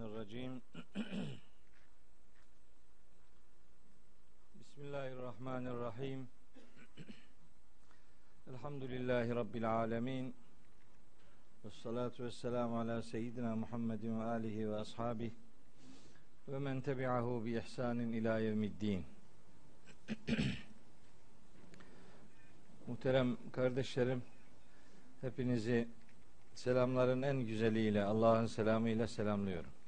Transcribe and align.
Euzubillahimineşşeytanirracim 0.00 0.62
Bismillahirrahmanirrahim 4.54 6.28
Elhamdülillahi 8.50 9.34
Rabbil 9.34 9.72
alemin 9.72 10.34
Ve 11.64 11.70
salatu 11.70 12.24
ve 12.24 12.30
selamu 12.30 12.78
ala 12.78 13.02
seyyidina 13.02 13.56
Muhammedin 13.56 14.20
ve 14.20 14.24
alihi 14.24 14.70
ve 14.70 14.76
ashabih 14.76 15.30
Ve 16.48 16.58
men 16.58 16.80
tebi'ahu 16.80 17.44
bi 17.44 17.58
ihsanin 17.58 18.12
ila 18.12 18.38
yevmiddin 18.38 19.04
Muhterem 22.86 23.36
kardeşlerim 23.52 24.22
Hepinizi 25.20 25.88
selamların 26.54 27.22
en 27.22 27.40
güzeliyle 27.40 28.04
Allah'ın 28.04 28.46
selamıyla 28.46 29.08
selamlıyorum. 29.08 29.79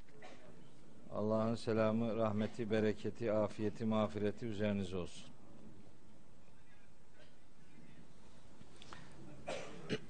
Allah'ın 1.17 1.55
selamı, 1.55 2.17
rahmeti, 2.17 2.71
bereketi, 2.71 3.33
afiyeti, 3.33 3.85
mağfireti 3.85 4.47
üzerinize 4.47 4.97
olsun. 4.97 5.33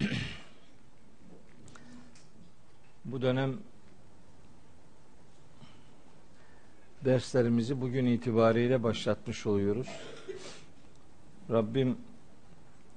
Bu 3.05 3.23
dönem 3.23 3.59
derslerimizi 7.05 7.81
bugün 7.81 8.07
itibariyle 8.07 8.83
başlatmış 8.83 9.47
oluyoruz. 9.47 9.89
Rabbim 11.51 11.99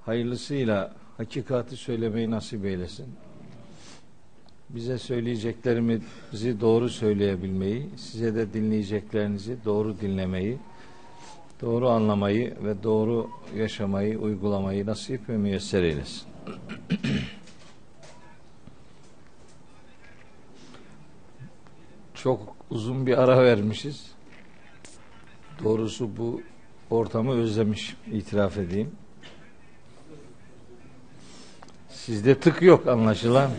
hayırlısıyla 0.05 0.95
hakikati 1.17 1.77
söylemeyi 1.77 2.31
nasip 2.31 2.65
eylesin. 2.65 3.24
Bize 4.69 4.97
söyleyeceklerimizi 4.97 6.61
doğru 6.61 6.89
söyleyebilmeyi, 6.89 7.89
size 7.97 8.35
de 8.35 8.53
dinleyeceklerinizi 8.53 9.57
doğru 9.65 9.99
dinlemeyi, 10.01 10.57
doğru 11.61 11.89
anlamayı 11.89 12.55
ve 12.63 12.83
doğru 12.83 13.29
yaşamayı, 13.55 14.19
uygulamayı 14.19 14.85
nasip 14.85 15.29
ve 15.29 15.37
müyesser 15.37 15.83
eylesin. 15.83 16.23
Çok 22.13 22.55
uzun 22.69 23.07
bir 23.07 23.17
ara 23.17 23.43
vermişiz. 23.43 24.11
Doğrusu 25.63 26.17
bu 26.17 26.41
ortamı 26.89 27.31
özlemiş, 27.31 27.95
itiraf 28.11 28.57
edeyim. 28.57 28.91
Sizde 31.89 32.39
tık 32.39 32.61
yok 32.61 32.87
anlaşılan. 32.87 33.51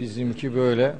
Bizimki 0.00 0.54
böyle. 0.54 0.96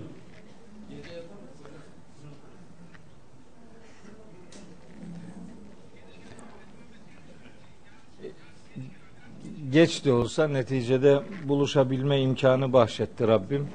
Geç 9.70 10.04
de 10.04 10.12
olsa 10.12 10.48
neticede 10.48 11.22
buluşabilme 11.44 12.20
imkanı 12.20 12.72
bahşetti 12.72 13.28
Rabbim. 13.28 13.68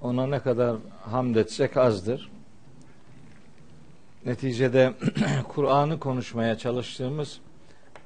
Ona 0.00 0.26
ne 0.26 0.38
kadar 0.38 0.76
hamd 1.00 1.36
etsek 1.36 1.76
azdır. 1.76 2.30
Neticede 4.26 4.92
Kur'an'ı 5.48 6.00
konuşmaya 6.00 6.58
çalıştığımız 6.58 7.40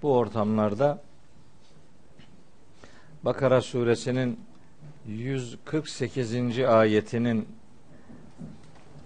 bu 0.03 0.17
ortamlarda 0.17 1.03
Bakara 3.23 3.61
suresinin 3.61 4.41
148. 5.09 6.59
ayetinin 6.59 7.49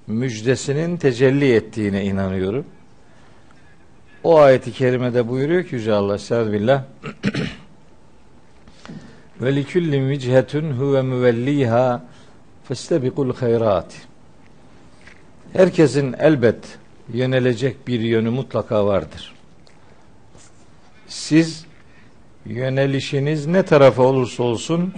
müjdesinin 0.07 0.97
tecelli 0.97 1.55
ettiğine 1.55 2.05
inanıyorum. 2.05 2.67
O 4.25 4.39
ayeti 4.39 4.73
kerimede 4.73 5.29
buyuruyor 5.29 5.65
ki 5.65 5.75
Yüce 5.75 5.93
Allah 5.93 6.15
Estağfirullah 6.15 6.85
ve 9.41 9.57
likullin 9.57 10.09
vichetun 10.09 10.71
huve 10.71 11.03
müvelliha 11.03 12.05
festebikul 12.65 13.35
hayrat 13.35 13.95
Herkesin 15.53 16.13
elbet 16.13 16.79
yönelecek 17.13 17.89
bir 17.89 18.01
yönü 18.01 18.31
mutlaka 18.31 18.87
vardır. 18.87 19.33
Siz 21.09 21.65
yönelişiniz 22.47 23.47
ne 23.47 23.63
tarafa 23.63 24.03
olursa 24.03 24.43
olsun 24.43 24.95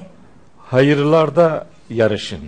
hayırlarda 0.73 1.67
yarışın. 1.91 2.41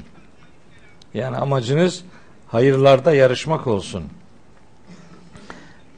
Yani 1.15 1.37
amacınız 1.37 2.05
hayırlarda 2.49 3.15
yarışmak 3.15 3.67
olsun. 3.67 4.05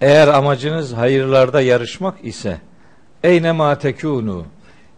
Eğer 0.00 0.28
amacınız 0.28 0.92
hayırlarda 0.92 1.60
yarışmak 1.60 2.24
ise 2.24 2.60
eyne 3.22 3.52
ma 3.52 3.78
tekunu 3.78 4.46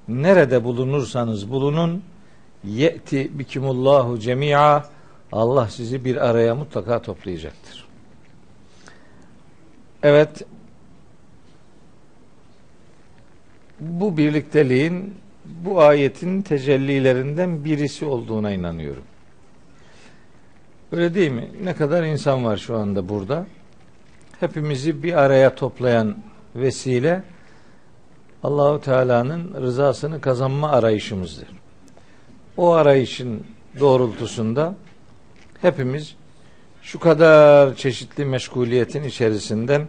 nerede 0.09 0.65
bulunursanız 0.65 1.51
bulunun 1.51 2.03
ye'ti 2.65 3.39
bikimullahu 3.39 4.19
cemi'a 4.19 4.85
Allah 5.33 5.69
sizi 5.69 6.05
bir 6.05 6.29
araya 6.29 6.55
mutlaka 6.55 7.03
toplayacaktır. 7.03 7.87
Evet 10.03 10.43
bu 13.81 14.17
birlikteliğin 14.17 15.15
bu 15.65 15.81
ayetin 15.81 16.43
tecellilerinden 16.43 17.65
birisi 17.65 18.05
olduğuna 18.05 18.51
inanıyorum. 18.51 19.03
Öyle 20.93 21.15
değil 21.15 21.31
mi? 21.31 21.49
Ne 21.63 21.75
kadar 21.75 22.03
insan 22.03 22.45
var 22.45 22.57
şu 22.57 22.77
anda 22.77 23.09
burada. 23.09 23.47
Hepimizi 24.41 25.03
bir 25.03 25.13
araya 25.13 25.55
toplayan 25.55 26.17
vesile 26.55 27.23
Allahu 28.43 28.81
Teala'nın 28.81 29.63
rızasını 29.63 30.21
kazanma 30.21 30.71
arayışımızdır. 30.71 31.49
O 32.57 32.73
arayışın 32.73 33.45
doğrultusunda 33.81 34.75
hepimiz 35.63 36.17
şu 36.83 37.01
kadar 37.01 37.75
çeşitli 37.75 38.25
meşguliyetin 38.25 39.03
içerisinden 39.03 39.89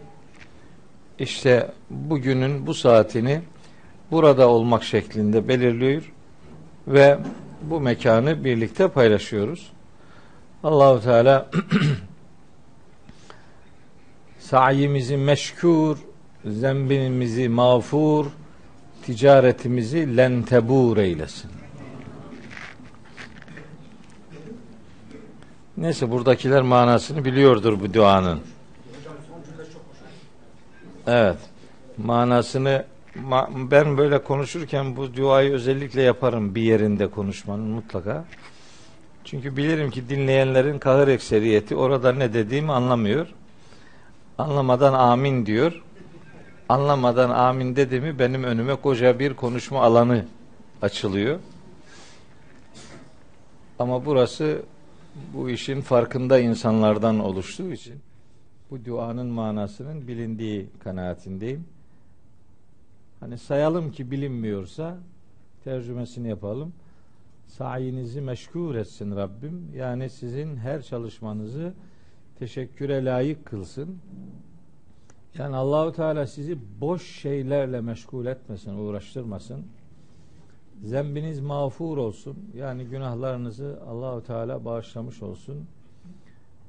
işte 1.18 1.70
bugünün 1.90 2.66
bu 2.66 2.74
saatini 2.74 3.40
burada 4.10 4.48
olmak 4.48 4.84
şeklinde 4.84 5.48
belirliyor 5.48 6.12
ve 6.88 7.18
bu 7.62 7.80
mekanı 7.80 8.44
birlikte 8.44 8.88
paylaşıyoruz. 8.88 9.72
Allahu 10.64 11.02
Teala 11.02 11.50
sayimizi 14.38 15.16
meşkur, 15.16 15.98
zembimizi 16.44 17.48
mağfur, 17.48 18.26
ticaretimizi 19.02 20.16
lentebur 20.16 20.96
eylesin. 20.96 21.50
Neyse 25.76 26.10
buradakiler 26.10 26.62
manasını 26.62 27.24
biliyordur 27.24 27.80
bu 27.80 27.94
duanın. 27.94 28.40
Evet. 31.06 31.36
Manasını 31.98 32.84
ben 33.70 33.98
böyle 33.98 34.22
konuşurken 34.22 34.96
bu 34.96 35.14
duayı 35.14 35.52
özellikle 35.52 36.02
yaparım 36.02 36.54
bir 36.54 36.62
yerinde 36.62 37.06
konuşmanın 37.06 37.66
mutlaka. 37.66 38.24
Çünkü 39.24 39.56
bilirim 39.56 39.90
ki 39.90 40.08
dinleyenlerin 40.08 40.78
kahır 40.78 41.08
ekseriyeti 41.08 41.76
orada 41.76 42.12
ne 42.12 42.34
dediğimi 42.34 42.72
anlamıyor. 42.72 43.26
Anlamadan 44.38 44.92
amin 44.92 45.46
diyor. 45.46 45.82
Anlamadan 46.68 47.30
amin 47.30 47.76
dedi 47.76 48.00
mi 48.00 48.18
benim 48.18 48.44
önüme 48.44 48.74
koca 48.74 49.18
bir 49.18 49.34
konuşma 49.34 49.82
alanı 49.82 50.24
açılıyor. 50.82 51.38
Ama 53.78 54.06
burası 54.06 54.62
bu 55.34 55.50
işin 55.50 55.80
farkında 55.80 56.38
insanlardan 56.38 57.18
oluştuğu 57.18 57.72
için 57.72 57.94
bu 58.70 58.84
duanın 58.84 59.26
manasının 59.26 60.08
bilindiği 60.08 60.66
kanaatindeyim. 60.84 61.64
Hani 63.20 63.38
sayalım 63.38 63.92
ki 63.92 64.10
bilinmiyorsa 64.10 64.98
tercümesini 65.64 66.28
yapalım. 66.28 66.72
Sayinizi 67.46 68.20
meşgul 68.20 68.74
etsin 68.74 69.16
Rabbim. 69.16 69.68
Yani 69.76 70.10
sizin 70.10 70.56
her 70.56 70.82
çalışmanızı 70.82 71.72
teşekküre 72.38 73.04
layık 73.04 73.44
kılsın. 73.44 73.98
Yani 75.38 75.56
Allahu 75.56 75.92
Teala 75.92 76.26
sizi 76.26 76.58
boş 76.80 77.06
şeylerle 77.06 77.80
meşgul 77.80 78.26
etmesin, 78.26 78.78
uğraştırmasın. 78.78 79.66
Zembiniz 80.84 81.40
mağfur 81.40 81.98
olsun. 81.98 82.38
Yani 82.56 82.84
günahlarınızı 82.84 83.80
Allahu 83.88 84.22
Teala 84.22 84.64
bağışlamış 84.64 85.22
olsun. 85.22 85.66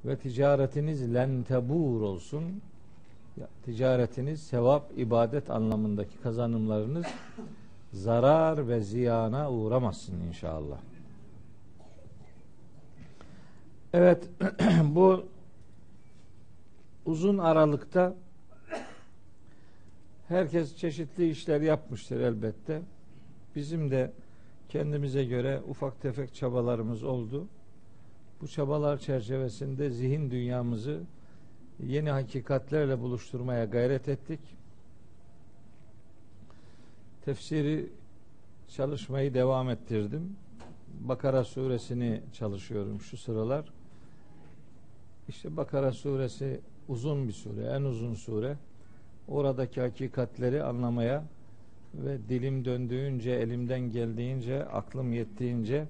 Ve 0.05 0.17
ticaretiniz 0.17 1.13
lentebur 1.13 2.01
olsun 2.01 2.61
ticaretiniz, 3.65 4.43
sevap, 4.43 4.91
ibadet 4.97 5.49
anlamındaki 5.49 6.17
kazanımlarınız 6.17 7.05
zarar 7.93 8.67
ve 8.67 8.81
ziyana 8.81 9.51
uğramasın 9.51 10.19
inşallah. 10.27 10.77
Evet, 13.93 14.29
bu 14.83 15.25
uzun 17.05 17.37
aralıkta 17.37 18.15
herkes 20.27 20.75
çeşitli 20.75 21.29
işler 21.29 21.61
yapmıştır 21.61 22.19
elbette. 22.19 22.81
Bizim 23.55 23.91
de 23.91 24.11
kendimize 24.69 25.25
göre 25.25 25.61
ufak 25.69 26.01
tefek 26.01 26.35
çabalarımız 26.35 27.03
oldu. 27.03 27.47
Bu 28.41 28.47
çabalar 28.47 28.97
çerçevesinde 28.97 29.89
zihin 29.89 30.31
dünyamızı 30.31 31.01
yeni 31.87 32.09
hakikatlerle 32.09 32.99
buluşturmaya 32.99 33.65
gayret 33.65 34.09
ettik. 34.09 34.39
Tefsiri 37.25 37.89
çalışmayı 38.67 39.33
devam 39.33 39.69
ettirdim. 39.69 40.35
Bakara 40.99 41.43
suresini 41.43 42.21
çalışıyorum 42.33 43.01
şu 43.01 43.17
sıralar. 43.17 43.65
İşte 45.27 45.57
Bakara 45.57 45.91
suresi 45.91 46.59
uzun 46.87 47.27
bir 47.27 47.33
sure, 47.33 47.63
en 47.63 47.81
uzun 47.81 48.13
sure. 48.13 48.57
Oradaki 49.27 49.81
hakikatleri 49.81 50.63
anlamaya 50.63 51.23
ve 51.93 52.17
dilim 52.29 52.65
döndüğünce, 52.65 53.31
elimden 53.31 53.91
geldiğince, 53.91 54.65
aklım 54.65 55.13
yettiğince 55.13 55.85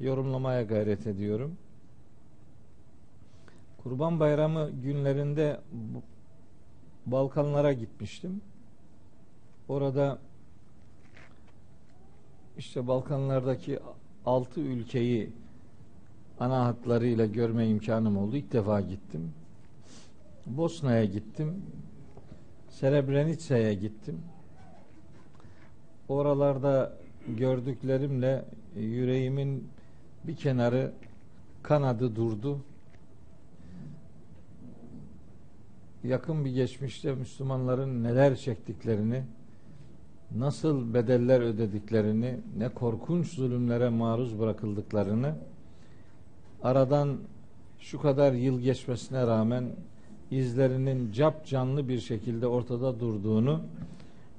yorumlamaya 0.00 0.62
gayret 0.62 1.06
ediyorum. 1.06 1.56
Kurban 3.82 4.20
Bayramı 4.20 4.70
günlerinde 4.70 5.60
Balkanlara 7.06 7.72
gitmiştim. 7.72 8.40
Orada 9.68 10.18
işte 12.58 12.86
Balkanlardaki 12.86 13.78
altı 14.26 14.60
ülkeyi 14.60 15.32
ana 16.40 16.64
hatlarıyla 16.64 17.26
görme 17.26 17.68
imkanım 17.68 18.18
oldu. 18.18 18.36
İlk 18.36 18.52
defa 18.52 18.80
gittim. 18.80 19.32
Bosna'ya 20.46 21.04
gittim. 21.04 21.62
Srebrenica'ya 22.70 23.72
gittim. 23.72 24.20
Oralarda 26.08 26.92
gördüklerimle 27.38 28.44
yüreğimin 28.76 29.68
bir 30.24 30.36
kenarı 30.36 30.92
kanadı 31.62 32.16
durdu. 32.16 32.60
Yakın 36.04 36.44
bir 36.44 36.50
geçmişte 36.50 37.14
Müslümanların 37.14 38.04
neler 38.04 38.36
çektiklerini, 38.36 39.22
nasıl 40.36 40.94
bedeller 40.94 41.40
ödediklerini, 41.40 42.36
ne 42.58 42.68
korkunç 42.68 43.34
zulümlere 43.34 43.88
maruz 43.88 44.38
bırakıldıklarını 44.38 45.34
aradan 46.62 47.18
şu 47.78 48.00
kadar 48.00 48.32
yıl 48.32 48.60
geçmesine 48.60 49.26
rağmen 49.26 49.64
izlerinin 50.30 51.12
cap 51.12 51.46
canlı 51.46 51.88
bir 51.88 52.00
şekilde 52.00 52.46
ortada 52.46 53.00
durduğunu 53.00 53.60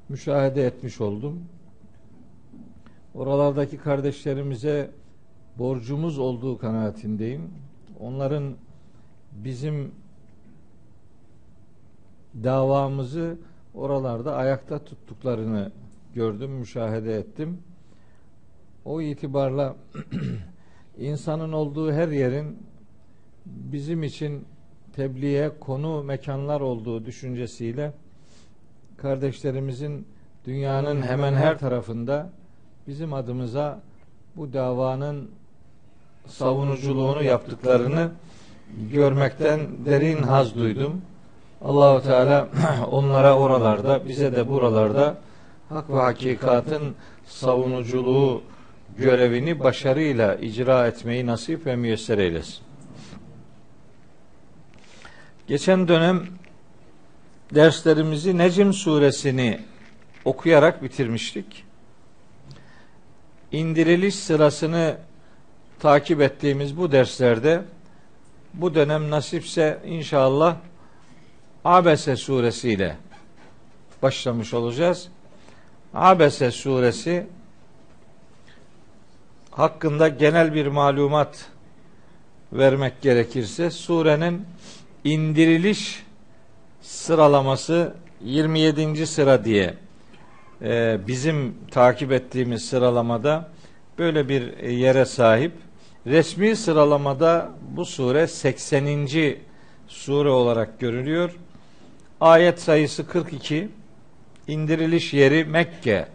müşahede 0.10 0.66
etmiş 0.66 1.02
oldum. 1.02 1.40
Oralardaki 3.16 3.78
kardeşlerimize 3.78 4.92
borcumuz 5.58 6.20
olduğu 6.20 6.58
kanaatindeyim. 6.58 7.42
Onların 8.00 8.54
bizim 9.32 9.92
davamızı 12.44 13.38
oralarda 13.74 14.36
ayakta 14.36 14.80
tuttuklarını 14.80 15.72
gördüm, 16.16 16.52
müşahede 16.52 17.16
ettim. 17.16 17.58
O 18.86 19.02
itibarla 19.02 19.76
insanın 20.98 21.52
olduğu 21.52 21.92
her 21.92 22.08
yerin 22.08 22.58
bizim 23.46 24.04
için 24.04 24.46
tebliğe 24.96 25.52
konu 25.60 26.04
mekanlar 26.04 26.62
olduğu 26.62 27.06
düşüncesiyle 27.06 27.94
kardeşlerimizin 28.98 30.08
dünyanın 30.46 31.02
hemen 31.02 31.34
her 31.34 31.60
tarafında 31.60 32.30
bizim 32.88 33.14
adımıza 33.14 33.82
bu 34.36 34.54
davanın 34.54 35.32
savunuculuğunu 36.28 37.24
yaptıklarını 37.24 38.12
görmekten 38.92 39.60
derin 39.86 40.24
haz 40.24 40.56
duydum. 40.56 41.02
Allahu 41.62 42.04
Teala 42.04 42.50
onlara 42.92 43.38
oralarda, 43.38 44.08
bize 44.08 44.36
de 44.36 44.50
buralarda 44.50 45.18
hak 45.70 45.90
ve 45.90 45.96
hakikatın 45.96 46.96
savunuculuğu 47.26 48.42
görevini 48.98 49.60
başarıyla 49.60 50.36
icra 50.36 50.88
etmeyi 50.88 51.26
nasip 51.26 51.66
ve 51.66 51.76
müyesser 51.76 52.18
eylesin. 52.18 52.58
Geçen 55.48 55.88
dönem 55.88 56.28
derslerimizi 57.56 58.38
Necim 58.38 58.74
suresini 58.74 59.60
okuyarak 60.26 60.84
bitirmiştik. 60.84 61.66
İndiriliş 63.52 64.16
sırasını 64.16 64.98
takip 65.80 66.22
ettiğimiz 66.22 66.78
bu 66.78 66.92
derslerde 66.92 67.62
bu 68.54 68.76
dönem 68.76 69.10
nasipse 69.10 69.80
inşallah 69.86 70.56
Abese 71.66 72.16
suresiyle 72.16 72.96
başlamış 74.02 74.54
olacağız. 74.54 75.08
Abese 75.94 76.52
suresi 76.52 77.28
hakkında 79.52 80.08
genel 80.08 80.54
bir 80.54 80.68
malumat 80.68 81.46
vermek 82.54 83.02
gerekirse 83.02 83.72
surenin 83.72 84.46
indiriliş 85.04 86.04
sıralaması 86.82 87.94
27. 88.22 89.08
sıra 89.08 89.46
diye 89.46 89.74
e, 90.62 91.00
bizim 91.08 91.56
takip 91.72 92.12
ettiğimiz 92.12 92.66
sıralamada 92.66 93.50
böyle 93.98 94.30
bir 94.30 94.58
yere 94.58 95.06
sahip. 95.06 95.52
Resmi 96.08 96.56
sıralamada 96.56 97.50
bu 97.76 97.86
sure 97.86 98.28
80. 98.28 99.10
sure 99.88 100.30
olarak 100.30 100.80
görülüyor. 100.80 101.32
Ayet 102.22 102.62
sayısı 102.62 103.08
42. 103.08 103.70
İndiriliş 104.48 105.14
yeri 105.14 105.46
Mekke 105.46 106.08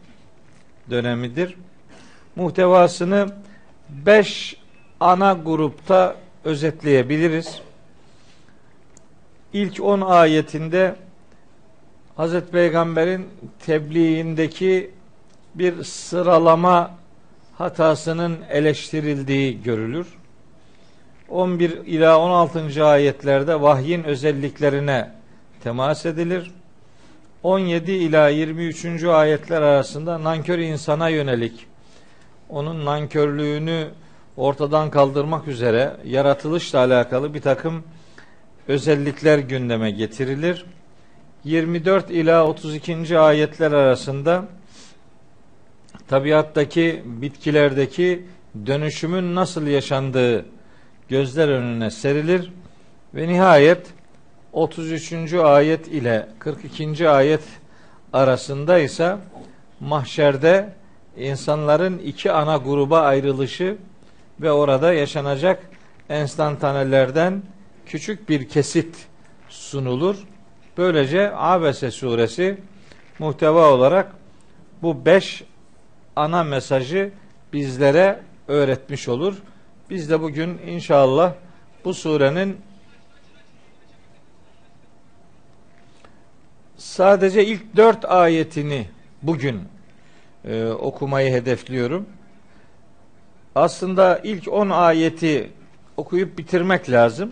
dönemidir. 0.91 1.57
Muhtevasını 2.37 3.29
5 3.89 4.57
ana 5.01 5.33
grupta 5.33 6.17
özetleyebiliriz. 6.45 7.61
İlk 9.53 9.81
10 9.81 10.01
ayetinde 10.01 10.95
Hazreti 12.17 12.51
Peygamber'in 12.51 13.29
tebliğindeki 13.67 14.91
bir 15.55 15.85
sıralama 15.85 16.91
hatasının 17.59 18.39
eleştirildiği 18.51 19.63
görülür. 19.63 20.07
11 21.29 21.71
ila 21.71 22.19
16. 22.19 22.85
ayetlerde 22.85 23.61
vahyin 23.61 24.05
özelliklerine 24.05 25.11
temas 25.65 26.07
edilir. 26.07 26.51
17 27.43 27.93
ila 27.93 28.29
23. 28.29 29.05
ayetler 29.05 29.63
arasında 29.63 30.25
nankör 30.25 30.59
insana 30.59 31.09
yönelik 31.09 31.67
onun 32.49 32.85
nankörlüğünü 32.85 33.89
ortadan 34.37 34.91
kaldırmak 34.91 35.49
üzere 35.49 35.97
yaratılışla 36.05 36.79
alakalı 36.79 37.35
bir 37.35 37.41
takım 37.41 37.85
özellikler 38.69 39.39
gündeme 39.39 39.91
getirilir. 39.91 40.65
24 41.45 42.11
ila 42.11 42.47
32. 42.47 43.19
ayetler 43.19 43.73
arasında 43.73 44.45
tabiattaki 46.09 47.03
bitkilerdeki 47.05 48.27
dönüşümün 48.67 49.35
nasıl 49.35 49.67
yaşandığı 49.67 50.47
gözler 51.09 51.49
önüne 51.49 51.91
serilir 51.91 52.53
ve 53.15 53.29
nihayet 53.29 53.95
33. 54.55 55.35
ayet 55.35 55.89
ile 55.89 56.29
42. 56.39 57.09
ayet 57.09 57.43
arasında 58.13 58.79
ise 58.79 59.17
mahşerde 59.81 60.73
insanların 61.17 61.99
iki 61.99 62.33
ana 62.33 62.57
gruba 62.57 63.01
ayrılışı 63.01 63.77
ve 64.41 64.53
orada 64.53 64.93
yaşanacak 64.93 65.71
enstantanelerden 66.09 67.43
küçük 67.87 68.29
bir 68.29 68.49
kesit 68.49 69.07
sunulur. 69.49 70.17
Böylece 70.79 71.33
Abese 71.35 71.91
suresi 71.91 72.59
muhteva 73.19 73.73
olarak 73.73 74.13
bu 74.83 75.07
beş 75.07 75.45
ana 76.17 76.45
mesajı 76.45 77.11
bizlere 77.53 78.21
öğretmiş 78.49 79.09
olur. 79.09 79.35
Biz 79.91 80.11
de 80.11 80.23
bugün 80.23 80.59
inşallah 80.67 81.33
bu 81.85 81.95
surenin 81.95 82.57
sadece 86.85 87.47
ilk 87.47 87.77
dört 87.77 88.05
ayetini 88.05 88.87
bugün 89.23 89.61
e, 90.45 90.67
okumayı 90.67 91.33
hedefliyorum. 91.33 92.07
Aslında 93.55 94.21
ilk 94.25 94.53
on 94.53 94.71
ayeti 94.71 95.51
okuyup 95.97 96.39
bitirmek 96.39 96.91
lazım. 96.91 97.31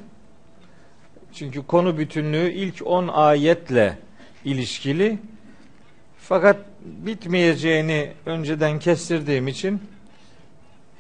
Çünkü 1.33 1.67
konu 1.67 1.99
bütünlüğü 1.99 2.51
ilk 2.51 2.87
10 2.87 3.09
ayetle 3.09 3.99
ilişkili. 4.45 5.19
Fakat 6.19 6.57
bitmeyeceğini 6.85 8.13
önceden 8.27 8.79
kestirdiğim 8.79 9.49
için 9.49 9.83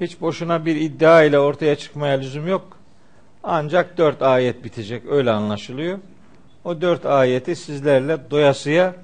hiç 0.00 0.20
boşuna 0.20 0.66
bir 0.66 0.76
iddia 0.76 1.22
ile 1.22 1.38
ortaya 1.38 1.76
çıkmaya 1.76 2.18
lüzum 2.18 2.48
yok. 2.48 2.78
Ancak 3.42 3.98
dört 3.98 4.22
ayet 4.22 4.64
bitecek 4.64 5.02
öyle 5.06 5.30
anlaşılıyor. 5.30 5.98
O 6.64 6.80
dört 6.80 7.06
ayeti 7.06 7.56
sizlerle 7.56 8.18
doyasıya 8.30 8.94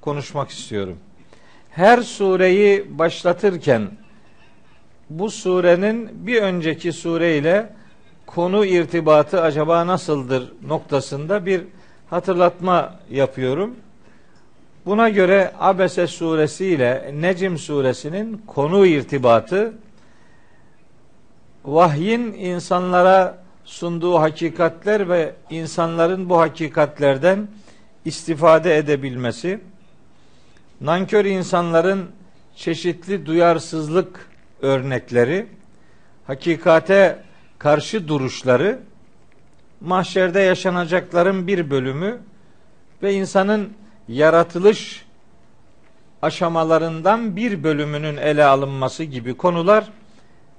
konuşmak 0.00 0.50
istiyorum. 0.50 0.98
Her 1.70 2.02
sureyi 2.02 2.98
başlatırken 2.98 3.90
bu 5.10 5.30
surenin 5.30 6.26
bir 6.26 6.42
önceki 6.42 6.92
sure 6.92 7.38
ile 7.38 7.72
konu 8.26 8.64
irtibatı 8.64 9.42
acaba 9.42 9.86
nasıldır 9.86 10.52
noktasında 10.66 11.46
bir 11.46 11.62
hatırlatma 12.10 12.94
yapıyorum. 13.10 13.74
Buna 14.86 15.08
göre 15.08 15.52
Abese 15.58 16.06
suresi 16.06 16.66
ile 16.66 17.14
Necim 17.14 17.58
suresinin 17.58 18.42
konu 18.46 18.86
irtibatı 18.86 19.72
vahyin 21.64 22.32
insanlara 22.32 23.45
sunduğu 23.66 24.14
hakikatler 24.20 25.08
ve 25.08 25.34
insanların 25.50 26.28
bu 26.28 26.38
hakikatlerden 26.38 27.48
istifade 28.04 28.76
edebilmesi, 28.76 29.60
nankör 30.80 31.24
insanların 31.24 32.10
çeşitli 32.56 33.26
duyarsızlık 33.26 34.30
örnekleri, 34.62 35.46
hakikate 36.26 37.22
karşı 37.58 38.08
duruşları, 38.08 38.78
mahşerde 39.80 40.40
yaşanacakların 40.40 41.46
bir 41.46 41.70
bölümü 41.70 42.18
ve 43.02 43.14
insanın 43.14 43.72
yaratılış 44.08 45.06
aşamalarından 46.22 47.36
bir 47.36 47.62
bölümünün 47.62 48.16
ele 48.16 48.44
alınması 48.44 49.04
gibi 49.04 49.34
konular 49.36 49.84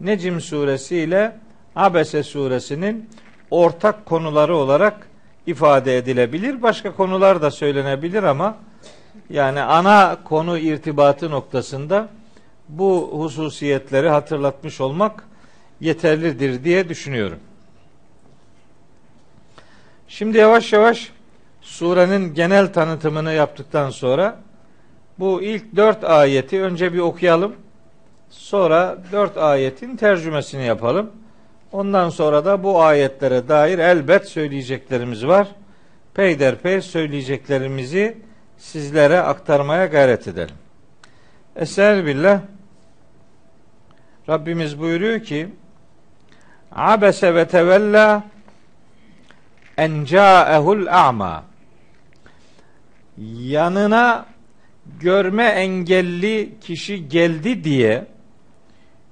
Necim 0.02 0.42
suresi 0.42 0.98
ile 0.98 1.36
Abese 1.78 2.24
suresinin 2.24 3.10
ortak 3.52 4.06
konuları 4.06 4.56
olarak 4.56 5.08
ifade 5.48 5.98
edilebilir. 5.98 6.62
Başka 6.62 6.96
konular 6.96 7.42
da 7.42 7.52
söylenebilir 7.52 8.24
ama 8.24 8.58
yani 9.30 9.62
ana 9.62 10.18
konu 10.24 10.58
irtibatı 10.58 11.32
noktasında 11.32 12.10
bu 12.70 13.10
hususiyetleri 13.14 14.10
hatırlatmış 14.10 14.82
olmak 14.82 15.24
yeterlidir 15.82 16.64
diye 16.64 16.90
düşünüyorum. 16.90 17.40
Şimdi 20.08 20.38
yavaş 20.38 20.74
yavaş 20.74 21.12
surenin 21.62 22.34
genel 22.34 22.74
tanıtımını 22.74 23.34
yaptıktan 23.34 23.90
sonra 23.90 24.40
bu 25.20 25.42
ilk 25.42 25.76
dört 25.76 26.04
ayeti 26.04 26.62
önce 26.62 26.94
bir 26.94 27.00
okuyalım. 27.00 27.56
Sonra 28.30 28.98
dört 29.12 29.38
ayetin 29.38 29.96
tercümesini 29.96 30.66
yapalım. 30.66 31.12
Ondan 31.72 32.10
sonra 32.10 32.46
da 32.46 32.64
bu 32.64 32.82
ayetlere 32.82 33.48
dair 33.48 33.80
elbet 33.80 34.28
söyleyeceklerimiz 34.28 35.28
var. 35.28 35.48
Peyderpey 36.14 36.82
söyleyeceklerimizi 36.82 38.18
sizlere 38.58 39.20
aktarmaya 39.20 39.86
gayret 39.86 40.28
edelim. 40.28 40.56
Esel 41.56 42.06
billah 42.06 42.42
Rabbimiz 44.30 44.80
buyuruyor 44.80 45.20
ki 45.20 45.48
Abese 46.72 47.36
ve 47.36 47.48
tevella 47.48 48.24
en 49.78 50.06
ca'ehul 50.06 50.88
a'ma 50.88 51.44
yanına 53.18 54.26
görme 55.00 55.44
engelli 55.46 56.60
kişi 56.62 57.10
geldi 57.10 57.64
diye 57.64 58.06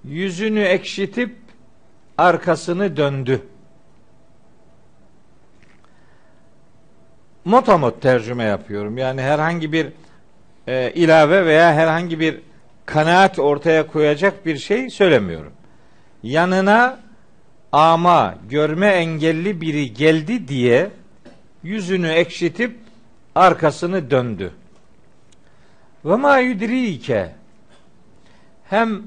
yüzünü 0.04 0.62
ekşitip 0.62 1.45
arkasını 2.18 2.98
döndü. 2.98 3.42
Motamot 7.46 8.02
tercüme 8.02 8.44
yapıyorum. 8.44 8.98
Yani 8.98 9.22
herhangi 9.22 9.72
bir 9.72 9.88
e, 10.68 10.92
ilave 10.92 11.46
veya 11.46 11.74
herhangi 11.74 12.20
bir 12.20 12.42
kanaat 12.86 13.40
ortaya 13.40 13.88
koyacak 13.88 14.46
bir 14.46 14.58
şey 14.58 14.90
söylemiyorum. 14.90 15.54
Yanına 16.24 17.00
ama 17.72 18.36
görme 18.50 18.88
engelli 18.88 19.62
biri 19.62 19.94
geldi 19.94 20.48
diye 20.48 20.90
yüzünü 21.64 22.08
ekşitip 22.08 22.78
arkasını 23.36 24.12
döndü. 24.12 24.52
Ve 26.06 26.16
ma 26.16 26.38
yudrike 26.38 27.32
hem 28.70 29.04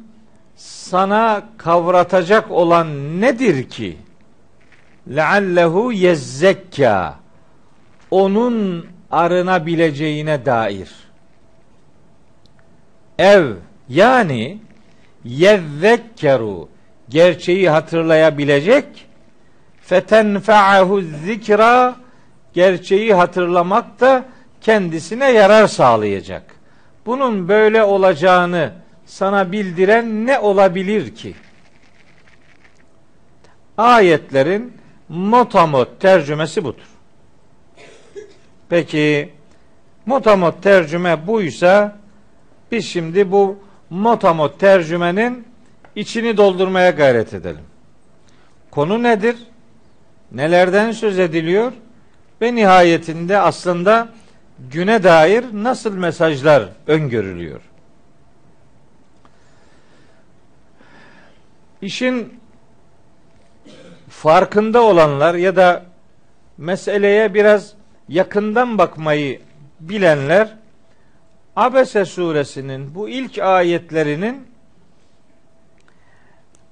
sana 0.58 1.42
kavratacak 1.58 2.50
olan 2.50 3.20
nedir 3.20 3.68
ki? 3.68 3.96
Leallehu 5.08 5.92
yezzekka 5.92 7.14
onun 8.10 8.86
arınabileceğine 9.10 10.46
dair. 10.46 10.90
Ev 13.18 13.52
yani 13.88 14.58
yezzekkeru 15.24 16.68
gerçeği 17.08 17.70
hatırlayabilecek 17.70 18.84
fetenfa'ahu 19.80 21.00
zikra 21.00 21.96
gerçeği 22.52 23.14
hatırlamak 23.14 24.00
da 24.00 24.24
kendisine 24.60 25.30
yarar 25.30 25.66
sağlayacak. 25.66 26.42
Bunun 27.06 27.48
böyle 27.48 27.82
olacağını 27.82 28.72
sana 29.08 29.52
bildiren 29.52 30.26
ne 30.26 30.38
olabilir 30.38 31.14
ki? 31.14 31.34
Ayetlerin 33.78 34.72
motamot 35.08 36.00
tercümesi 36.00 36.64
budur. 36.64 36.88
Peki 38.68 39.32
motamot 40.06 40.62
tercüme 40.62 41.26
buysa 41.26 41.98
biz 42.72 42.86
şimdi 42.86 43.32
bu 43.32 43.58
motamot 43.90 44.60
tercümenin 44.60 45.46
içini 45.96 46.36
doldurmaya 46.36 46.90
gayret 46.90 47.34
edelim. 47.34 47.64
Konu 48.70 49.02
nedir? 49.02 49.36
Nelerden 50.32 50.92
söz 50.92 51.18
ediliyor? 51.18 51.72
Ve 52.42 52.54
nihayetinde 52.54 53.38
aslında 53.38 54.08
güne 54.58 55.02
dair 55.02 55.44
nasıl 55.52 55.94
mesajlar 55.94 56.68
öngörülüyor? 56.86 57.67
İşin 61.82 62.40
farkında 64.08 64.82
olanlar 64.82 65.34
ya 65.34 65.56
da 65.56 65.84
meseleye 66.58 67.34
biraz 67.34 67.74
yakından 68.08 68.78
bakmayı 68.78 69.40
bilenler 69.80 70.56
Abese 71.56 72.04
suresinin 72.04 72.94
bu 72.94 73.08
ilk 73.08 73.38
ayetlerinin 73.38 74.46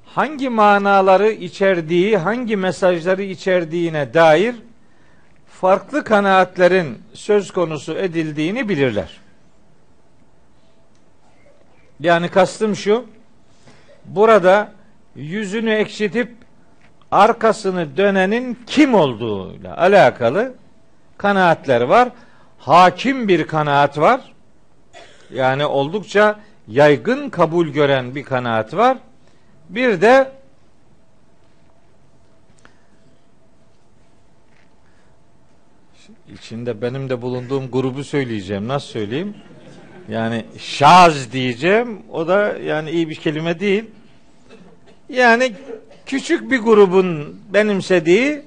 hangi 0.04 0.48
manaları 0.48 1.30
içerdiği, 1.30 2.16
hangi 2.16 2.56
mesajları 2.56 3.22
içerdiğine 3.22 4.14
dair 4.14 4.56
farklı 5.46 6.04
kanaatlerin 6.04 7.02
söz 7.12 7.50
konusu 7.50 7.94
edildiğini 7.98 8.68
bilirler. 8.68 9.20
Yani 12.00 12.28
kastım 12.28 12.76
şu, 12.76 13.06
burada 14.04 14.72
yüzünü 15.16 15.70
ekşitip 15.70 16.32
arkasını 17.11 17.96
dönenin 17.96 18.58
kim 18.66 18.94
olduğuyla 18.94 19.76
alakalı 19.76 20.54
kanaatler 21.18 21.80
var. 21.80 22.08
Hakim 22.58 23.28
bir 23.28 23.46
kanaat 23.46 23.99
var. 23.99 24.20
Yani 25.30 25.66
oldukça 25.66 26.40
yaygın 26.68 27.30
kabul 27.30 27.68
gören 27.68 28.14
bir 28.14 28.25
kanaat 28.25 28.75
var. 28.75 28.99
Bir 29.68 30.00
de 30.00 30.32
içinde 36.32 36.82
benim 36.82 37.11
de 37.11 37.23
bulunduğum 37.23 37.70
grubu 37.70 38.04
söyleyeceğim. 38.04 38.68
Nasıl 38.68 38.88
söyleyeyim? 38.88 39.35
Yani 40.08 40.44
şaz 40.58 41.32
diyeceğim. 41.32 42.02
O 42.12 42.28
da 42.28 42.58
yani 42.58 42.90
iyi 42.90 43.08
bir 43.08 43.14
kelime 43.14 43.61
değil. 43.61 43.85
Yani 45.08 45.52
küçük 46.06 46.50
bir 46.50 46.58
grubun 46.58 47.40
benimsediği 47.48 48.42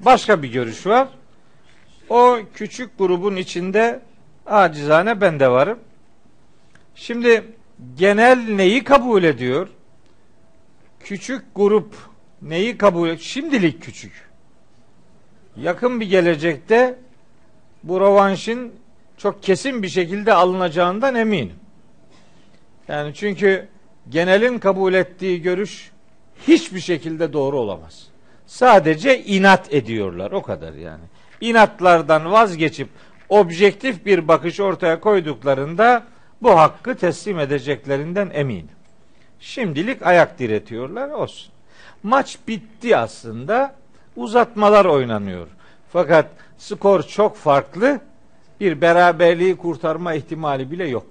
başka 0.00 0.42
bir 0.42 0.48
görüş 0.48 0.86
var. 0.86 1.08
O 2.08 2.38
küçük 2.54 2.98
grubun 2.98 3.36
içinde 3.36 4.00
acizane 4.46 5.20
ben 5.20 5.40
de 5.40 5.48
varım. 5.48 5.78
Şimdi 6.94 7.44
genel 7.96 8.48
neyi 8.48 8.84
kabul 8.84 9.22
ediyor? 9.24 9.68
Küçük 11.00 11.44
grup 11.54 11.94
neyi 12.42 12.78
kabul 12.78 13.08
et? 13.08 13.20
Şimdilik 13.20 13.82
küçük. 13.82 14.30
Yakın 15.56 16.00
bir 16.00 16.06
gelecekte 16.06 16.98
bu 17.82 18.00
rovanşın 18.00 18.72
çok 19.16 19.42
kesin 19.42 19.82
bir 19.82 19.88
şekilde 19.88 20.32
alınacağından 20.32 21.14
eminim. 21.14 21.56
Yani 22.88 23.14
çünkü 23.14 23.68
genelin 24.08 24.58
kabul 24.58 24.94
ettiği 24.94 25.42
görüş 25.42 25.93
hiçbir 26.48 26.80
şekilde 26.80 27.32
doğru 27.32 27.58
olamaz. 27.58 28.06
Sadece 28.46 29.24
inat 29.24 29.74
ediyorlar 29.74 30.32
o 30.32 30.42
kadar 30.42 30.72
yani. 30.72 31.04
İnatlardan 31.40 32.32
vazgeçip 32.32 32.88
objektif 33.28 34.06
bir 34.06 34.28
bakış 34.28 34.60
ortaya 34.60 35.00
koyduklarında 35.00 36.02
bu 36.42 36.58
hakkı 36.58 36.94
teslim 36.94 37.38
edeceklerinden 37.38 38.30
eminim. 38.34 38.68
Şimdilik 39.40 40.02
ayak 40.02 40.38
diretiyorlar 40.38 41.08
olsun. 41.08 41.52
Maç 42.02 42.38
bitti 42.48 42.96
aslında. 42.96 43.74
Uzatmalar 44.16 44.84
oynanıyor. 44.84 45.46
Fakat 45.92 46.26
skor 46.58 47.02
çok 47.02 47.36
farklı. 47.36 48.00
Bir 48.60 48.80
beraberliği 48.80 49.56
kurtarma 49.56 50.14
ihtimali 50.14 50.70
bile 50.70 50.88
yok. 50.88 51.06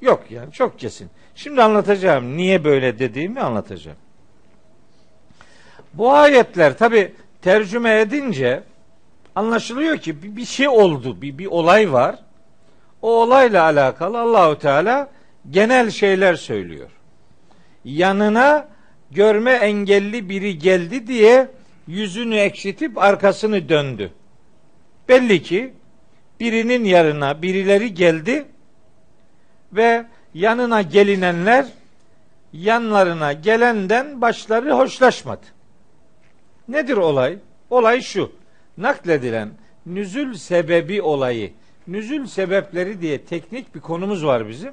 Yok 0.00 0.24
yani 0.30 0.52
çok 0.52 0.78
kesin. 0.78 1.10
Şimdi 1.34 1.62
anlatacağım. 1.62 2.36
Niye 2.36 2.64
böyle 2.64 2.98
dediğimi 2.98 3.40
anlatacağım. 3.40 3.98
Bu 5.94 6.12
ayetler 6.12 6.78
tabi 6.78 7.12
tercüme 7.42 8.00
edince 8.00 8.62
anlaşılıyor 9.34 9.98
ki 9.98 10.36
bir 10.36 10.44
şey 10.44 10.68
oldu, 10.68 11.22
bir, 11.22 11.38
bir 11.38 11.46
olay 11.46 11.92
var. 11.92 12.18
O 13.02 13.22
olayla 13.22 13.64
alakalı 13.64 14.20
Allahu 14.20 14.58
Teala 14.58 15.10
genel 15.50 15.90
şeyler 15.90 16.34
söylüyor. 16.34 16.90
Yanına 17.84 18.68
görme 19.10 19.52
engelli 19.52 20.28
biri 20.28 20.58
geldi 20.58 21.06
diye 21.06 21.48
yüzünü 21.86 22.36
ekşitip 22.36 22.98
arkasını 22.98 23.68
döndü. 23.68 24.12
Belli 25.08 25.42
ki 25.42 25.74
birinin 26.40 26.84
yarına 26.84 27.42
birileri 27.42 27.94
geldi 27.94 28.44
ve 29.72 30.04
yanına 30.34 30.82
gelinenler 30.82 31.66
yanlarına 32.52 33.32
gelenden 33.32 34.20
başları 34.20 34.72
hoşlaşmadı. 34.72 35.46
Nedir 36.68 36.96
olay? 36.96 37.38
Olay 37.70 38.00
şu. 38.00 38.32
Nakledilen 38.78 39.50
nüzül 39.86 40.34
sebebi 40.34 41.02
olayı, 41.02 41.52
nüzül 41.86 42.26
sebepleri 42.26 43.00
diye 43.00 43.24
teknik 43.24 43.74
bir 43.74 43.80
konumuz 43.80 44.26
var 44.26 44.48
bizim. 44.48 44.72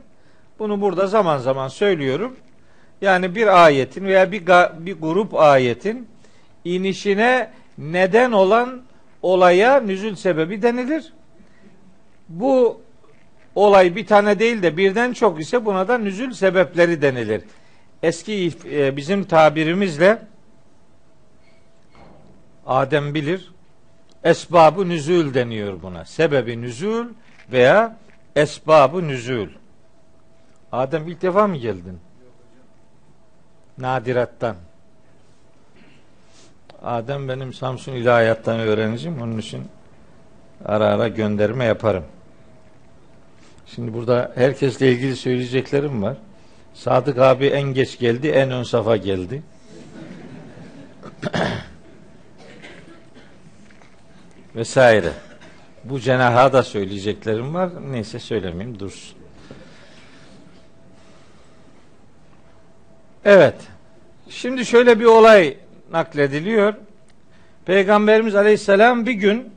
Bunu 0.60 0.82
burada 0.82 1.08
zaman 1.08 1.38
zaman 1.38 1.68
söylüyorum. 1.68 2.36
Yani 3.02 3.36
bir 3.36 3.66
ayetin 3.66 4.06
veya 4.06 4.32
bir, 4.32 4.42
bir 4.86 4.94
grup 4.94 5.36
ayetin 5.36 6.08
inişine 6.66 7.52
neden 7.78 8.32
olan 8.32 8.82
olaya 9.22 9.80
nüzül 9.80 10.16
sebebi 10.16 10.62
denilir. 10.62 11.14
Bu 12.30 12.82
olay 13.56 13.96
bir 13.96 14.06
tane 14.06 14.40
değil 14.40 14.62
de 14.62 14.78
birden 14.78 15.14
çok 15.14 15.42
ise 15.42 15.66
buna 15.66 15.88
da 15.88 15.98
nüzül 15.98 16.32
sebepleri 16.32 17.02
denilir. 17.02 17.42
Eski 18.04 18.52
e, 18.72 18.98
bizim 18.98 19.24
tabirimizle 19.24 20.20
Adem 22.66 23.14
bilir. 23.14 23.52
Esbabı 24.24 24.90
nüzül 24.90 25.34
deniyor 25.34 25.82
buna. 25.82 26.06
Sebebi 26.06 26.62
nüzül 26.62 27.06
veya 27.52 27.98
esbabı 28.36 29.08
nüzül. 29.08 29.50
Adem 30.72 31.08
ilk 31.08 31.22
defa 31.22 31.48
mı 31.48 31.58
geldin? 31.58 32.00
Nadirattan. 33.78 34.56
Adem 36.84 37.28
benim 37.28 37.54
Samsun 37.54 37.94
İlahiyattan 37.94 38.60
öğrencim. 38.60 39.22
Onun 39.22 39.38
için 39.38 39.64
ara 40.66 40.86
ara 40.86 41.08
gönderme 41.08 41.66
yaparım. 41.66 42.04
Şimdi 43.76 43.94
burada 43.94 44.32
herkesle 44.36 44.92
ilgili 44.92 45.16
söyleyeceklerim 45.16 46.04
var. 46.04 46.18
Sadık 46.74 47.18
abi 47.18 47.46
en 47.46 47.74
geç 47.74 48.00
geldi, 48.00 48.28
en 48.28 48.52
ön 48.52 48.64
safa 48.64 48.98
geldi. 48.98 49.44
Vesaire. 54.60 55.12
Bu 55.84 56.00
cenaha 56.00 56.54
da 56.54 56.64
söyleyeceklerim 56.64 57.54
var. 57.54 57.70
Neyse 57.92 58.20
söylemeyeyim 58.20 58.80
dursun. 58.80 59.18
Evet. 63.26 63.56
Şimdi 64.30 64.66
şöyle 64.66 65.00
bir 65.00 65.06
olay 65.06 65.58
naklediliyor. 65.92 66.74
Peygamberimiz 67.66 68.36
Aleyhisselam 68.36 69.06
bir 69.06 69.12
gün 69.12 69.52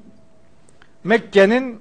Mekke'nin 1.05 1.81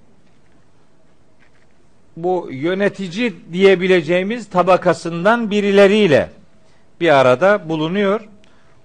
bu 2.18 2.48
yönetici 2.52 3.34
diyebileceğimiz 3.54 4.50
tabakasından 4.50 5.52
birileriyle 5.52 6.30
bir 7.02 7.10
arada 7.10 7.70
bulunuyor. 7.70 8.28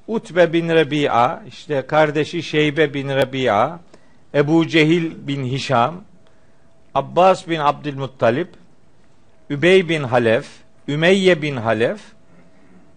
Utbe 0.09 0.53
bin 0.53 0.69
Rebi'a, 0.69 1.43
işte 1.49 1.87
kardeşi 1.87 2.43
Şeybe 2.43 2.95
bin 2.95 3.09
Rebi'a, 3.09 3.81
Ebu 4.37 4.69
Cehil 4.69 5.13
bin 5.27 5.45
Hişam, 5.45 5.95
Abbas 6.95 7.49
bin 7.49 7.61
Abdülmuttalip, 7.61 8.49
Übey 9.51 9.89
bin 9.89 10.03
Halef, 10.03 10.47
Ümeyye 10.89 11.43
bin 11.43 11.57
Halef, 11.57 12.01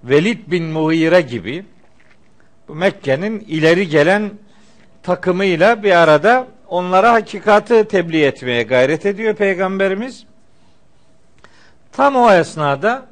Velid 0.03 0.39
bin 0.51 0.63
Muhire 0.63 1.21
gibi 1.21 1.65
Mekke'nin 2.67 3.39
ileri 3.39 3.87
gelen 3.87 4.31
takımıyla 5.03 5.83
bir 5.83 5.91
arada 5.91 6.47
onlara 6.67 7.13
hakikati 7.13 7.83
tebliğ 7.83 8.23
etmeye 8.23 8.63
gayret 8.63 9.05
ediyor 9.05 9.35
Peygamberimiz. 9.35 10.25
Tam 11.91 12.15
o 12.15 12.31
esnada 12.31 13.05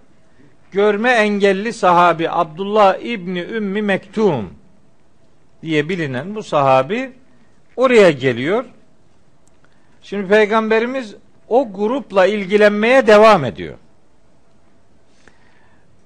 görme 0.72 1.12
engelli 1.12 1.74
sahabi 1.74 2.30
Abdullah 2.30 2.98
İbni 2.98 3.40
Ümmi 3.40 3.82
Mektum 3.82 4.54
diye 5.62 5.90
bilinen 5.90 6.36
bu 6.36 6.44
sahabi 6.44 7.12
oraya 7.78 8.12
geliyor. 8.12 8.66
Şimdi 10.02 10.28
Peygamberimiz 10.28 11.16
o 11.48 11.74
grupla 11.74 12.26
ilgilenmeye 12.26 13.08
devam 13.08 13.46
ediyor. 13.46 13.78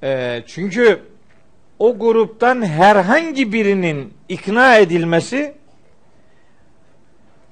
E, 0.04 0.44
çünkü 0.48 1.00
o 1.80 2.00
gruptan 2.00 2.62
herhangi 2.66 3.54
birinin 3.54 4.14
ikna 4.30 4.78
edilmesi 4.78 5.54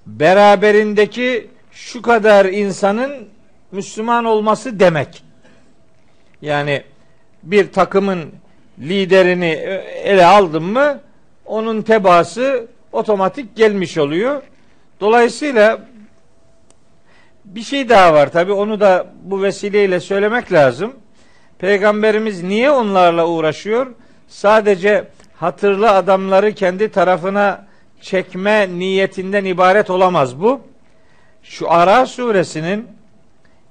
beraberindeki 0.05 1.49
şu 1.71 2.01
kadar 2.01 2.45
insanın 2.45 3.29
Müslüman 3.71 4.25
olması 4.25 4.79
demek. 4.79 5.23
Yani 6.41 6.83
bir 7.43 7.71
takımın 7.71 8.31
liderini 8.79 9.45
ele 10.03 10.25
aldın 10.25 10.63
mı 10.63 11.01
onun 11.45 11.81
tebası 11.81 12.67
otomatik 12.91 13.55
gelmiş 13.55 13.97
oluyor. 13.97 14.41
Dolayısıyla 14.99 15.79
bir 17.45 17.61
şey 17.61 17.89
daha 17.89 18.13
var 18.13 18.31
tabi 18.31 18.51
onu 18.51 18.79
da 18.79 19.07
bu 19.23 19.43
vesileyle 19.43 19.99
söylemek 19.99 20.51
lazım. 20.51 20.93
Peygamberimiz 21.59 22.43
niye 22.43 22.71
onlarla 22.71 23.27
uğraşıyor? 23.27 23.87
Sadece 24.27 25.07
hatırlı 25.35 25.91
adamları 25.91 26.53
kendi 26.53 26.91
tarafına 26.91 27.67
çekme 28.01 28.69
niyetinden 28.69 29.45
ibaret 29.45 29.89
olamaz 29.89 30.41
bu. 30.41 30.61
Şu 31.43 31.71
Ara 31.71 32.05
suresinin 32.05 32.87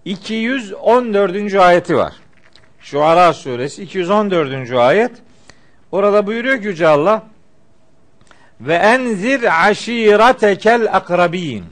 214. 0.05 1.55
ayeti 1.55 1.97
var. 1.97 2.13
Şu 2.81 3.05
Ara 3.05 3.33
suresi 3.33 3.83
214. 3.83 4.71
ayet. 4.71 5.11
Orada 5.93 6.27
buyuruyor 6.27 6.61
ki 6.61 6.67
Yüce 6.67 6.87
Allah 6.87 7.23
ve 8.61 8.75
enzir 8.75 9.69
aşiretekel 9.69 10.89
akrabin 10.93 11.65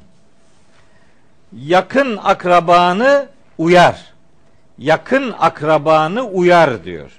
yakın 1.52 2.16
akrabanı 2.16 3.26
uyar 3.58 4.16
yakın 4.78 5.34
akrabanı 5.38 6.22
uyar 6.22 6.84
diyor. 6.84 7.10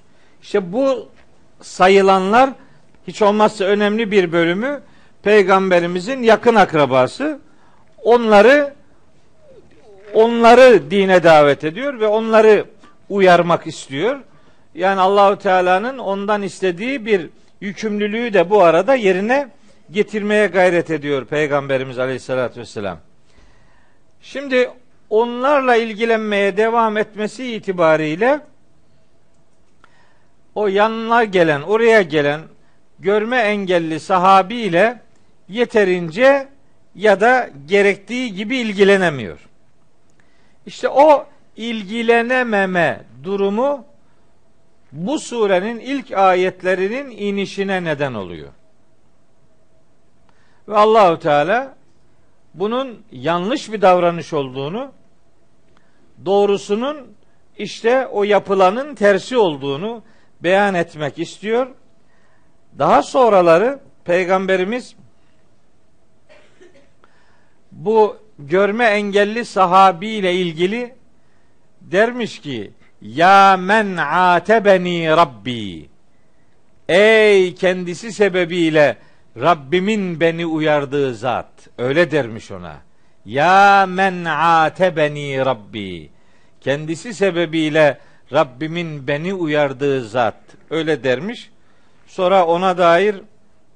İşte 0.41 0.73
bu 0.73 1.09
sayılanlar 1.61 2.49
hiç 3.07 3.21
olmazsa 3.21 3.65
önemli 3.65 4.11
bir 4.11 4.31
bölümü 4.31 4.81
peygamberimizin 5.23 6.23
yakın 6.23 6.55
akrabası. 6.55 7.39
Onları 8.03 8.73
onları 10.13 10.91
dine 10.91 11.23
davet 11.23 11.63
ediyor 11.63 11.99
ve 11.99 12.07
onları 12.07 12.65
uyarmak 13.09 13.67
istiyor. 13.67 14.19
Yani 14.75 14.99
Allahu 14.99 15.39
Teala'nın 15.39 15.97
ondan 15.97 16.41
istediği 16.41 17.05
bir 17.05 17.29
yükümlülüğü 17.61 18.33
de 18.33 18.49
bu 18.49 18.63
arada 18.63 18.95
yerine 18.95 19.47
getirmeye 19.91 20.47
gayret 20.47 20.91
ediyor 20.91 21.25
Peygamberimiz 21.25 21.99
Aleyhisselatü 21.99 22.59
Vesselam. 22.59 22.99
Şimdi 24.21 24.69
onlarla 25.09 25.75
ilgilenmeye 25.75 26.57
devam 26.57 26.97
etmesi 26.97 27.55
itibariyle 27.55 28.39
o 30.55 30.67
yanına 30.67 31.23
gelen, 31.23 31.61
oraya 31.61 32.01
gelen 32.01 32.41
görme 32.99 33.37
engelli 33.37 33.99
sahabi 33.99 34.55
ile 34.55 35.01
yeterince 35.49 36.47
ya 36.95 37.21
da 37.21 37.49
gerektiği 37.65 38.33
gibi 38.33 38.57
ilgilenemiyor. 38.57 39.39
İşte 40.65 40.89
o 40.89 41.25
ilgilenememe 41.57 43.01
durumu 43.23 43.85
bu 44.91 45.19
surenin 45.19 45.79
ilk 45.79 46.11
ayetlerinin 46.11 47.11
inişine 47.11 47.83
neden 47.83 48.13
oluyor. 48.13 48.49
Ve 50.67 50.77
Allahu 50.77 51.19
Teala 51.19 51.75
bunun 52.53 53.03
yanlış 53.11 53.71
bir 53.71 53.81
davranış 53.81 54.33
olduğunu, 54.33 54.91
doğrusunun 56.25 56.97
işte 57.57 58.07
o 58.07 58.23
yapılanın 58.23 58.95
tersi 58.95 59.37
olduğunu 59.37 60.03
beyan 60.43 60.73
etmek 60.73 61.19
istiyor. 61.19 61.67
Daha 62.79 63.03
sonraları 63.03 63.79
peygamberimiz 64.05 64.95
bu 67.71 68.17
görme 68.39 68.85
engelli 68.85 69.45
sahabi 69.45 70.09
ile 70.09 70.33
ilgili 70.33 70.95
dermiş 71.81 72.41
ki 72.41 72.71
ya 73.01 73.57
men 73.57 73.97
atebeni 73.97 75.09
rabbi 75.09 75.89
ey 76.89 77.55
kendisi 77.55 78.11
sebebiyle 78.11 78.97
Rabbimin 79.41 80.19
beni 80.19 80.45
uyardığı 80.45 81.15
zat 81.15 81.69
öyle 81.77 82.11
dermiş 82.11 82.51
ona 82.51 82.77
ya 83.25 83.85
men 83.89 84.25
atebeni 84.25 85.45
rabbi 85.45 86.09
kendisi 86.61 87.13
sebebiyle 87.13 87.97
Rabbimin 88.33 89.07
beni 89.07 89.33
uyardığı 89.33 90.07
zat 90.07 90.41
öyle 90.69 91.03
dermiş. 91.03 91.49
Sonra 92.07 92.45
ona 92.45 92.77
dair 92.77 93.15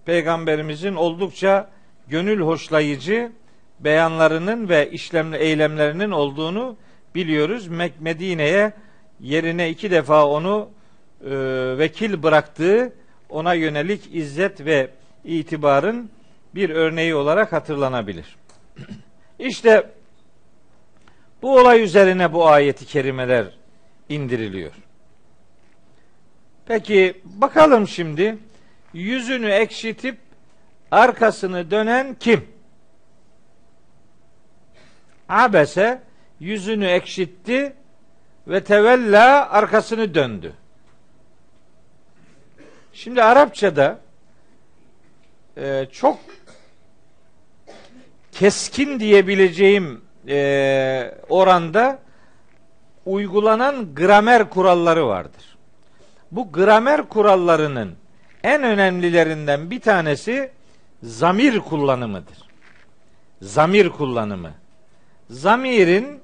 peygamberimizin 0.06 0.96
oldukça 0.96 1.70
gönül 2.08 2.42
hoşlayıcı 2.42 3.32
beyanlarının 3.80 4.70
ve 4.70 4.92
işlemle 4.92 5.38
eylemlerinin 5.38 6.12
olduğunu 6.12 6.78
biliyoruz. 7.16 7.68
Medine'ye 8.00 8.74
yerine 9.20 9.70
iki 9.70 9.92
defa 9.92 10.28
onu 10.28 10.70
e, 11.26 11.30
vekil 11.78 12.24
bıraktığı 12.24 12.94
ona 13.30 13.54
yönelik 13.54 14.16
izzet 14.16 14.66
ve 14.66 14.90
itibarın 15.26 16.12
bir 16.56 16.70
örneği 16.70 17.16
olarak 17.16 17.52
hatırlanabilir. 17.52 18.36
İşte 19.40 19.90
bu 21.42 21.60
olay 21.60 21.84
üzerine 21.84 22.34
bu 22.34 22.48
ayeti 22.48 22.86
kerimeler 22.86 23.46
indiriliyor. 24.10 24.72
Peki 26.66 27.22
bakalım 27.24 27.88
şimdi 27.88 28.38
yüzünü 28.94 29.50
ekşitip 29.50 30.18
arkasını 30.92 31.72
dönen 31.72 32.16
kim? 32.20 32.48
Abese 35.30 36.02
yüzünü 36.40 36.86
ekşitti 36.86 37.74
ve 38.48 38.64
tevella 38.64 39.50
arkasını 39.50 40.16
döndü. 40.16 40.54
Şimdi 42.94 43.24
Arapçada 43.24 44.00
e, 45.58 45.88
çok 45.92 46.18
keskin 48.32 49.00
diyebileceğim 49.00 50.02
e, 50.28 51.16
oranda 51.30 52.00
uygulanan 53.06 53.96
gramer 53.96 54.50
kuralları 54.50 55.08
vardır. 55.08 55.58
Bu 56.32 56.52
gramer 56.52 57.10
kurallarının 57.10 57.96
en 58.44 58.64
önemlilerinden 58.64 59.72
bir 59.72 59.82
tanesi 59.82 60.52
zamir 61.04 61.60
kullanımıdır. 61.60 62.38
Zamir 63.42 63.90
kullanımı. 63.90 64.52
Zamirin 65.30 66.20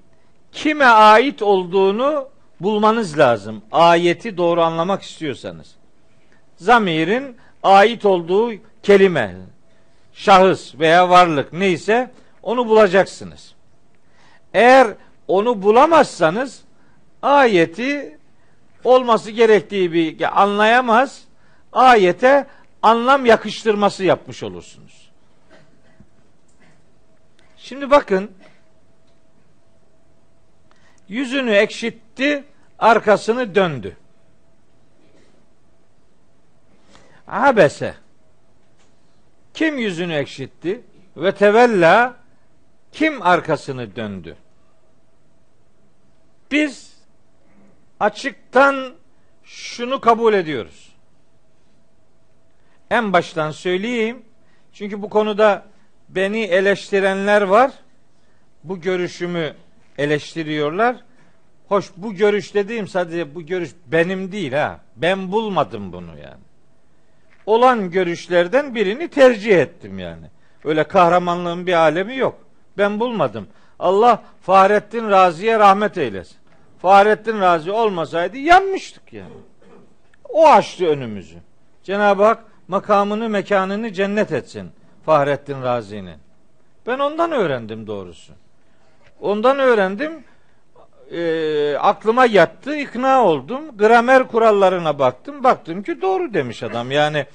kime 0.51 0.85
ait 0.85 1.41
olduğunu 1.41 2.29
bulmanız 2.59 3.19
lazım. 3.19 3.61
Ayeti 3.71 4.37
doğru 4.37 4.61
anlamak 4.61 5.01
istiyorsanız. 5.01 5.75
Zamirin 6.55 7.37
ait 7.63 8.05
olduğu 8.05 8.51
kelime, 8.87 9.35
şahıs 10.13 10.79
veya 10.79 11.09
varlık 11.09 11.53
neyse 11.53 12.11
onu 12.43 12.67
bulacaksınız. 12.67 13.55
Eğer 14.53 14.87
onu 15.27 15.61
bulamazsanız 15.61 16.61
ayeti 17.21 18.17
olması 18.83 19.31
gerektiği 19.31 19.93
bir 19.93 20.41
anlayamaz, 20.41 21.23
ayete 21.73 22.47
anlam 22.81 23.25
yakıştırması 23.25 24.03
yapmış 24.03 24.43
olursunuz. 24.43 25.11
Şimdi 27.57 27.91
bakın 27.91 28.31
yüzünü 31.07 31.51
ekşitti, 31.51 32.43
arkasını 32.79 33.55
döndü. 33.55 33.97
Abese 37.27 38.06
kim 39.57 39.77
yüzünü 39.77 40.13
ekşitti? 40.13 40.81
Ve 41.17 41.31
tevella 41.31 42.15
kim 42.91 43.21
arkasını 43.21 43.95
döndü? 43.95 44.35
Biz 46.51 46.93
açıktan 47.99 48.93
şunu 49.43 50.01
kabul 50.01 50.33
ediyoruz. 50.33 50.95
En 52.89 53.13
baştan 53.13 53.51
söyleyeyim. 53.51 54.25
Çünkü 54.73 55.01
bu 55.01 55.09
konuda 55.09 55.65
beni 56.09 56.43
eleştirenler 56.43 57.41
var. 57.41 57.71
Bu 58.63 58.81
görüşümü 58.81 59.53
eleştiriyorlar. 59.97 60.95
Hoş 61.67 61.91
bu 61.97 62.13
görüş 62.13 62.53
dediğim 62.53 62.87
sadece 62.87 63.35
bu 63.35 63.45
görüş 63.45 63.71
benim 63.87 64.31
değil 64.31 64.53
ha. 64.53 64.79
Ben 64.95 65.31
bulmadım 65.31 65.93
bunu 65.93 66.19
yani. 66.19 66.46
Olan 67.47 67.91
görüşlerden 67.91 68.75
birini 68.75 69.07
tercih 69.07 69.59
ettim 69.59 69.99
yani. 69.99 70.25
Öyle 70.63 70.83
kahramanlığın 70.83 71.67
bir 71.67 71.73
alemi 71.73 72.17
yok. 72.17 72.39
Ben 72.77 72.99
bulmadım. 72.99 73.47
Allah 73.79 74.23
Fahrettin 74.41 75.09
Razi'ye 75.09 75.59
rahmet 75.59 75.97
eylesin. 75.97 76.37
Fahrettin 76.81 77.41
Razi 77.41 77.71
olmasaydı 77.71 78.37
yanmıştık 78.37 79.13
yani. 79.13 79.33
O 80.29 80.47
açtı 80.47 80.85
önümüzü. 80.85 81.37
Cenab-ı 81.83 82.23
Hak 82.23 82.43
makamını 82.67 83.29
mekanını 83.29 83.93
cennet 83.93 84.31
etsin 84.31 84.71
Fahrettin 85.05 85.61
Razi'nin. 85.61 86.17
Ben 86.87 86.99
ondan 86.99 87.31
öğrendim 87.31 87.87
doğrusu. 87.87 88.33
Ondan 89.21 89.59
öğrendim. 89.59 90.23
E, 91.11 91.77
aklıma 91.79 92.25
yattı, 92.25 92.75
ikna 92.75 93.23
oldum. 93.23 93.77
Gramer 93.77 94.27
kurallarına 94.27 94.99
baktım. 94.99 95.43
Baktım 95.43 95.83
ki 95.83 96.01
doğru 96.01 96.33
demiş 96.33 96.63
adam. 96.63 96.91
Yani 96.91 97.25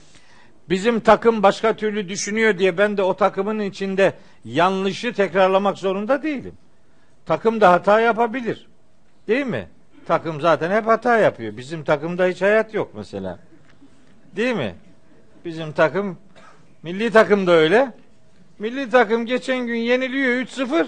bizim 0.68 1.00
takım 1.00 1.42
başka 1.42 1.76
türlü 1.76 2.08
düşünüyor 2.08 2.58
diye 2.58 2.78
ben 2.78 2.96
de 2.96 3.02
o 3.02 3.14
takımın 3.14 3.58
içinde 3.58 4.12
yanlışı 4.44 5.12
tekrarlamak 5.12 5.78
zorunda 5.78 6.22
değilim. 6.22 6.54
Takım 7.26 7.60
da 7.60 7.72
hata 7.72 8.00
yapabilir. 8.00 8.66
Değil 9.28 9.46
mi? 9.46 9.68
Takım 10.06 10.40
zaten 10.40 10.70
hep 10.70 10.86
hata 10.86 11.18
yapıyor. 11.18 11.56
Bizim 11.56 11.84
takımda 11.84 12.26
hiç 12.26 12.42
hayat 12.42 12.74
yok 12.74 12.90
mesela. 12.94 13.38
Değil 14.36 14.56
mi? 14.56 14.74
Bizim 15.44 15.72
takım 15.72 16.18
milli 16.82 17.10
takım 17.10 17.46
da 17.46 17.52
öyle. 17.52 17.92
Milli 18.58 18.90
takım 18.90 19.26
geçen 19.26 19.66
gün 19.66 19.76
yeniliyor 19.76 20.32
3-0. 20.32 20.86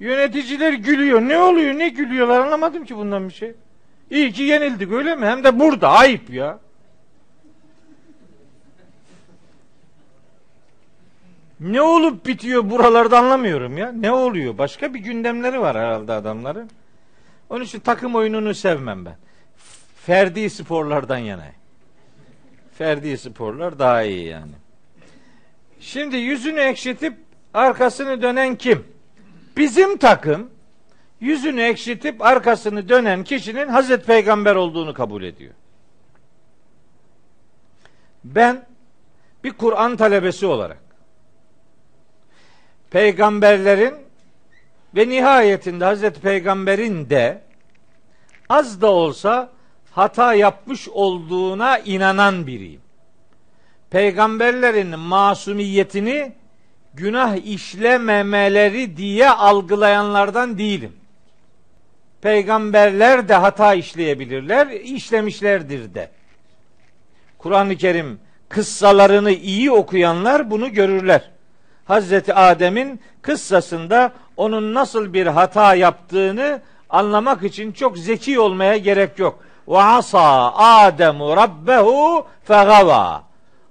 Yöneticiler 0.00 0.72
gülüyor. 0.72 1.20
Ne 1.20 1.38
oluyor? 1.38 1.74
Ne 1.74 1.88
gülüyorlar? 1.88 2.40
Anlamadım 2.40 2.84
ki 2.84 2.96
bundan 2.96 3.28
bir 3.28 3.34
şey. 3.34 3.54
İyi 4.10 4.32
ki 4.32 4.42
yenildik 4.42 4.92
öyle 4.92 5.14
mi? 5.14 5.26
Hem 5.26 5.44
de 5.44 5.58
burada. 5.58 5.88
Ayıp 5.88 6.30
ya. 6.30 6.58
Ne 11.60 11.82
olup 11.82 12.26
bitiyor 12.26 12.70
buralarda 12.70 13.18
anlamıyorum 13.18 13.78
ya. 13.78 13.92
Ne 13.92 14.12
oluyor? 14.12 14.58
Başka 14.58 14.94
bir 14.94 14.98
gündemleri 14.98 15.60
var 15.60 15.76
herhalde 15.76 16.12
adamların. 16.12 16.70
Onun 17.50 17.64
için 17.64 17.80
takım 17.80 18.14
oyununu 18.14 18.54
sevmem 18.54 19.04
ben. 19.04 19.16
Ferdi 20.06 20.50
sporlardan 20.50 21.18
yana. 21.18 21.46
Ferdi 22.74 23.18
sporlar 23.18 23.78
daha 23.78 24.02
iyi 24.02 24.26
yani. 24.26 24.52
Şimdi 25.80 26.16
yüzünü 26.16 26.60
ekşitip 26.60 27.14
arkasını 27.54 28.22
dönen 28.22 28.56
kim? 28.56 28.97
Bizim 29.58 29.96
takım 29.96 30.50
yüzünü 31.20 31.62
ekşitip 31.62 32.22
arkasını 32.22 32.88
dönen 32.88 33.24
kişinin 33.24 33.68
Hazreti 33.68 34.06
Peygamber 34.06 34.54
olduğunu 34.54 34.94
kabul 34.94 35.22
ediyor. 35.22 35.54
Ben 38.24 38.66
bir 39.44 39.52
Kur'an 39.52 39.96
talebesi 39.96 40.46
olarak 40.46 40.78
peygamberlerin 42.90 43.94
ve 44.96 45.08
nihayetinde 45.08 45.84
Hazreti 45.84 46.20
Peygamber'in 46.20 47.10
de 47.10 47.42
az 48.48 48.80
da 48.80 48.86
olsa 48.92 49.50
hata 49.90 50.34
yapmış 50.34 50.88
olduğuna 50.88 51.78
inanan 51.78 52.46
biriyim. 52.46 52.80
peygamberlerin 53.90 54.98
masumiyetini 54.98 56.37
günah 56.94 57.36
işlememeleri 57.36 58.96
diye 58.96 59.30
algılayanlardan 59.30 60.58
değilim. 60.58 60.92
Peygamberler 62.20 63.28
de 63.28 63.34
hata 63.34 63.74
işleyebilirler, 63.74 64.66
işlemişlerdir 64.66 65.94
de. 65.94 66.10
Kur'an-ı 67.38 67.76
Kerim 67.76 68.20
kıssalarını 68.48 69.30
iyi 69.30 69.70
okuyanlar 69.70 70.50
bunu 70.50 70.72
görürler. 70.72 71.30
Hazreti 71.84 72.34
Adem'in 72.34 73.00
kıssasında 73.22 74.12
onun 74.36 74.74
nasıl 74.74 75.12
bir 75.12 75.26
hata 75.26 75.74
yaptığını 75.74 76.60
anlamak 76.90 77.42
için 77.42 77.72
çok 77.72 77.98
zeki 77.98 78.40
olmaya 78.40 78.76
gerek 78.76 79.18
yok. 79.18 79.38
Ve 79.68 79.78
asa 79.78 80.52
Ademu 80.54 81.36
rabbehu 81.36 82.26
fegava. 82.44 83.27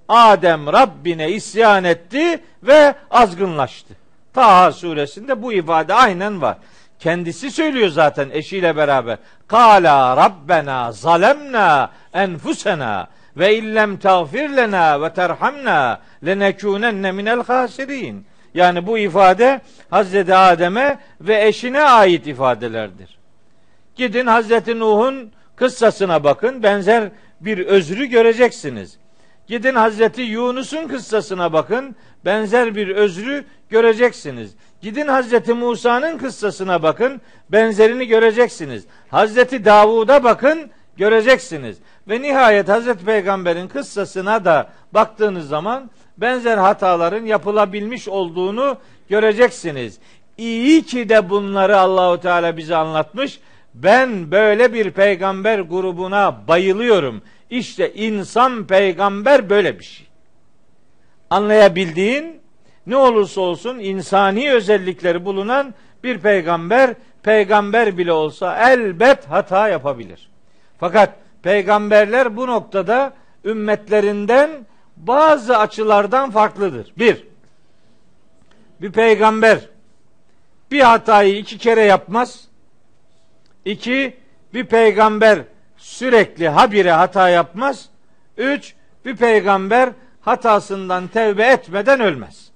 Adem 0.08 0.68
Rabbine 0.68 1.32
isyan 1.32 1.84
etti 1.84 2.40
ve 2.64 2.96
azgınlaştı. 3.12 3.94
Taha 4.34 4.72
suresinde 4.72 5.42
bu 5.42 5.54
ifade 5.54 5.94
aynen 5.94 6.42
var. 6.42 6.58
Kendisi 7.00 7.52
söylüyor 7.52 7.90
zaten 7.90 8.30
eşiyle 8.30 8.76
beraber. 8.76 9.18
Kala 9.48 10.18
Rabbena 10.18 10.92
zalemna 10.92 11.92
enfusena 12.14 13.08
ve 13.38 13.58
illem 13.58 13.98
tağfir 13.98 14.50
lena 14.50 15.02
ve 15.02 15.14
terhamna 15.14 16.00
lenekûnenne 16.26 17.12
minel 17.12 17.44
hasirin. 17.44 18.26
Yani 18.54 18.88
bu 18.88 18.98
ifade 18.98 19.62
Hazreti 19.90 20.36
Adem'e 20.36 21.00
ve 21.22 21.48
eşine 21.48 21.82
ait 21.82 22.28
ifadelerdir. 22.28 23.18
Gidin 23.96 24.28
Hazreti 24.28 24.80
Nuh'un 24.80 25.32
kıssasına 25.56 26.24
bakın. 26.24 26.64
Benzer 26.64 27.10
bir 27.42 27.66
özrü 27.66 28.06
göreceksiniz. 28.06 28.98
Gidin 29.48 29.76
Hazreti 29.76 30.22
Yunus'un 30.22 30.88
kıssasına 30.88 31.54
bakın. 31.54 31.96
Benzer 32.26 32.76
bir 32.76 32.88
özrü 32.88 33.46
göreceksiniz. 33.70 34.56
Gidin 34.82 35.08
Hazreti 35.08 35.54
Musa'nın 35.54 36.18
kıssasına 36.18 36.84
bakın. 36.84 37.22
Benzerini 37.50 38.08
göreceksiniz. 38.08 38.86
Hazreti 39.12 39.66
Davud'a 39.66 40.24
bakın 40.24 40.70
göreceksiniz. 40.98 41.78
Ve 42.10 42.22
nihayet 42.22 42.70
Hazreti 42.70 43.06
Peygamber'in 43.06 43.68
kıssasına 43.68 44.46
da 44.46 44.70
baktığınız 44.94 45.48
zaman 45.48 45.90
benzer 46.18 46.58
hataların 46.58 47.26
yapılabilmiş 47.26 48.08
olduğunu 48.08 48.78
göreceksiniz. 49.10 50.00
İyi 50.38 50.84
ki 50.84 51.10
de 51.10 51.30
bunları 51.30 51.78
Allahu 51.78 52.22
Teala 52.22 52.58
bize 52.58 52.76
anlatmış. 52.76 53.40
Ben 53.74 54.32
böyle 54.32 54.74
bir 54.74 54.92
peygamber 54.92 55.60
grubuna 55.60 56.48
bayılıyorum. 56.48 57.22
İşte 57.50 57.94
insan 57.94 58.68
peygamber 58.68 59.50
böyle 59.50 59.80
bir 59.80 59.84
şey. 59.84 60.08
Anlayabildiğin 61.30 62.42
ne 62.88 62.96
olursa 62.96 63.42
olsun 63.42 63.80
insani 63.80 64.52
özellikleri 64.52 65.26
bulunan 65.26 65.74
bir 66.04 66.20
peygamber, 66.20 66.94
peygamber 67.24 67.98
bile 67.98 68.12
olsa 68.12 68.72
elbet 68.72 69.26
hata 69.26 69.70
yapabilir. 69.70 70.30
Fakat 70.80 71.16
peygamberler 71.44 72.38
bu 72.38 72.48
noktada 72.48 73.14
ümmetlerinden 73.46 74.50
bazı 74.98 75.58
açılardan 75.58 76.32
farklıdır. 76.32 76.94
Bir, 76.98 77.24
bir 78.82 78.92
peygamber 78.92 79.60
bir 80.72 80.82
hatayı 80.82 81.38
iki 81.38 81.58
kere 81.58 81.82
yapmaz. 81.82 82.48
İki, 83.66 84.18
bir 84.54 84.66
peygamber 84.66 85.40
sürekli 85.88 86.50
habire 86.50 86.92
hata 86.92 87.30
yapmaz. 87.30 87.90
Üç, 88.38 88.74
bir 89.06 89.16
peygamber 89.16 89.90
hatasından 90.22 91.08
tevbe 91.08 91.46
etmeden 91.46 92.00
ölmez. 92.00 92.52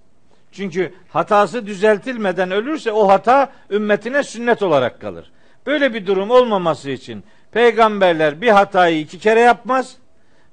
Çünkü 0.52 0.94
hatası 1.10 1.66
düzeltilmeden 1.66 2.52
ölürse 2.52 2.92
o 2.92 3.10
hata 3.10 3.52
ümmetine 3.70 4.24
sünnet 4.24 4.64
olarak 4.64 5.02
kalır. 5.02 5.32
Böyle 5.66 5.94
bir 5.94 6.08
durum 6.08 6.32
olmaması 6.32 6.90
için 6.90 7.24
peygamberler 7.52 8.42
bir 8.42 8.50
hatayı 8.50 9.00
iki 9.00 9.20
kere 9.20 9.40
yapmaz. 9.40 9.96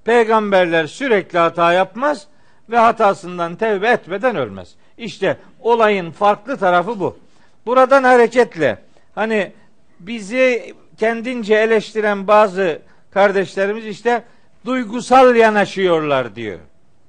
Peygamberler 0.04 0.86
sürekli 0.86 1.38
hata 1.38 1.72
yapmaz 1.72 2.26
ve 2.70 2.78
hatasından 2.78 3.56
tevbe 3.56 3.88
etmeden 3.88 4.36
ölmez. 4.36 4.74
İşte 4.98 5.36
olayın 5.60 6.10
farklı 6.10 6.56
tarafı 6.56 7.00
bu. 7.00 7.18
Buradan 7.66 8.04
hareketle 8.04 8.78
hani 9.14 9.52
bizi 10.00 10.74
kendince 10.98 11.54
eleştiren 11.54 12.26
bazı 12.26 12.82
kardeşlerimiz 13.10 13.86
işte 13.86 14.24
duygusal 14.64 15.36
yanaşıyorlar 15.36 16.36
diyor 16.36 16.58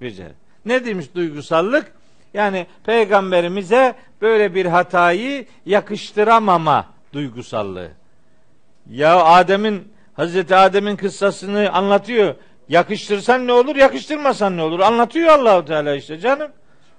bize. 0.01 0.31
Ne 0.65 0.85
demiş 0.85 1.05
duygusallık? 1.15 1.91
Yani 2.33 2.67
peygamberimize 2.85 3.95
böyle 4.21 4.55
bir 4.55 4.65
hatayı 4.65 5.45
yakıştıramama 5.65 6.85
duygusallığı. 7.13 7.89
Ya 8.89 9.23
Adem'in 9.23 9.93
Hazreti 10.13 10.55
Adem'in 10.55 10.95
kıssasını 10.95 11.69
anlatıyor. 11.71 12.35
Yakıştırsan 12.69 13.47
ne 13.47 13.53
olur, 13.53 13.75
yakıştırmasan 13.75 14.57
ne 14.57 14.61
olur? 14.61 14.79
Anlatıyor 14.79 15.27
Allahu 15.27 15.65
Teala 15.65 15.95
işte 15.95 16.19
canım. 16.19 16.51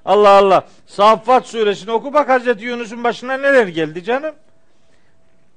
Allah 0.04 0.28
Allah. 0.28 0.66
Saffat 0.86 1.46
suresini 1.46 1.90
oku 1.90 2.12
bak 2.12 2.28
Hazreti 2.28 2.64
Yunus'un 2.64 3.04
başına 3.04 3.36
neler 3.36 3.66
geldi 3.66 4.04
canım. 4.04 4.34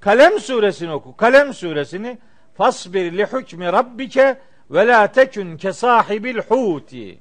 Kalem 0.03 0.39
suresini 0.39 0.91
oku. 0.91 1.17
Kalem 1.17 1.53
suresini 1.53 2.17
fasbir 2.57 3.17
li 3.17 3.25
hukmi 3.25 3.65
rabbike 3.65 4.37
ve 4.71 4.87
la 4.87 5.07
tekun 5.07 5.57
ke 5.57 5.73
sahibil 5.73 6.37
huti. 6.37 7.19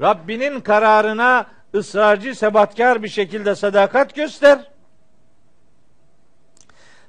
Rabbinin 0.00 0.60
kararına 0.60 1.46
ısrarcı, 1.74 2.34
sebatkar 2.34 3.02
bir 3.02 3.08
şekilde 3.08 3.54
sadakat 3.54 4.14
göster. 4.14 4.70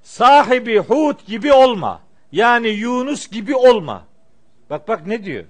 Sahibi 0.04 0.80
hut 0.80 1.28
gibi 1.28 1.54
olma. 1.54 2.02
Yani 2.32 2.68
Yunus 2.68 3.28
gibi 3.28 3.56
olma. 3.56 4.06
Bak 4.70 4.88
bak 4.88 5.08
ne 5.08 5.24
diyor? 5.24 5.44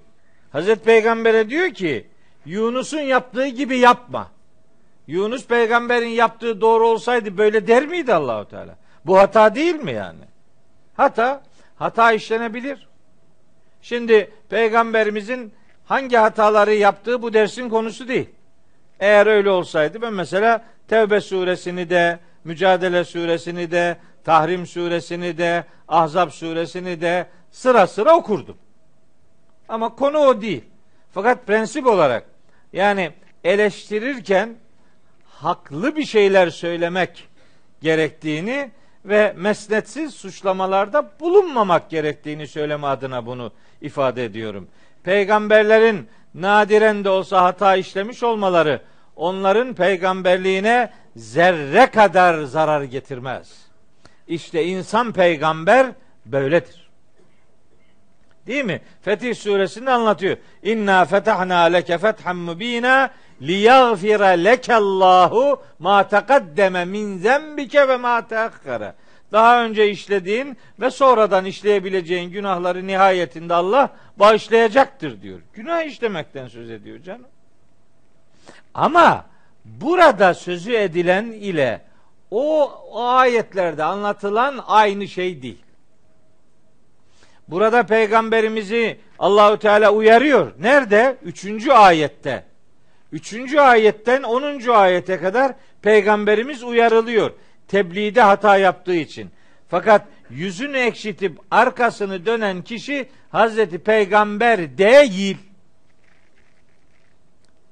Hazreti 0.51 0.83
Peygamber'e 0.83 1.49
diyor 1.49 1.69
ki 1.69 2.07
Yunus'un 2.45 2.99
yaptığı 2.99 3.47
gibi 3.47 3.77
yapma. 3.77 4.31
Yunus 5.07 5.47
peygamberin 5.47 6.07
yaptığı 6.07 6.61
doğru 6.61 6.87
olsaydı 6.87 7.37
böyle 7.37 7.67
der 7.67 7.85
miydi 7.85 8.13
Allahu 8.13 8.49
Teala? 8.49 8.84
Bu 9.05 9.17
hata 9.17 9.55
değil 9.55 9.75
mi 9.75 9.91
yani? 9.91 10.19
Hata, 10.97 11.43
hata 11.75 12.11
işlenebilir. 12.11 12.87
Şimdi 13.81 14.31
peygamberimizin 14.49 15.53
hangi 15.85 16.17
hataları 16.17 16.73
yaptığı 16.73 17.21
bu 17.21 17.33
dersin 17.33 17.69
konusu 17.69 18.07
değil. 18.07 18.29
Eğer 18.99 19.27
öyle 19.27 19.49
olsaydı 19.49 20.01
ben 20.01 20.13
mesela 20.13 20.65
Tevbe 20.87 21.21
suresini 21.21 21.89
de, 21.89 22.19
Mücadele 22.43 23.03
suresini 23.03 23.71
de, 23.71 23.97
Tahrim 24.23 24.67
suresini 24.67 25.37
de, 25.37 25.63
Ahzab 25.87 26.29
suresini 26.29 27.01
de 27.01 27.27
sıra 27.51 27.87
sıra 27.87 28.15
okurdum. 28.17 28.57
Ama 29.69 29.95
konu 29.95 30.17
o 30.17 30.41
değil. 30.41 30.63
Fakat 31.11 31.47
prensip 31.47 31.87
olarak 31.87 32.25
yani 32.73 33.11
eleştirirken 33.43 34.55
haklı 35.25 35.95
bir 35.95 36.05
şeyler 36.05 36.49
söylemek 36.49 37.27
gerektiğini 37.81 38.71
ve 39.05 39.33
mesnetsiz 39.37 40.13
suçlamalarda 40.13 41.11
bulunmamak 41.19 41.89
gerektiğini 41.89 42.47
söyleme 42.47 42.87
adına 42.87 43.25
bunu 43.25 43.51
ifade 43.81 44.25
ediyorum. 44.25 44.67
Peygamberlerin 45.03 46.07
nadiren 46.33 47.03
de 47.03 47.09
olsa 47.09 47.43
hata 47.43 47.75
işlemiş 47.75 48.23
olmaları 48.23 48.81
onların 49.15 49.73
peygamberliğine 49.73 50.91
zerre 51.15 51.85
kadar 51.85 52.43
zarar 52.43 52.81
getirmez. 52.83 53.65
İşte 54.27 54.63
insan 54.65 55.11
peygamber 55.11 55.87
böyledir. 56.25 56.85
Değil 58.47 58.65
mi? 58.65 58.81
Fetih 59.01 59.35
suresinde 59.35 59.91
anlatıyor. 59.91 60.37
İnna 60.63 61.05
fetahna 61.05 61.61
leke 61.61 61.97
fethan 61.97 62.35
mubina 62.35 63.11
liyaghfira 63.41 64.27
lekallahu 64.27 65.63
ma 65.79 66.07
taqaddeme 66.07 66.85
min 66.85 67.17
zembike 67.17 67.87
ve 67.87 67.97
ma 67.97 68.27
teakkara. 68.27 68.95
Daha 69.31 69.63
önce 69.63 69.89
işlediğin 69.89 70.57
ve 70.79 70.91
sonradan 70.91 71.45
işleyebileceğin 71.45 72.31
günahları 72.31 72.87
nihayetinde 72.87 73.53
Allah 73.53 73.89
bağışlayacaktır 74.17 75.21
diyor. 75.21 75.39
Günah 75.53 75.83
işlemekten 75.83 76.47
söz 76.47 76.69
ediyor 76.69 76.99
canım. 77.03 77.27
Ama 78.73 79.25
burada 79.65 80.33
sözü 80.33 80.73
edilen 80.73 81.25
ile 81.25 81.81
o, 82.31 82.71
o 82.91 83.05
ayetlerde 83.07 83.83
anlatılan 83.83 84.63
aynı 84.67 85.07
şey 85.07 85.41
değil. 85.41 85.65
Burada 87.47 87.83
peygamberimizi 87.83 88.99
Allahü 89.19 89.59
Teala 89.59 89.91
uyarıyor. 89.91 90.51
Nerede? 90.59 91.17
Üçüncü 91.23 91.71
ayette. 91.71 92.43
Üçüncü 93.11 93.59
ayetten 93.59 94.23
onuncu 94.23 94.75
ayete 94.75 95.17
kadar 95.17 95.53
peygamberimiz 95.81 96.63
uyarılıyor. 96.63 97.31
Tebliğde 97.67 98.21
hata 98.21 98.57
yaptığı 98.57 98.95
için. 98.95 99.29
Fakat 99.69 100.07
yüzünü 100.29 100.77
ekşitip 100.77 101.39
arkasını 101.51 102.25
dönen 102.25 102.61
kişi 102.61 103.09
Hazreti 103.29 103.79
Peygamber 103.79 104.77
değil. 104.77 105.37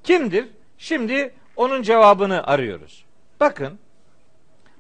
Kimdir? 0.04 0.46
Şimdi 0.78 1.34
onun 1.56 1.82
cevabını 1.82 2.48
arıyoruz. 2.48 3.06
Bakın 3.39 3.80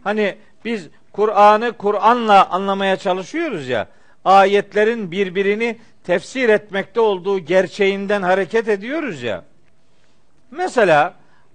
hani 0.03 0.37
biz 0.65 0.89
Kur'an'ı 1.11 1.73
Kur'an'la 1.73 2.49
anlamaya 2.49 2.97
çalışıyoruz 2.97 3.67
ya. 3.67 3.87
Ayetlerin 4.25 5.11
birbirini 5.11 5.77
tefsir 6.03 6.49
etmekte 6.49 6.99
olduğu 6.99 7.39
gerçeğinden 7.39 8.21
hareket 8.21 8.67
ediyoruz 8.67 9.23
ya. 9.23 9.43
Mesela 10.57 11.13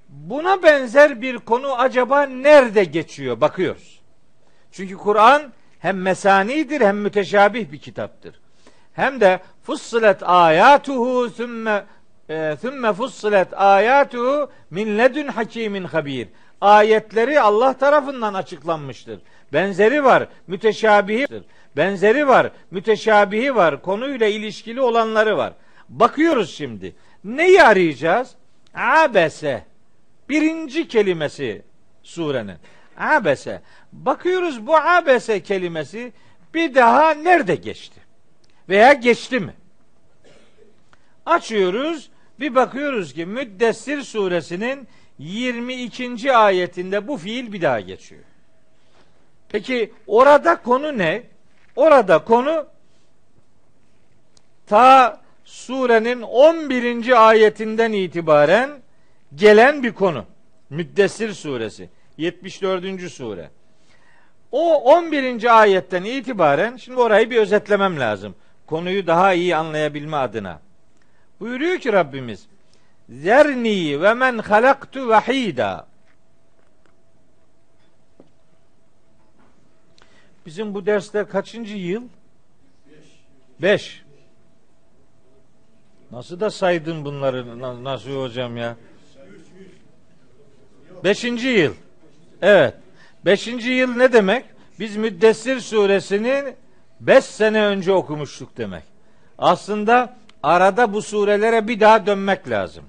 buna 0.08 0.62
benzer 0.62 1.22
bir 1.22 1.38
konu 1.38 1.80
acaba 1.80 2.22
nerede 2.22 2.84
geçiyor? 2.84 3.40
Bakıyoruz. 3.40 4.00
Çünkü 4.72 4.96
Kur'an 4.96 5.42
hem 5.78 6.02
mesanidir 6.02 6.80
hem 6.80 6.96
müteşabih 6.96 7.72
bir 7.72 7.78
kitaptır. 7.78 8.40
Hem 8.92 9.20
de 9.20 9.40
fussilet 9.62 10.22
ayatuhu 10.22 11.30
sümme 11.30 11.84
sümme 12.60 12.92
fussilet 12.92 13.60
ayatuhu 13.60 14.50
min 14.70 14.98
ledün 14.98 15.28
hakimin 15.28 15.84
habir. 15.84 16.28
Ayetleri 16.60 17.40
Allah 17.40 17.72
tarafından 17.72 18.34
açıklanmıştır. 18.34 19.20
Benzeri 19.52 20.04
var, 20.04 20.28
müteşabihidir. 20.46 21.42
Benzeri 21.76 22.28
var, 22.28 22.50
müteşabihi 22.70 23.54
var, 23.54 23.82
konuyla 23.82 24.26
ilişkili 24.26 24.80
olanları 24.80 25.36
var. 25.36 25.52
Bakıyoruz 25.88 26.54
şimdi. 26.54 26.96
Neyi 27.24 27.62
arayacağız? 27.62 28.37
Abese. 28.78 29.64
Birinci 30.28 30.88
kelimesi 30.88 31.62
surenin. 32.02 32.56
Abese. 32.96 33.62
Bakıyoruz 33.92 34.66
bu 34.66 34.76
abese 34.76 35.42
kelimesi 35.42 36.12
bir 36.54 36.74
daha 36.74 37.10
nerede 37.10 37.54
geçti? 37.54 38.00
Veya 38.68 38.92
geçti 38.92 39.40
mi? 39.40 39.54
Açıyoruz 41.26 42.10
bir 42.40 42.54
bakıyoruz 42.54 43.14
ki 43.14 43.26
Müddessir 43.26 44.02
suresinin 44.02 44.88
22. 45.18 46.36
ayetinde 46.36 47.08
bu 47.08 47.16
fiil 47.16 47.52
bir 47.52 47.62
daha 47.62 47.80
geçiyor. 47.80 48.22
Peki 49.48 49.92
orada 50.06 50.62
konu 50.62 50.98
ne? 50.98 51.22
Orada 51.76 52.24
konu 52.24 52.66
ta 54.66 55.20
surenin 55.48 56.22
11. 56.22 57.28
ayetinden 57.28 57.92
itibaren 57.92 58.70
gelen 59.34 59.82
bir 59.82 59.92
konu. 59.92 60.24
Müddessir 60.70 61.32
suresi. 61.32 61.88
74. 62.18 63.10
sure. 63.10 63.50
O 64.52 64.74
11. 64.74 65.60
ayetten 65.60 66.04
itibaren 66.04 66.76
şimdi 66.76 67.00
orayı 67.00 67.30
bir 67.30 67.36
özetlemem 67.36 68.00
lazım. 68.00 68.34
Konuyu 68.66 69.06
daha 69.06 69.32
iyi 69.32 69.56
anlayabilme 69.56 70.16
adına. 70.16 70.60
Buyuruyor 71.40 71.78
ki 71.78 71.92
Rabbimiz 71.92 72.46
Zerni 73.08 74.02
ve 74.02 74.14
men 74.14 74.38
halaktu 74.38 75.08
vahida 75.08 75.86
Bizim 80.46 80.74
bu 80.74 80.86
dersler 80.86 81.28
kaçıncı 81.28 81.76
yıl? 81.76 82.02
Beş. 83.62 84.07
Nasıl 86.12 86.40
da 86.40 86.50
saydın 86.50 87.04
bunları 87.04 87.84
nasıl 87.84 88.22
hocam 88.22 88.56
ya? 88.56 88.76
Beşinci 91.04 91.48
yıl. 91.48 91.74
Evet. 92.42 92.74
Beşinci 93.24 93.70
yıl 93.70 93.96
ne 93.96 94.12
demek? 94.12 94.44
Biz 94.80 94.96
Müddessir 94.96 95.60
suresini 95.60 96.54
beş 97.00 97.24
sene 97.24 97.64
önce 97.64 97.92
okumuştuk 97.92 98.56
demek. 98.56 98.82
Aslında 99.38 100.16
arada 100.42 100.92
bu 100.92 101.02
surelere 101.02 101.68
bir 101.68 101.80
daha 101.80 102.06
dönmek 102.06 102.50
lazım. 102.50 102.84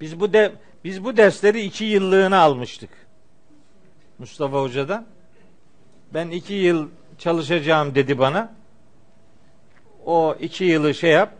Biz 0.00 0.20
bu 0.20 0.32
de 0.32 0.52
biz 0.84 1.04
bu 1.04 1.16
dersleri 1.16 1.62
iki 1.62 1.84
yıllığına 1.84 2.38
almıştık. 2.38 2.90
Mustafa 4.18 4.62
Hoca'dan. 4.62 5.06
Ben 6.14 6.30
iki 6.30 6.54
yıl 6.54 6.88
çalışacağım 7.18 7.94
dedi 7.94 8.18
bana. 8.18 8.52
O 10.04 10.36
iki 10.40 10.64
yılı 10.64 10.94
şey 10.94 11.10
yap, 11.10 11.32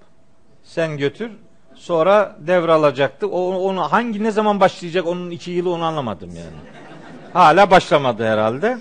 sen 0.67 0.97
götür. 0.97 1.31
Sonra 1.75 2.37
devralacaktı. 2.39 3.29
O, 3.29 3.55
onu 3.55 3.81
hangi 3.81 4.23
ne 4.23 4.31
zaman 4.31 4.61
başlayacak 4.61 5.07
onun 5.07 5.31
iki 5.31 5.51
yılı 5.51 5.71
onu 5.71 5.85
anlamadım 5.85 6.31
yani. 6.37 6.57
Hala 7.33 7.71
başlamadı 7.71 8.25
herhalde. 8.25 8.79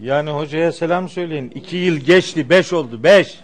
Yani 0.00 0.30
hocaya 0.30 0.72
selam 0.72 1.08
söyleyin. 1.08 1.52
İki 1.54 1.76
yıl 1.76 1.96
geçti, 1.96 2.50
beş 2.50 2.72
oldu, 2.72 3.02
beş. 3.02 3.40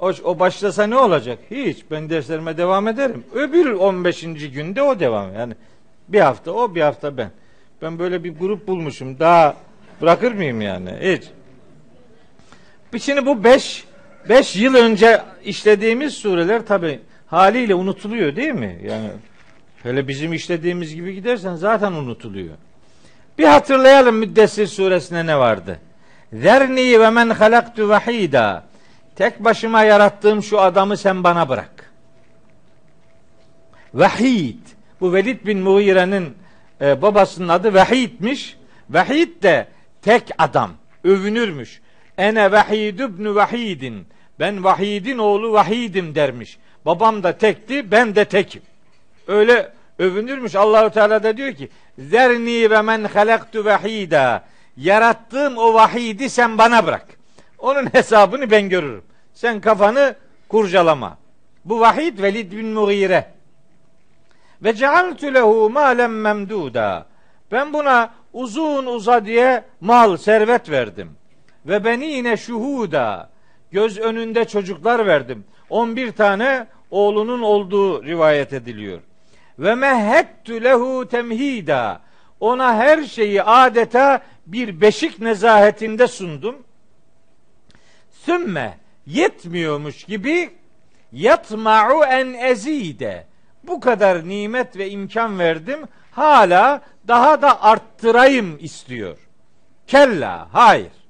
O, 0.00 0.12
o 0.24 0.38
başlasa 0.38 0.86
ne 0.86 0.96
olacak? 0.96 1.38
Hiç. 1.50 1.84
Ben 1.90 2.10
derslerime 2.10 2.56
devam 2.56 2.88
ederim. 2.88 3.24
Öbür 3.34 3.72
15. 3.72 4.22
günde 4.52 4.82
o 4.82 5.00
devam. 5.00 5.34
Yani 5.34 5.54
bir 6.08 6.20
hafta 6.20 6.52
o, 6.52 6.74
bir 6.74 6.80
hafta 6.80 7.16
ben. 7.16 7.30
Ben 7.82 7.98
böyle 7.98 8.24
bir 8.24 8.38
grup 8.38 8.68
bulmuşum. 8.68 9.18
Daha 9.18 9.56
bırakır 10.00 10.32
mıyım 10.32 10.60
yani? 10.60 10.90
Hiç. 11.00 11.22
Şimdi 13.00 13.26
bu 13.26 13.44
beş, 13.44 13.84
beş 14.28 14.56
yıl 14.56 14.74
önce 14.74 15.22
işlediğimiz 15.44 16.14
sureler 16.14 16.66
tabi 16.66 17.00
haliyle 17.26 17.74
unutuluyor 17.74 18.36
değil 18.36 18.52
mi? 18.52 18.78
Yani 18.84 19.08
hele 19.82 20.08
bizim 20.08 20.32
işlediğimiz 20.32 20.94
gibi 20.94 21.14
gidersen 21.14 21.54
zaten 21.54 21.92
unutuluyor. 21.92 22.54
Bir 23.38 23.44
hatırlayalım 23.44 24.16
Müddessir 24.16 24.66
suresine 24.66 25.26
ne 25.26 25.38
vardı? 25.38 25.78
Zerni 26.32 27.00
ve 27.00 27.10
men 27.10 27.30
halaktu 27.30 27.88
vahida. 27.88 28.64
Tek 29.16 29.44
başıma 29.44 29.82
yarattığım 29.82 30.42
şu 30.42 30.60
adamı 30.60 30.96
sen 30.96 31.24
bana 31.24 31.48
bırak. 31.48 31.92
Vahid. 33.94 34.60
Bu 35.00 35.12
Velid 35.12 35.46
bin 35.46 35.58
Muğire'nin 35.58 36.36
e, 36.80 37.02
babasının 37.02 37.48
adı 37.48 37.74
Vahid'miş. 37.74 38.56
Vahid 38.90 39.42
de 39.42 39.68
tek 40.02 40.30
adam. 40.38 40.70
Övünürmüş. 41.04 41.80
Ene 42.18 42.52
Vahid 42.52 42.98
ibn 42.98 43.34
Vahidin. 43.34 44.06
Ben 44.40 44.64
Vahid'in 44.64 45.18
oğlu 45.18 45.52
Vahid'im 45.52 46.14
dermiş. 46.14 46.58
Babam 46.86 47.22
da 47.22 47.38
tekti, 47.38 47.90
ben 47.90 48.14
de 48.14 48.24
tekim. 48.24 48.62
Öyle 49.26 49.72
övünürmüş. 49.98 50.54
Allahu 50.54 50.90
Teala 50.90 51.22
da 51.22 51.36
diyor 51.36 51.52
ki: 51.52 51.68
"Zerni 51.98 52.70
ve 52.70 52.82
men 52.82 53.04
halaktu 53.04 53.64
vahida." 53.64 54.44
Yarattığım 54.76 55.58
o 55.58 55.74
vahidi 55.74 56.30
sen 56.30 56.58
bana 56.58 56.86
bırak. 56.86 57.06
Onun 57.58 57.94
hesabını 57.94 58.50
ben 58.50 58.68
görürüm. 58.68 59.04
Sen 59.34 59.60
kafanı 59.60 60.14
kurcalama. 60.48 61.18
Bu 61.64 61.80
vahid 61.80 62.22
Velid 62.22 62.52
bin 62.52 62.66
Mughire. 62.66 63.30
Ve 64.62 64.74
cealtu 64.74 65.34
lehu 65.34 65.70
malen 65.70 66.10
memduda. 66.10 67.06
Ben 67.52 67.72
buna 67.72 68.14
uzun 68.32 68.86
uza 68.86 69.26
diye 69.26 69.64
mal, 69.80 70.16
servet 70.16 70.70
verdim. 70.70 71.16
Ve 71.66 71.84
beni 71.84 72.06
yine 72.06 72.36
şuhuda. 72.36 73.30
Göz 73.70 73.98
önünde 73.98 74.44
çocuklar 74.44 75.06
verdim. 75.06 75.44
11 75.70 76.12
tane 76.12 76.66
oğlunun 76.90 77.42
olduğu 77.42 78.04
rivayet 78.04 78.52
ediliyor. 78.52 79.00
Ve 79.58 79.74
mehettu 79.74 80.52
lehu 80.52 81.08
temhida. 81.08 82.00
Ona 82.40 82.74
her 82.74 83.04
şeyi 83.04 83.42
adeta 83.42 84.22
bir 84.46 84.80
beşik 84.80 85.20
nezahetinde 85.20 86.06
sundum. 86.06 86.56
Sümme 88.10 88.78
yetmiyormuş 89.06 90.04
gibi 90.04 90.50
yatma'u 91.12 92.04
en 92.04 92.32
ezide. 92.32 93.26
Bu 93.62 93.80
kadar 93.80 94.28
nimet 94.28 94.76
ve 94.76 94.90
imkan 94.90 95.38
verdim. 95.38 95.80
Hala 96.10 96.80
daha 97.08 97.42
da 97.42 97.62
arttırayım 97.62 98.58
istiyor. 98.60 99.18
Kella 99.86 100.48
hayır. 100.52 101.05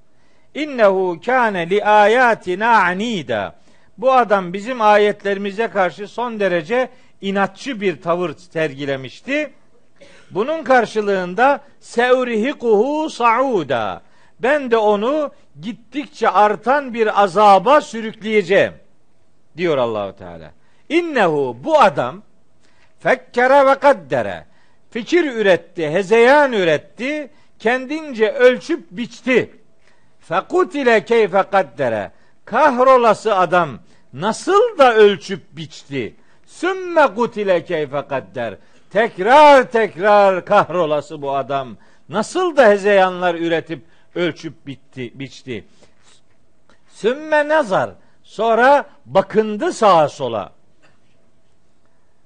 İnnehu 0.57 1.21
kâne 1.27 1.71
li 1.71 1.85
ayatina 1.85 2.69
anida. 2.69 3.55
Bu 3.99 4.13
adam 4.13 4.53
bizim 4.53 4.81
ayetlerimize 4.81 5.69
karşı 5.69 6.09
son 6.09 6.41
derece 6.41 6.89
inatçı 7.21 7.81
bir 7.81 8.03
tavır 8.03 8.35
sergilemişti. 8.37 9.51
Bunun 10.31 10.65
karşılığında 10.65 11.61
seurihikuhu 11.81 13.11
sauda. 13.11 14.03
Ben 14.41 14.71
de 14.71 14.77
onu 14.77 15.31
gittikçe 15.61 16.29
artan 16.29 16.95
bir 16.95 17.23
azaba 17.23 17.81
sürükleyeceğim. 17.81 18.73
Diyor 19.57 19.79
Allahu 19.79 20.17
Teala. 20.17 20.53
İnnehu 20.89 21.57
bu 21.65 21.81
adam 21.81 22.23
fekkere 22.99 23.67
ve 23.67 23.75
kaddere 23.75 24.45
fikir 24.91 25.25
üretti, 25.25 25.91
hezeyan 25.91 26.53
üretti, 26.53 27.31
kendince 27.59 28.33
ölçüp 28.33 28.91
biçti. 28.91 29.51
Fekutile 30.29 31.05
keyfe 31.05 31.43
kaddere 31.43 32.13
kahrolası 32.45 33.37
adam 33.37 33.79
nasıl 34.13 34.79
da 34.79 34.95
ölçüp 34.95 35.57
biçti. 35.57 36.15
Sümme 36.47 37.15
kutile 37.15 37.65
keyfe 37.65 38.07
kadder. 38.09 38.55
Tekrar 38.91 39.71
tekrar 39.71 40.45
kahrolası 40.45 41.23
bu 41.23 41.37
adam. 41.37 41.77
Nasıl 42.09 42.57
da 42.57 42.69
hezeyanlar 42.69 43.35
üretip 43.35 43.85
ölçüp 44.15 44.67
bitti, 44.67 45.13
biçti. 45.15 45.65
Sümme 46.89 47.49
nazar. 47.49 47.91
Sonra 48.23 48.87
bakındı 49.07 49.73
sağa 49.73 50.09
sola. 50.09 50.53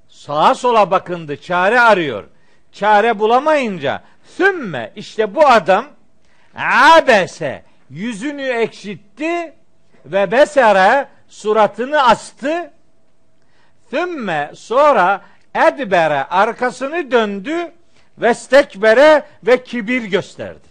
Sağa 0.09 0.55
sola 0.55 0.91
bakındı, 0.91 1.37
çare 1.37 1.81
arıyor. 1.81 2.25
Çare 2.73 3.19
bulamayınca 3.19 4.03
sümme 4.25 4.93
işte 4.97 5.35
bu 5.35 5.47
adam 5.47 5.87
abese 6.57 7.70
yüzünü 7.91 8.43
ekşitti 8.47 9.53
ve 10.05 10.31
besere 10.31 11.09
suratını 11.29 12.03
astı. 12.03 12.71
Sümme 13.91 14.51
sonra 14.55 15.21
edbere 15.55 16.25
arkasını 16.25 17.11
döndü 17.11 17.73
ve 18.19 18.35
stekbere 18.35 19.23
ve 19.43 19.65
kibir 19.65 20.05
gösterdi. 20.05 20.69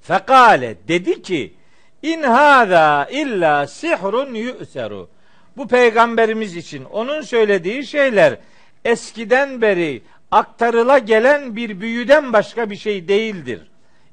Fekale 0.00 0.76
dedi 0.88 1.22
ki 1.22 1.54
in 2.02 2.22
hâzâ 2.22 3.06
illa 3.10 3.66
sihrun 3.66 4.34
yu'seru. 4.34 5.08
Bu 5.56 5.68
peygamberimiz 5.68 6.56
için 6.56 6.84
onun 6.84 7.20
söylediği 7.20 7.86
şeyler 7.86 8.38
eskiden 8.84 9.62
beri 9.62 10.02
aktarıla 10.30 10.98
gelen 10.98 11.56
bir 11.56 11.80
büyüden 11.80 12.32
başka 12.32 12.70
bir 12.70 12.76
şey 12.76 13.08
değildir. 13.08 13.60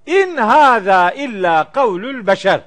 İn 0.05 0.37
hâzâ 0.37 1.11
illa 1.11 1.71
kavlül 1.71 2.27
beşer. 2.27 2.61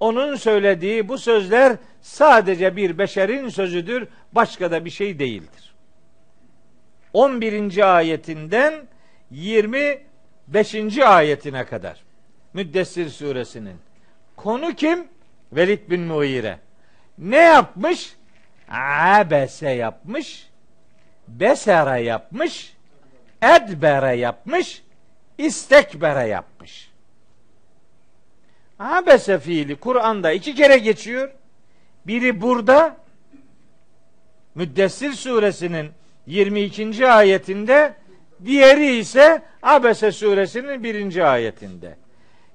Onun 0.00 0.36
söylediği 0.36 1.08
bu 1.08 1.18
sözler 1.18 1.76
sadece 2.00 2.76
bir 2.76 2.98
beşerin 2.98 3.48
sözüdür, 3.48 4.08
başka 4.32 4.70
da 4.70 4.84
bir 4.84 4.90
şey 4.90 5.18
değildir. 5.18 5.74
11. 7.12 7.96
ayetinden 7.96 8.74
25. 9.30 10.98
ayetine 10.98 11.64
kadar. 11.64 12.02
Müddessir 12.54 13.08
suresinin. 13.08 13.76
Konu 14.36 14.74
kim? 14.74 15.08
Velid 15.52 15.90
bin 15.90 16.00
Muire. 16.00 16.58
Ne 17.18 17.36
yapmış? 17.36 18.16
Abese 18.68 19.70
yapmış. 19.70 20.48
Besere 21.28 22.02
yapmış. 22.02 22.76
Edbere 23.42 24.16
yapmış. 24.16 24.82
İstekbere 25.38 26.28
yapmış. 26.28 26.90
Abese 28.78 29.38
fiili 29.38 29.76
Kur'an'da 29.76 30.32
iki 30.32 30.54
kere 30.54 30.78
geçiyor. 30.78 31.30
Biri 32.06 32.40
burada 32.40 32.96
Müddessir 34.54 35.12
suresinin 35.12 35.90
22. 36.26 37.08
ayetinde 37.08 37.94
diğeri 38.44 38.96
ise 38.96 39.42
Abese 39.62 40.12
suresinin 40.12 40.82
birinci 40.82 41.24
ayetinde. 41.24 41.96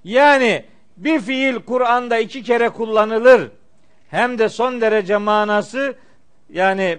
Yani 0.03 0.65
bir 0.97 1.19
fiil 1.19 1.55
Kur'an'da 1.55 2.17
iki 2.17 2.43
kere 2.43 2.69
kullanılır. 2.69 3.51
Hem 4.09 4.39
de 4.39 4.49
son 4.49 4.81
derece 4.81 5.17
manası 5.17 5.95
yani 6.49 6.97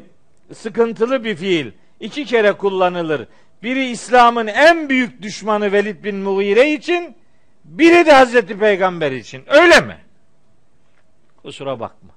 sıkıntılı 0.55 1.25
bir 1.25 1.37
fiil. 1.37 1.71
iki 2.01 2.25
kere 2.25 2.53
kullanılır. 2.53 3.27
Biri 3.63 3.91
İslam'ın 3.91 4.47
en 4.47 4.89
büyük 4.89 5.23
düşmanı 5.23 5.73
Velid 5.73 6.05
bin 6.05 6.17
Mughire 6.17 6.73
için, 6.73 7.17
biri 7.65 8.07
de 8.07 8.13
Hazreti 8.13 8.59
Peygamber 8.59 9.13
için. 9.13 9.45
Öyle 9.47 9.81
mi? 9.81 9.97
Kusura 11.43 11.81
bakma. 11.81 12.11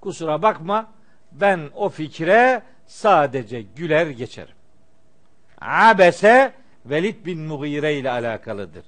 Kusura 0.00 0.42
bakma. 0.42 0.92
Ben 1.32 1.60
o 1.74 1.88
fikre 1.88 2.62
sadece 2.86 3.62
güler 3.62 4.06
geçerim. 4.06 4.54
Abese 5.60 6.52
Velid 6.86 7.26
bin 7.26 7.40
Mughire 7.40 7.94
ile 7.94 8.10
alakalıdır. 8.10 8.84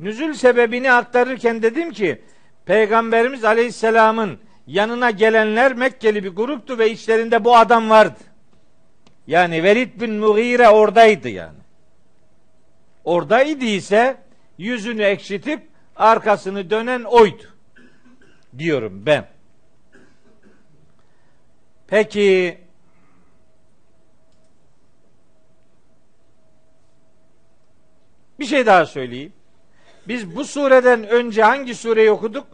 Nüzül 0.00 0.34
sebebini 0.34 0.92
aktarırken 0.92 1.62
dedim 1.62 1.92
ki 1.92 2.22
Peygamberimiz 2.66 3.44
Aleyhisselam'ın 3.44 4.38
yanına 4.66 5.10
gelenler 5.10 5.74
Mekkeli 5.74 6.24
bir 6.24 6.28
gruptu 6.28 6.78
ve 6.78 6.90
içlerinde 6.90 7.44
bu 7.44 7.56
adam 7.56 7.90
vardı. 7.90 8.18
Yani 9.28 9.62
Velid 9.62 10.00
bin 10.00 10.14
Mughire 10.14 10.68
oradaydı 10.68 11.28
yani. 11.28 11.58
Oradaydı 13.04 13.64
ise 13.64 14.16
yüzünü 14.58 15.02
ekşitip 15.02 15.68
arkasını 15.96 16.70
dönen 16.70 17.02
oydu. 17.04 17.42
Diyorum 18.58 19.06
ben. 19.06 19.28
Peki 21.86 22.58
bir 28.40 28.46
şey 28.46 28.66
daha 28.66 28.86
söyleyeyim. 28.86 29.32
Biz 30.08 30.36
bu 30.36 30.44
sureden 30.44 31.08
önce 31.08 31.42
hangi 31.42 31.74
sureyi 31.74 32.10
okuduk? 32.10 32.46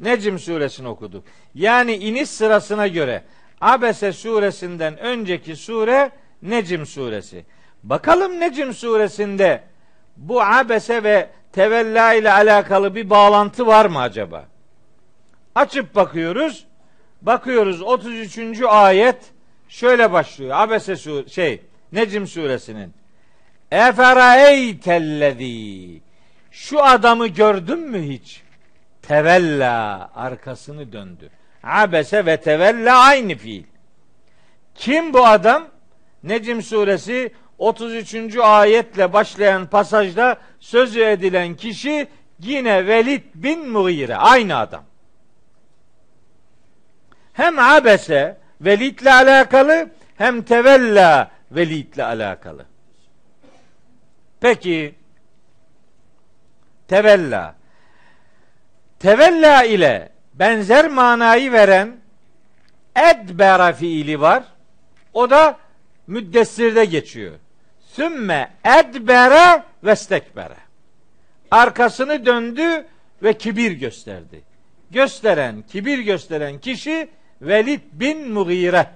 Necm 0.00 0.38
suresini 0.38 0.88
okuduk. 0.88 1.24
Yani 1.54 1.94
iniş 1.94 2.30
sırasına 2.30 2.88
göre 2.88 3.24
Abese 3.64 4.12
suresinden 4.12 4.98
önceki 4.98 5.56
sure 5.56 6.10
Necm 6.42 6.84
suresi. 6.84 7.44
Bakalım 7.82 8.40
Necm 8.40 8.72
suresinde 8.72 9.62
bu 10.16 10.42
Abese 10.42 11.02
ve 11.02 11.28
Tevella 11.52 12.14
ile 12.14 12.32
alakalı 12.32 12.94
bir 12.94 13.10
bağlantı 13.10 13.66
var 13.66 13.86
mı 13.86 14.00
acaba? 14.00 14.44
Açıp 15.54 15.94
bakıyoruz. 15.94 16.66
Bakıyoruz 17.22 17.82
33. 17.82 18.62
ayet 18.68 19.18
şöyle 19.68 20.12
başlıyor. 20.12 20.50
Abese 20.54 20.96
sur 20.96 21.28
şey 21.28 21.62
Necm 21.92 22.26
suresinin. 22.26 22.94
Eferaeytellezî 23.70 26.00
şu 26.50 26.84
adamı 26.84 27.26
gördün 27.26 27.78
mü 27.78 28.08
hiç? 28.08 28.42
Tevella 29.02 30.10
arkasını 30.14 30.92
döndü. 30.92 31.30
Abese 31.64 32.26
ve 32.26 32.36
tevella 32.40 32.98
aynı 32.98 33.34
fiil. 33.34 33.64
Kim 34.74 35.12
bu 35.12 35.26
adam? 35.26 35.68
Necim 36.22 36.62
suresi 36.62 37.32
33. 37.58 38.36
ayetle 38.36 39.12
başlayan 39.12 39.66
pasajda 39.66 40.36
sözü 40.60 41.00
edilen 41.00 41.54
kişi 41.54 42.08
yine 42.40 42.86
Velid 42.86 43.22
bin 43.34 43.68
Mughire. 43.68 44.16
Aynı 44.16 44.56
adam. 44.56 44.84
Hem 47.32 47.58
abese 47.58 48.38
Velid'le 48.60 49.06
alakalı 49.06 49.90
hem 50.16 50.42
tevella 50.42 51.30
Velid'le 51.50 51.98
alakalı. 51.98 52.66
Peki 54.40 54.94
tevella. 56.88 57.54
Tevella 58.98 59.64
ile 59.64 60.13
benzer 60.34 60.88
manayı 60.88 61.52
veren 61.52 61.96
edbera 62.96 63.72
fiili 63.72 64.20
var. 64.20 64.44
O 65.12 65.30
da 65.30 65.58
müddessirde 66.06 66.84
geçiyor. 66.84 67.32
Sümme 67.80 68.50
edbere 68.64 69.62
ve 69.84 69.96
stekbere. 69.96 70.56
Arkasını 71.50 72.26
döndü 72.26 72.86
ve 73.22 73.32
kibir 73.32 73.72
gösterdi. 73.72 74.42
Gösteren, 74.90 75.62
kibir 75.62 75.98
gösteren 75.98 76.58
kişi 76.58 77.08
Velid 77.42 77.80
bin 77.92 78.32
Mughire. 78.32 78.86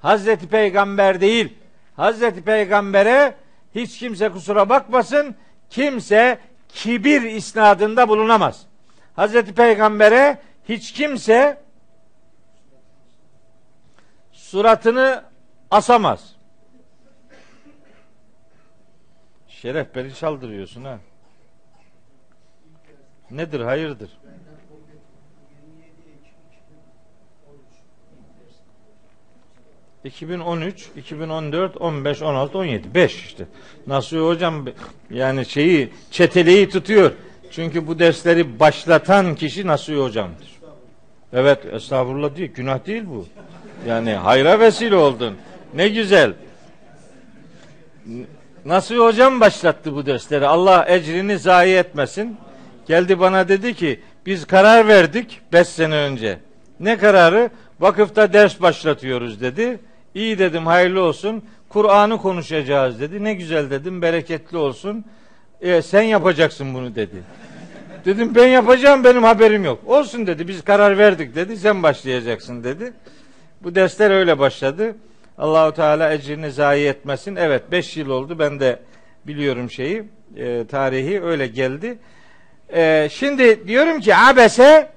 Hazreti 0.00 0.48
Peygamber 0.48 1.20
değil. 1.20 1.52
Hazreti 1.96 2.42
Peygamber'e 2.42 3.34
hiç 3.74 3.98
kimse 3.98 4.28
kusura 4.28 4.68
bakmasın. 4.68 5.34
Kimse 5.70 6.38
kibir 6.68 7.22
isnadında 7.22 8.08
bulunamaz. 8.08 8.66
Hazreti 9.16 9.54
Peygamber'e 9.54 10.38
hiç 10.68 10.92
kimse 10.92 11.62
suratını 14.32 15.24
asamaz. 15.70 16.36
Şeref 19.48 19.94
beni 19.94 20.14
çaldırıyorsun 20.14 20.84
ha. 20.84 20.98
Nedir 23.30 23.60
hayırdır? 23.60 24.10
2013, 30.04 30.88
2014, 30.96 31.76
15, 31.76 32.22
16, 32.22 32.58
17. 32.58 32.94
5 32.94 33.24
işte. 33.24 33.46
Nasıl 33.86 34.26
hocam 34.26 34.66
yani 35.10 35.46
şeyi 35.46 35.92
çeteleyi 36.10 36.68
tutuyor. 36.68 37.12
Çünkü 37.50 37.86
bu 37.86 37.98
dersleri 37.98 38.60
başlatan 38.60 39.34
kişi 39.34 39.66
Nasuhi 39.66 39.98
hocamdır. 39.98 40.53
Evet 41.34 41.58
estağfurullah 41.72 42.36
değil. 42.36 42.52
Günah 42.54 42.86
değil 42.86 43.04
bu. 43.06 43.26
Yani 43.88 44.12
hayra 44.12 44.60
vesile 44.60 44.96
oldun. 44.96 45.36
Ne 45.74 45.88
güzel. 45.88 46.32
Nasuhi 48.64 48.98
hocam 48.98 49.40
başlattı 49.40 49.94
bu 49.94 50.06
dersleri. 50.06 50.46
Allah 50.46 50.84
ecrini 50.88 51.38
zayi 51.38 51.76
etmesin. 51.76 52.36
Geldi 52.86 53.20
bana 53.20 53.48
dedi 53.48 53.74
ki 53.74 54.00
biz 54.26 54.46
karar 54.46 54.88
verdik 54.88 55.40
5 55.52 55.68
sene 55.68 55.94
önce. 55.94 56.38
Ne 56.80 56.98
kararı? 56.98 57.50
Vakıfta 57.80 58.32
ders 58.32 58.60
başlatıyoruz 58.60 59.40
dedi. 59.40 59.78
İyi 60.14 60.38
dedim 60.38 60.66
hayırlı 60.66 61.02
olsun. 61.02 61.44
Kur'an'ı 61.68 62.18
konuşacağız 62.18 63.00
dedi. 63.00 63.24
Ne 63.24 63.34
güzel 63.34 63.70
dedim 63.70 64.02
bereketli 64.02 64.56
olsun. 64.56 65.04
E, 65.60 65.82
sen 65.82 66.02
yapacaksın 66.02 66.74
bunu 66.74 66.94
dedi. 66.94 67.16
Dedim 68.04 68.34
ben 68.34 68.46
yapacağım 68.46 69.04
benim 69.04 69.22
haberim 69.22 69.64
yok. 69.64 69.78
Olsun 69.86 70.26
dedi 70.26 70.48
biz 70.48 70.64
karar 70.64 70.98
verdik 70.98 71.34
dedi 71.34 71.56
sen 71.56 71.82
başlayacaksın 71.82 72.64
dedi. 72.64 72.92
Bu 73.62 73.74
dersler 73.74 74.10
öyle 74.10 74.38
başladı. 74.38 74.96
Allahu 75.38 75.74
Teala 75.74 76.12
ecrini 76.12 76.50
zayi 76.50 76.86
etmesin. 76.86 77.36
Evet 77.36 77.62
5 77.70 77.96
yıl 77.96 78.08
oldu 78.08 78.38
ben 78.38 78.60
de 78.60 78.78
biliyorum 79.26 79.70
şeyi 79.70 80.04
e, 80.36 80.64
tarihi 80.66 81.22
öyle 81.22 81.46
geldi. 81.46 81.98
E, 82.74 83.08
şimdi 83.12 83.68
diyorum 83.68 84.00
ki 84.00 84.16
abese 84.16 84.88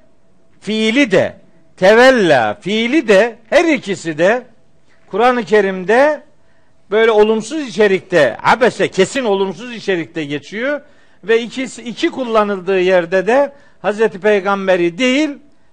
fiili 0.59 1.11
de 1.11 1.35
tevella 1.77 2.57
fiili 2.61 3.07
de 3.07 3.35
her 3.49 3.65
ikisi 3.65 4.17
de 4.17 4.43
Kur'an-ı 5.07 5.43
Kerim'de 5.43 6.21
böyle 6.91 7.11
olumsuz 7.11 7.67
içerikte 7.67 8.37
abese 8.43 8.87
kesin 8.87 9.23
olumsuz 9.23 9.75
içerikte 9.75 10.25
geçiyor 10.25 10.81
ve 11.27 11.41
ikisi 11.41 11.83
iki 11.83 12.09
kullanıldığı 12.09 12.79
yerde 12.79 13.27
de 13.27 13.53
Hazreti 13.81 14.19
Peygamberi 14.19 14.97
değil 14.97 15.29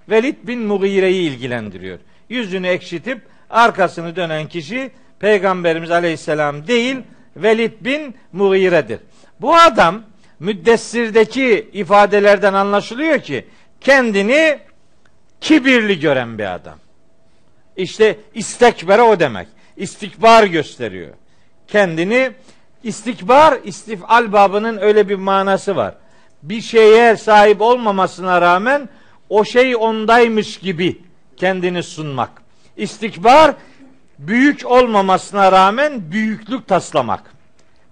Velid 0.09 0.37
bin 0.43 0.61
Mughire'yi 0.61 1.31
ilgilendiriyor. 1.31 1.99
Yüzünü 2.29 2.67
ekşitip 2.67 3.23
arkasını 3.51 4.17
dönen 4.17 4.49
kişi 4.49 4.91
Peygamberimiz 5.19 5.91
Aleyhisselam 5.91 6.67
değil 6.67 6.97
Velid 7.37 7.73
bin 7.81 8.15
Mughire'dir. 8.33 9.01
Bu 9.41 9.57
adam 9.57 10.03
müddessirdeki 10.41 11.69
ifadelerden 11.73 12.55
anlaşılıyor 12.55 13.21
ki 13.21 13.47
kendini 13.81 14.59
kibirli 15.41 16.01
gören 16.01 16.39
bir 16.39 16.55
adam. 16.55 16.79
İşte 17.77 18.19
istekbere 18.35 19.03
o 19.03 19.21
demek. 19.21 19.49
İstikbar 19.77 20.45
gösteriyor. 20.45 21.11
Kendini 21.69 22.33
istikbar, 22.85 23.59
istifal 23.65 24.33
babının 24.33 24.79
öyle 24.79 25.09
bir 25.09 25.15
manası 25.15 25.77
var. 25.77 25.95
Bir 26.43 26.61
şeye 26.61 27.17
sahip 27.17 27.61
olmamasına 27.61 28.41
rağmen 28.41 28.89
o 29.29 29.45
şey 29.45 29.77
ondaymış 29.77 30.59
gibi 30.59 31.03
kendini 31.37 31.83
sunmak. 31.83 32.31
İstikbar 32.77 33.55
büyük 34.19 34.67
olmamasına 34.67 35.53
rağmen 35.53 36.13
büyüklük 36.13 36.69
taslamak. 36.69 37.35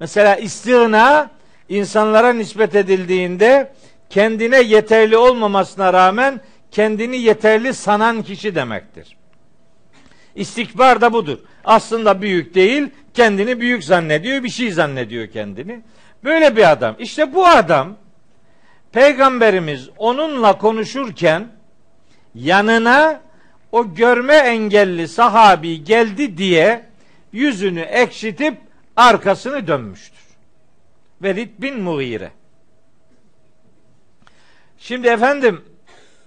Mesela 0.01 0.36
istigna 0.36 1.30
insanlara 1.68 2.32
nispet 2.32 2.74
edildiğinde 2.74 3.72
kendine 4.11 4.61
yeterli 4.61 5.16
olmamasına 5.16 5.93
rağmen 5.93 6.40
kendini 6.70 7.16
yeterli 7.16 7.74
sanan 7.74 8.22
kişi 8.22 8.55
demektir. 8.55 9.16
İstikbar 10.34 11.01
da 11.01 11.12
budur. 11.12 11.38
Aslında 11.64 12.22
büyük 12.22 12.55
değil, 12.55 12.88
kendini 13.15 13.61
büyük 13.61 13.85
zannediyor, 13.85 14.43
bir 14.43 14.49
şey 14.49 14.71
zannediyor 14.71 15.27
kendini. 15.27 15.83
Böyle 16.25 16.57
bir 16.57 16.71
adam. 16.71 16.97
İşte 16.99 17.35
bu 17.35 17.47
adam 17.47 17.97
Peygamberimiz 18.93 19.91
onunla 19.97 20.59
konuşurken 20.59 21.49
yanına 22.35 23.21
o 23.73 23.95
görme 23.95 24.35
engelli 24.35 25.09
sahabi 25.09 25.85
geldi 25.85 26.39
diye 26.39 26.85
yüzünü 27.33 27.81
ekşitip 27.81 28.59
arkasını 28.97 29.67
dönmüştür. 29.67 30.23
Velid 31.23 31.51
bin 31.59 31.81
Mughire. 31.81 32.31
Şimdi 34.79 35.09
efendim 35.09 35.65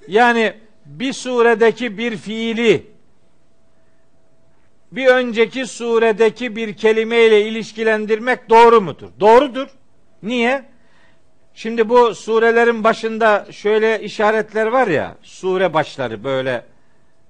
yani 0.08 0.54
bir 0.86 1.14
suredeki 1.14 1.98
bir 1.98 2.18
fiili 2.18 2.95
bir 4.96 5.08
önceki 5.08 5.66
suredeki 5.66 6.56
bir 6.56 6.74
kelimeyle 6.74 7.48
ilişkilendirmek 7.48 8.50
doğru 8.50 8.82
mudur? 8.82 9.10
Doğrudur. 9.20 9.68
Niye? 10.24 10.66
Şimdi 11.54 11.90
bu 11.90 12.16
surelerin 12.16 12.84
başında 12.84 13.46
şöyle 13.52 14.02
işaretler 14.02 14.66
var 14.66 14.88
ya, 14.88 15.16
sure 15.22 15.74
başları 15.74 16.24
böyle 16.24 16.66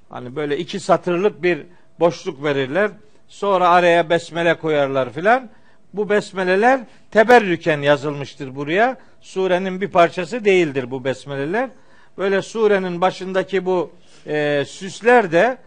hani 0.10 0.36
böyle 0.36 0.58
iki 0.58 0.80
satırlık 0.80 1.44
bir 1.44 1.64
boşluk 2.00 2.44
verirler. 2.44 2.92
Sonra 3.28 3.70
araya 3.70 4.10
besmele 4.10 4.54
koyarlar 4.54 5.14
filan. 5.14 5.50
Bu 5.94 6.10
besmeleler 6.10 6.80
teberrüken 7.12 7.82
yazılmıştır 7.82 8.56
buraya. 8.56 8.98
Surenin 9.22 9.82
bir 9.82 9.88
parçası 9.88 10.46
değildir 10.46 10.92
bu 10.92 11.04
besmeleler. 11.04 11.70
Böyle 12.18 12.42
surenin 12.42 13.02
başındaki 13.02 13.66
bu 13.66 13.92
e, 14.28 14.64
süsler 14.68 15.32
de 15.32 15.58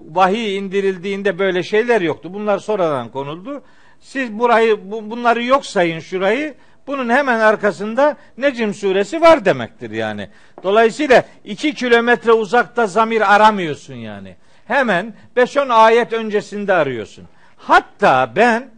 vahiy 0.00 0.56
indirildiğinde 0.56 1.38
böyle 1.38 1.62
şeyler 1.62 2.00
yoktu. 2.00 2.34
Bunlar 2.34 2.58
sonradan 2.58 3.08
konuldu. 3.08 3.62
Siz 4.00 4.38
burayı 4.38 4.90
bu, 4.90 5.10
bunları 5.10 5.44
yok 5.44 5.66
sayın 5.66 6.00
şurayı. 6.00 6.54
Bunun 6.86 7.08
hemen 7.08 7.40
arkasında 7.40 8.16
Necim 8.38 8.74
suresi 8.74 9.20
var 9.20 9.44
demektir 9.44 9.90
yani. 9.90 10.28
Dolayısıyla 10.62 11.24
iki 11.44 11.74
kilometre 11.74 12.32
uzakta 12.32 12.86
zamir 12.86 13.34
aramıyorsun 13.34 13.94
yani. 13.94 14.36
Hemen 14.66 15.14
5-10 15.36 15.72
ayet 15.72 16.12
öncesinde 16.12 16.72
arıyorsun. 16.72 17.24
Hatta 17.56 18.32
ben 18.36 18.70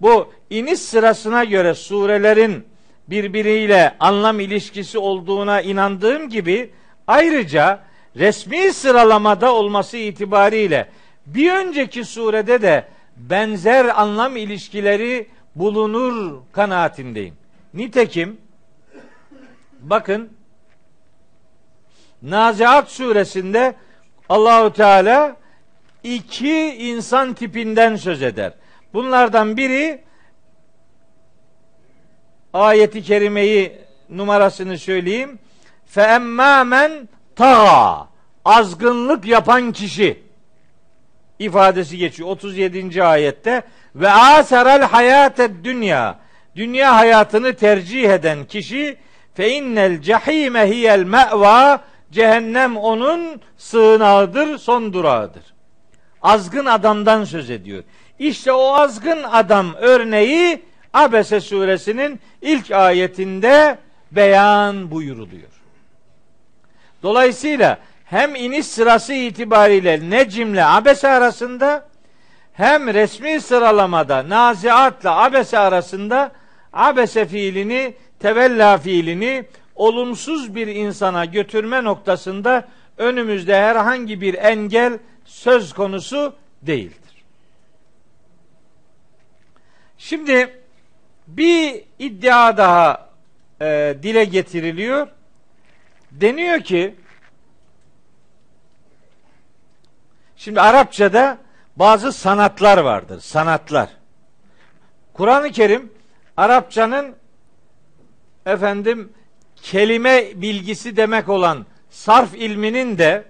bu 0.00 0.32
iniş 0.50 0.78
sırasına 0.78 1.44
göre 1.44 1.74
surelerin 1.74 2.64
birbiriyle 3.08 3.96
anlam 4.00 4.40
ilişkisi 4.40 4.98
olduğuna 4.98 5.60
inandığım 5.60 6.28
gibi 6.28 6.70
ayrıca 7.06 7.80
resmi 8.16 8.72
sıralamada 8.72 9.54
olması 9.54 9.96
itibariyle 9.96 10.88
bir 11.26 11.52
önceki 11.52 12.04
surede 12.04 12.62
de 12.62 12.88
benzer 13.16 14.00
anlam 14.00 14.36
ilişkileri 14.36 15.28
bulunur 15.54 16.42
kanaatindeyim. 16.52 17.34
Nitekim 17.74 18.40
bakın 19.80 20.30
Naziat 22.22 22.90
suresinde 22.90 23.74
Allahu 24.28 24.72
Teala 24.72 25.36
iki 26.02 26.74
insan 26.78 27.34
tipinden 27.34 27.96
söz 27.96 28.22
eder. 28.22 28.52
Bunlardan 28.94 29.56
biri 29.56 30.04
ayeti 32.52 33.02
kerimeyi 33.02 33.78
numarasını 34.08 34.78
söyleyeyim. 34.78 35.38
Fe 35.86 36.02
emmâmen 36.02 37.08
ta 37.40 38.08
azgınlık 38.44 39.26
yapan 39.26 39.72
kişi 39.72 40.22
ifadesi 41.38 41.98
geçiyor 41.98 42.28
37. 42.28 43.04
ayette 43.04 43.62
ve 43.94 44.10
aseral 44.10 44.82
hayate 44.82 45.64
dünya 45.64 46.18
dünya 46.56 46.96
hayatını 46.96 47.56
tercih 47.56 48.10
eden 48.10 48.44
kişi 48.44 48.96
fe 49.34 49.50
innel 49.50 50.00
cehime 50.00 50.70
hiyel 50.70 51.04
me'va 51.04 51.80
cehennem 52.12 52.76
onun 52.76 53.40
sığınağıdır, 53.56 54.58
son 54.58 54.92
durağıdır. 54.92 55.42
Azgın 56.22 56.66
adamdan 56.66 57.24
söz 57.24 57.50
ediyor. 57.50 57.84
İşte 58.18 58.52
o 58.52 58.74
azgın 58.74 59.22
adam 59.22 59.74
örneği 59.78 60.62
Abese 60.94 61.40
suresinin 61.40 62.20
ilk 62.42 62.70
ayetinde 62.70 63.78
beyan 64.12 64.90
buyuruluyor. 64.90 65.49
Dolayısıyla 67.02 67.78
hem 68.04 68.34
iniş 68.34 68.66
sırası 68.66 69.12
itibariyle 69.12 70.10
Necim'le 70.10 70.62
Abese 70.64 71.08
arasında 71.08 71.88
hem 72.52 72.94
resmi 72.94 73.40
sıralamada 73.40 74.28
Naziat'la 74.28 75.24
Abese 75.24 75.58
arasında 75.58 76.32
Abese 76.72 77.26
fiilini, 77.26 77.94
tevella 78.18 78.78
fiilini 78.78 79.44
olumsuz 79.74 80.54
bir 80.54 80.66
insana 80.66 81.24
götürme 81.24 81.84
noktasında 81.84 82.68
önümüzde 82.98 83.60
herhangi 83.60 84.20
bir 84.20 84.34
engel 84.34 84.98
söz 85.24 85.72
konusu 85.72 86.34
değildir. 86.62 87.24
Şimdi 89.98 90.56
bir 91.26 91.84
iddia 91.98 92.56
daha 92.56 93.10
e, 93.60 93.96
dile 94.02 94.24
getiriliyor. 94.24 95.08
Deniyor 96.12 96.60
ki 96.60 96.94
şimdi 100.36 100.60
Arapçada 100.60 101.38
bazı 101.76 102.12
sanatlar 102.12 102.78
vardır. 102.78 103.20
Sanatlar. 103.20 103.88
Kur'an-ı 105.12 105.50
Kerim 105.50 105.92
Arapçanın 106.36 107.16
efendim 108.46 109.12
kelime 109.62 110.24
bilgisi 110.34 110.96
demek 110.96 111.28
olan 111.28 111.66
sarf 111.90 112.34
ilminin 112.34 112.98
de 112.98 113.24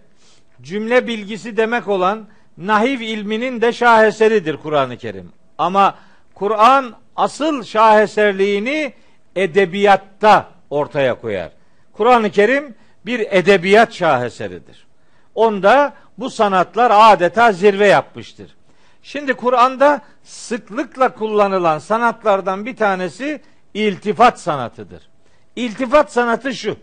cümle 0.62 1.07
bilgisi 1.07 1.57
demek 1.57 1.89
olan 1.89 2.28
nahiv 2.57 3.01
ilminin 3.01 3.61
de 3.61 3.72
şaheseridir 3.72 4.57
Kur'an-ı 4.57 4.97
Kerim. 4.97 5.33
Ama 5.59 5.99
Kur'an 6.35 6.95
asıl 7.16 7.62
şaheserliğini 7.62 8.93
edebiyatta 9.37 10.51
ortaya 10.70 11.20
koyar. 11.20 11.60
Kur'an-ı 12.01 12.31
Kerim 12.31 12.75
bir 13.07 13.21
edebiyat 13.31 13.93
şaheseridir. 13.93 14.87
Onda 15.35 15.95
bu 16.19 16.31
sanatlar 16.31 16.93
adeta 16.95 17.53
zirve 17.53 17.87
yapmıştır. 17.87 18.57
Şimdi 19.03 19.35
Kur'an'da 19.35 20.01
sıklıkla 20.25 21.15
kullanılan 21.15 21.79
sanatlardan 21.79 22.67
bir 22.67 22.77
tanesi 22.77 23.41
iltifat 23.75 24.41
sanatıdır. 24.41 25.09
İltifat 25.57 26.13
sanatı 26.13 26.55
şu. 26.55 26.77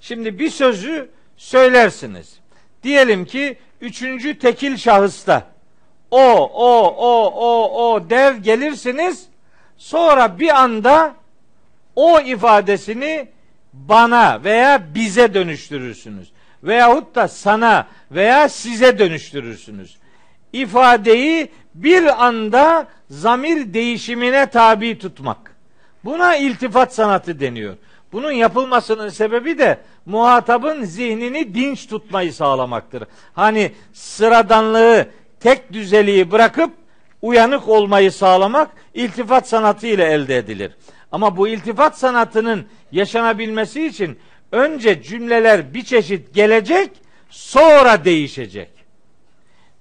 Şimdi 0.00 0.38
bir 0.38 0.50
sözü 0.50 1.10
söylersiniz. 1.36 2.38
Diyelim 2.82 3.24
ki 3.24 3.58
üçüncü 3.80 4.38
tekil 4.38 4.76
şahısta 4.76 5.46
o, 6.10 6.20
o, 6.54 6.94
o, 6.96 7.32
o, 7.34 7.84
o 7.84 8.10
dev 8.10 8.36
gelirsiniz. 8.36 9.26
Sonra 9.76 10.38
bir 10.38 10.60
anda 10.60 11.14
o 11.96 12.20
ifadesini 12.20 13.28
bana 13.72 14.44
veya 14.44 14.94
bize 14.94 15.34
dönüştürürsünüz. 15.34 16.32
Veyahut 16.62 17.14
da 17.14 17.28
sana 17.28 17.86
veya 18.10 18.48
size 18.48 18.98
dönüştürürsünüz. 18.98 19.96
İfadeyi 20.52 21.48
bir 21.74 22.26
anda 22.26 22.86
zamir 23.10 23.74
değişimine 23.74 24.46
tabi 24.46 24.98
tutmak. 24.98 25.56
Buna 26.04 26.36
iltifat 26.36 26.94
sanatı 26.94 27.40
deniyor. 27.40 27.76
Bunun 28.12 28.30
yapılmasının 28.30 29.08
sebebi 29.08 29.58
de 29.58 29.78
muhatabın 30.06 30.84
zihnini 30.84 31.54
dinç 31.54 31.86
tutmayı 31.86 32.32
sağlamaktır. 32.32 33.04
Hani 33.34 33.72
sıradanlığı, 33.92 35.08
tek 35.40 35.72
düzeliği 35.72 36.30
bırakıp 36.30 36.70
uyanık 37.22 37.68
olmayı 37.68 38.12
sağlamak 38.12 38.70
iltifat 38.94 39.48
sanatı 39.48 39.86
ile 39.86 40.04
elde 40.04 40.36
edilir. 40.36 40.72
Ama 41.12 41.36
bu 41.36 41.48
iltifat 41.48 41.98
sanatının 41.98 42.66
yaşanabilmesi 42.92 43.86
için 43.86 44.18
önce 44.52 45.02
cümleler 45.02 45.74
bir 45.74 45.82
çeşit 45.82 46.34
gelecek, 46.34 46.90
sonra 47.30 48.04
değişecek. 48.04 48.70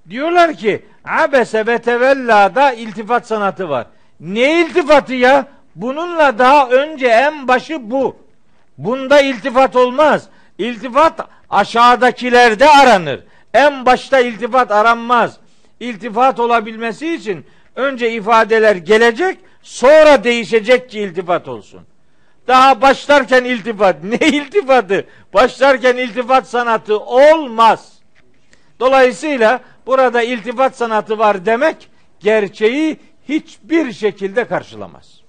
Diyorlar 0.09 0.53
ki 0.53 0.85
abese 1.05 1.67
ve 1.67 1.77
tevella'da 1.77 2.73
iltifat 2.73 3.27
sanatı 3.27 3.69
var. 3.69 3.87
Ne 4.19 4.61
iltifatı 4.61 5.13
ya? 5.13 5.47
Bununla 5.75 6.39
daha 6.39 6.69
önce 6.69 7.07
en 7.07 7.47
başı 7.47 7.91
bu. 7.91 8.17
Bunda 8.77 9.21
iltifat 9.21 9.75
olmaz. 9.75 10.29
İltifat 10.57 11.19
aşağıdakilerde 11.49 12.69
aranır. 12.69 13.23
En 13.53 13.85
başta 13.85 14.19
iltifat 14.19 14.71
aranmaz. 14.71 15.37
İltifat 15.79 16.39
olabilmesi 16.39 17.13
için 17.13 17.45
önce 17.75 18.11
ifadeler 18.11 18.75
gelecek, 18.75 19.37
sonra 19.61 20.23
değişecek 20.23 20.89
ki 20.89 20.99
iltifat 20.99 21.47
olsun. 21.47 21.81
Daha 22.47 22.81
başlarken 22.81 23.43
iltifat. 23.43 23.95
Ne 24.03 24.27
iltifatı? 24.27 25.05
Başlarken 25.33 25.97
iltifat 25.97 26.47
sanatı 26.47 26.99
olmaz. 26.99 27.93
Dolayısıyla 28.79 29.59
burada 29.85 30.21
iltifat 30.21 30.77
sanatı 30.77 31.17
var 31.17 31.45
demek 31.45 31.89
gerçeği 32.19 32.97
hiçbir 33.29 33.93
şekilde 33.93 34.45
karşılamaz. 34.45 35.21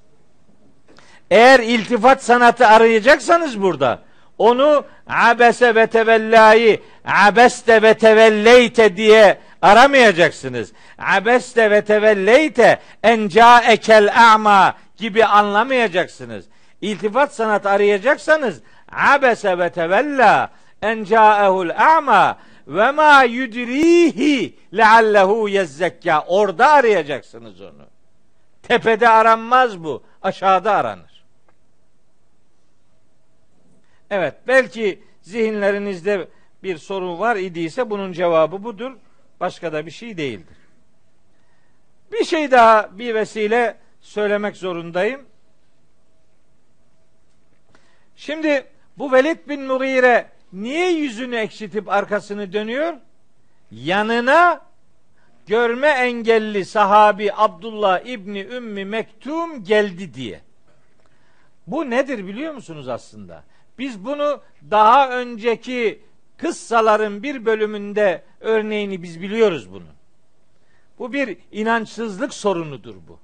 Eğer 1.30 1.60
iltifat 1.60 2.24
sanatı 2.24 2.66
arayacaksanız 2.66 3.62
burada 3.62 4.02
onu 4.38 4.84
abese 5.06 5.74
ve 5.74 5.86
tevellayı 5.86 6.80
abeste 7.04 7.82
ve 7.82 7.94
tevelleyte 7.94 8.96
diye 8.96 9.38
aramayacaksınız. 9.66 10.72
Abeste 10.98 11.70
ve 11.70 11.84
tevelleyte 11.84 12.80
en 13.02 13.30
ekel 13.68 14.32
a'ma 14.32 14.74
gibi 14.96 15.24
anlamayacaksınız. 15.24 16.44
İltifat 16.80 17.34
sanat 17.34 17.66
arayacaksanız 17.66 18.62
abese 18.92 19.58
ve 19.58 19.70
tevella 19.70 20.50
en 20.82 21.04
ca'ehul 21.04 21.70
a'ma 21.70 22.38
ve 22.66 22.90
ma 22.90 23.22
yudrihi 23.22 24.56
leallehu 24.76 25.48
yezzekka. 25.48 26.24
Orada 26.28 26.70
arayacaksınız 26.70 27.60
onu. 27.60 27.86
Tepede 28.62 29.08
aranmaz 29.08 29.84
bu. 29.84 30.02
Aşağıda 30.22 30.72
aranır. 30.72 31.24
Evet 34.10 34.34
belki 34.46 35.02
zihinlerinizde 35.22 36.28
bir 36.62 36.78
sorun 36.78 37.18
var 37.18 37.36
idiyse 37.36 37.90
bunun 37.90 38.12
cevabı 38.12 38.64
budur. 38.64 38.92
Başka 39.40 39.72
da 39.72 39.86
bir 39.86 39.90
şey 39.90 40.16
değildir. 40.16 40.56
Bir 42.12 42.24
şey 42.24 42.50
daha 42.50 42.98
bir 42.98 43.14
vesile 43.14 43.76
söylemek 44.00 44.56
zorundayım. 44.56 45.26
Şimdi 48.16 48.66
bu 48.98 49.12
Velid 49.12 49.48
bin 49.48 49.62
Mughire 49.62 50.30
niye 50.52 50.92
yüzünü 50.92 51.36
ekşitip 51.36 51.88
arkasını 51.88 52.52
dönüyor? 52.52 52.94
Yanına 53.70 54.60
görme 55.46 55.88
engelli 55.88 56.64
sahabi 56.64 57.32
Abdullah 57.36 58.00
İbni 58.06 58.40
Ümmi 58.40 58.84
Mektum 58.84 59.64
geldi 59.64 60.14
diye. 60.14 60.40
Bu 61.66 61.90
nedir 61.90 62.26
biliyor 62.26 62.54
musunuz 62.54 62.88
aslında? 62.88 63.44
Biz 63.78 64.04
bunu 64.04 64.40
daha 64.70 65.10
önceki 65.10 66.02
kıssaların 66.38 67.22
bir 67.22 67.44
bölümünde 67.44 68.22
örneğini 68.40 69.02
biz 69.02 69.20
biliyoruz 69.20 69.72
bunu. 69.72 69.96
Bu 70.98 71.12
bir 71.12 71.36
inançsızlık 71.52 72.34
sorunudur 72.34 72.94
bu. 73.08 73.18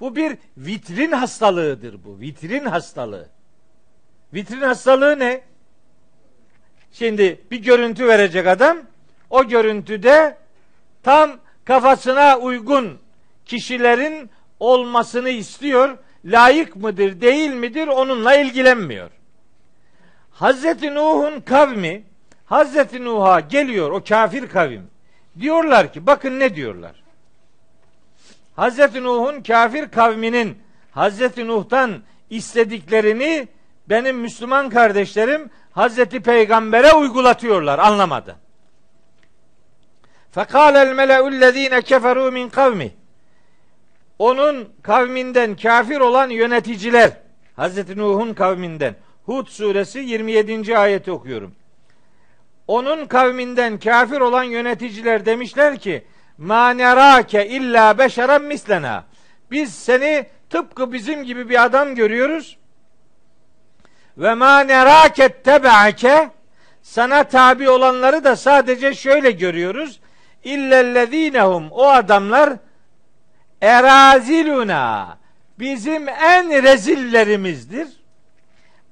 Bu 0.00 0.16
bir 0.16 0.38
vitrin 0.56 1.12
hastalığıdır 1.12 2.04
bu. 2.04 2.20
Vitrin 2.20 2.64
hastalığı. 2.64 3.28
Vitrin 4.34 4.60
hastalığı 4.60 5.18
ne? 5.18 5.42
Şimdi 6.92 7.40
bir 7.50 7.62
görüntü 7.62 8.08
verecek 8.08 8.46
adam. 8.46 8.78
O 9.30 9.48
görüntüde 9.48 10.36
tam 11.02 11.30
kafasına 11.64 12.38
uygun 12.38 12.98
kişilerin 13.44 14.30
olmasını 14.60 15.30
istiyor. 15.30 15.98
Layık 16.24 16.76
mıdır, 16.76 17.20
değil 17.20 17.50
midir 17.50 17.86
onunla 17.88 18.34
ilgilenmiyor. 18.34 19.10
Hazreti 20.30 20.94
Nuh'un 20.94 21.40
kavmi 21.40 22.02
Hazreti 22.50 23.04
Nuh'a 23.04 23.40
geliyor 23.40 23.90
o 23.90 24.04
kafir 24.04 24.48
kavim. 24.48 24.90
Diyorlar 25.40 25.92
ki 25.92 26.06
bakın 26.06 26.40
ne 26.40 26.54
diyorlar. 26.56 27.02
Hazreti 28.56 29.02
Nuh'un 29.02 29.42
kafir 29.42 29.88
kavminin 29.90 30.58
Hazreti 30.92 31.46
Nuh'tan 31.46 32.02
istediklerini 32.30 33.48
benim 33.88 34.18
Müslüman 34.18 34.70
kardeşlerim 34.70 35.50
Hazreti 35.72 36.20
Peygamber'e 36.20 36.92
uygulatıyorlar 36.92 37.78
anlamadı. 37.78 38.36
Fekâlel 40.30 40.94
mele'ullezîne 40.94 41.78
keferû 41.78 42.32
min 42.32 42.48
kavmi. 42.48 42.94
Onun 44.18 44.68
kavminden 44.82 45.56
kafir 45.56 46.00
olan 46.00 46.30
yöneticiler 46.30 47.10
Hazreti 47.56 47.98
Nuh'un 47.98 48.34
kavminden 48.34 48.94
Hud 49.26 49.46
suresi 49.46 49.98
27. 49.98 50.78
ayeti 50.78 51.12
okuyorum. 51.12 51.59
Onun 52.70 53.06
kavminden 53.06 53.78
kafir 53.78 54.20
olan 54.20 54.42
yöneticiler 54.44 55.26
demişler 55.26 55.78
ki 55.78 56.04
ma 56.38 56.70
nerake 56.70 57.48
illa 57.48 57.98
beşeren 57.98 58.42
mislena. 58.42 59.04
Biz 59.50 59.74
seni 59.74 60.26
tıpkı 60.50 60.92
bizim 60.92 61.24
gibi 61.24 61.48
bir 61.48 61.64
adam 61.64 61.94
görüyoruz. 61.94 62.58
Ve 64.18 64.34
ma 64.34 64.60
nerake 64.60 65.28
tebeake 65.28 66.30
sana 66.82 67.24
tabi 67.24 67.70
olanları 67.70 68.24
da 68.24 68.36
sadece 68.36 68.94
şöyle 68.94 69.30
görüyoruz. 69.30 70.00
İllellezinehum 70.44 71.70
o 71.70 71.88
adamlar 71.88 72.52
eraziluna 73.60 75.18
bizim 75.58 76.08
en 76.08 76.62
rezillerimizdir. 76.62 77.88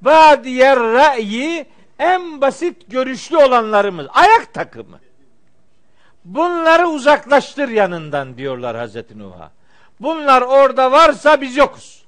Badiyer 0.01 0.79
ra'yi 0.79 1.67
en 1.99 2.41
basit 2.41 2.91
görüşlü 2.91 3.37
olanlarımız. 3.37 4.07
Ayak 4.11 4.55
takımı. 4.55 5.01
Bunları 6.25 6.89
uzaklaştır 6.89 7.69
yanından 7.69 8.37
diyorlar 8.37 8.77
Hazreti 8.77 9.19
Nuh'a. 9.19 9.51
Bunlar 10.01 10.43
orada 10.43 10.93
varsa 10.93 11.41
biz 11.41 11.57
yokuz 11.57 12.05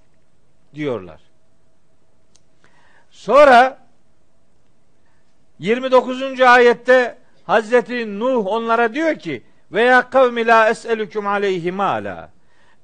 diyorlar. 0.74 1.20
Sonra 3.10 3.78
29. 5.58 6.40
ayette 6.40 7.18
Hazreti 7.44 8.18
Nuh 8.18 8.46
onlara 8.46 8.94
diyor 8.94 9.18
ki 9.18 9.42
veya 9.72 10.10
kavmi 10.10 10.46
la 10.46 10.70
es'elüküm 10.70 11.26
aleyhi 11.26 11.72
mala. 11.72 12.30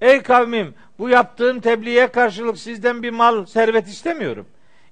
Ey 0.00 0.22
kavmim 0.22 0.74
bu 0.98 1.09
yaptığım 1.09 1.61
tebliğe 1.61 2.07
karşılık 2.07 2.59
sizden 2.59 3.02
bir 3.02 3.11
mal 3.11 3.46
servet 3.46 3.88
istemiyorum. 3.88 4.46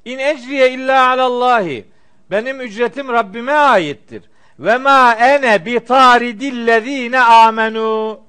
İn 0.05 0.19
ecriye 0.19 0.73
illa 0.73 1.09
alallahi. 1.09 1.94
Benim 2.31 2.61
ücretim 2.61 3.09
Rabbime 3.09 3.53
aittir. 3.53 4.23
Ve 4.59 4.79
ma 4.79 5.15
ene 5.15 5.67
bi 5.67 5.81
taridillezine 5.81 7.21
amenu. 7.21 8.21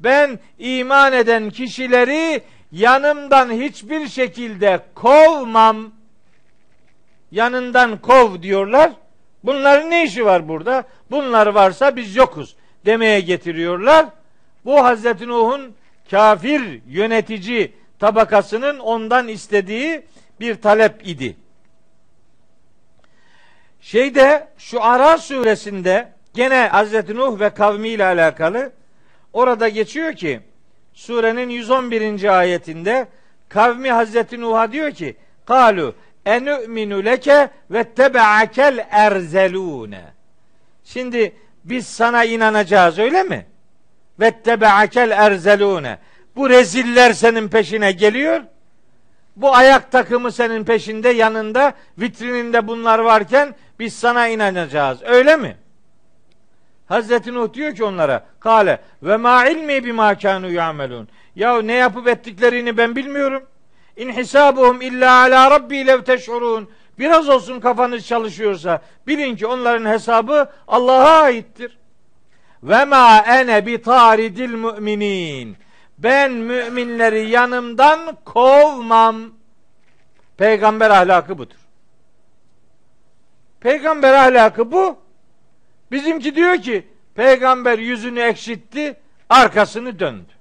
Ben 0.00 0.38
iman 0.58 1.12
eden 1.12 1.50
kişileri 1.50 2.42
yanımdan 2.72 3.50
hiçbir 3.50 4.08
şekilde 4.08 4.80
kovmam. 4.94 5.92
Yanından 7.30 8.00
kov 8.00 8.42
diyorlar. 8.42 8.90
Bunların 9.44 9.90
ne 9.90 10.04
işi 10.04 10.24
var 10.24 10.48
burada? 10.48 10.84
Bunlar 11.10 11.46
varsa 11.46 11.96
biz 11.96 12.16
yokuz 12.16 12.56
demeye 12.86 13.20
getiriyorlar. 13.20 14.06
Bu 14.64 14.84
Hazreti 14.84 15.28
Nuh'un 15.28 15.74
kafir 16.10 16.80
yönetici 16.88 17.72
tabakasının 17.98 18.78
ondan 18.78 19.28
istediği 19.28 20.02
bir 20.40 20.54
talep 20.54 21.06
idi. 21.06 21.36
Şeyde 23.80 24.48
şu 24.58 24.82
Ara 24.82 25.18
suresinde 25.18 26.12
gene 26.34 26.68
Hazreti 26.72 27.14
Nuh 27.14 27.40
ve 27.40 27.50
kavmiyle 27.50 28.04
alakalı 28.04 28.72
orada 29.32 29.68
geçiyor 29.68 30.12
ki 30.12 30.40
surenin 30.92 31.48
111. 31.48 32.38
ayetinde 32.38 33.08
kavmi 33.48 33.90
Hazreti 33.90 34.40
Nuh'a 34.40 34.72
diyor 34.72 34.90
ki 34.90 35.16
kalu 35.46 35.94
enü'minu 36.26 37.04
leke 37.04 37.48
ve 37.70 37.84
tebe'akel 37.84 38.86
erzelune. 38.90 40.04
Şimdi 40.84 41.32
biz 41.64 41.86
sana 41.86 42.24
inanacağız 42.24 42.98
öyle 42.98 43.22
mi? 43.22 43.46
Ve 44.20 44.30
tebe'akel 44.42 45.10
erzelune. 45.10 45.98
Bu 46.36 46.50
reziller 46.50 47.12
senin 47.12 47.48
peşine 47.48 47.92
geliyor. 47.92 48.40
Bu 49.40 49.54
ayak 49.54 49.92
takımı 49.92 50.32
senin 50.32 50.64
peşinde 50.64 51.08
yanında 51.08 51.72
vitrininde 51.98 52.68
bunlar 52.68 52.98
varken 52.98 53.54
biz 53.78 53.94
sana 53.94 54.28
inanacağız. 54.28 55.02
Öyle 55.02 55.36
mi? 55.36 55.56
Hazreti 56.86 57.34
Nuh 57.34 57.52
diyor 57.52 57.74
ki 57.74 57.84
onlara 57.84 58.26
kale 58.40 58.80
ve 59.02 59.16
ma 59.16 59.46
ilmi 59.46 59.84
bima 59.84 60.18
kanu 60.18 60.52
yamelun. 60.52 61.08
Ya 61.36 61.62
ne 61.62 61.72
yapıp 61.72 62.08
ettiklerini 62.08 62.76
ben 62.76 62.96
bilmiyorum. 62.96 63.42
İn 63.96 64.12
hisabuhum 64.12 64.82
illa 64.82 65.20
ala 65.20 65.50
rabbi 65.50 65.86
lev 65.86 66.02
teş'urun. 66.02 66.70
Biraz 66.98 67.28
olsun 67.28 67.60
kafanız 67.60 68.06
çalışıyorsa 68.06 68.82
bilin 69.06 69.36
ki 69.36 69.46
onların 69.46 69.90
hesabı 69.90 70.50
Allah'a 70.68 71.20
aittir. 71.22 71.78
Ve 72.62 72.84
ma 72.84 73.18
ene 73.18 73.66
bi 73.66 73.82
taridil 73.82 74.50
müminin. 74.50 75.56
Ben 76.02 76.32
müminleri 76.32 77.30
yanımdan 77.30 78.16
kovmam. 78.24 79.34
Peygamber 80.36 80.90
ahlakı 80.90 81.38
budur. 81.38 81.56
Peygamber 83.60 84.12
ahlakı 84.12 84.72
bu. 84.72 84.98
Bizimki 85.92 86.34
diyor 86.34 86.56
ki 86.56 86.88
peygamber 87.14 87.78
yüzünü 87.78 88.20
ekşitti, 88.20 89.00
arkasını 89.28 89.98
döndü. 89.98 90.32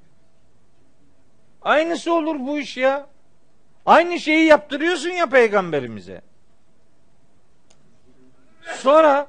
Aynısı 1.61 2.13
olur 2.13 2.35
bu 2.39 2.59
iş 2.59 2.77
ya. 2.77 3.07
Aynı 3.85 4.19
şeyi 4.19 4.45
yaptırıyorsun 4.45 5.09
ya 5.09 5.25
peygamberimize. 5.25 6.21
Sonra 8.75 9.27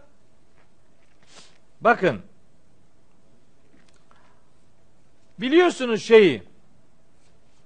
bakın 1.80 2.22
biliyorsunuz 5.40 6.02
şeyi 6.02 6.42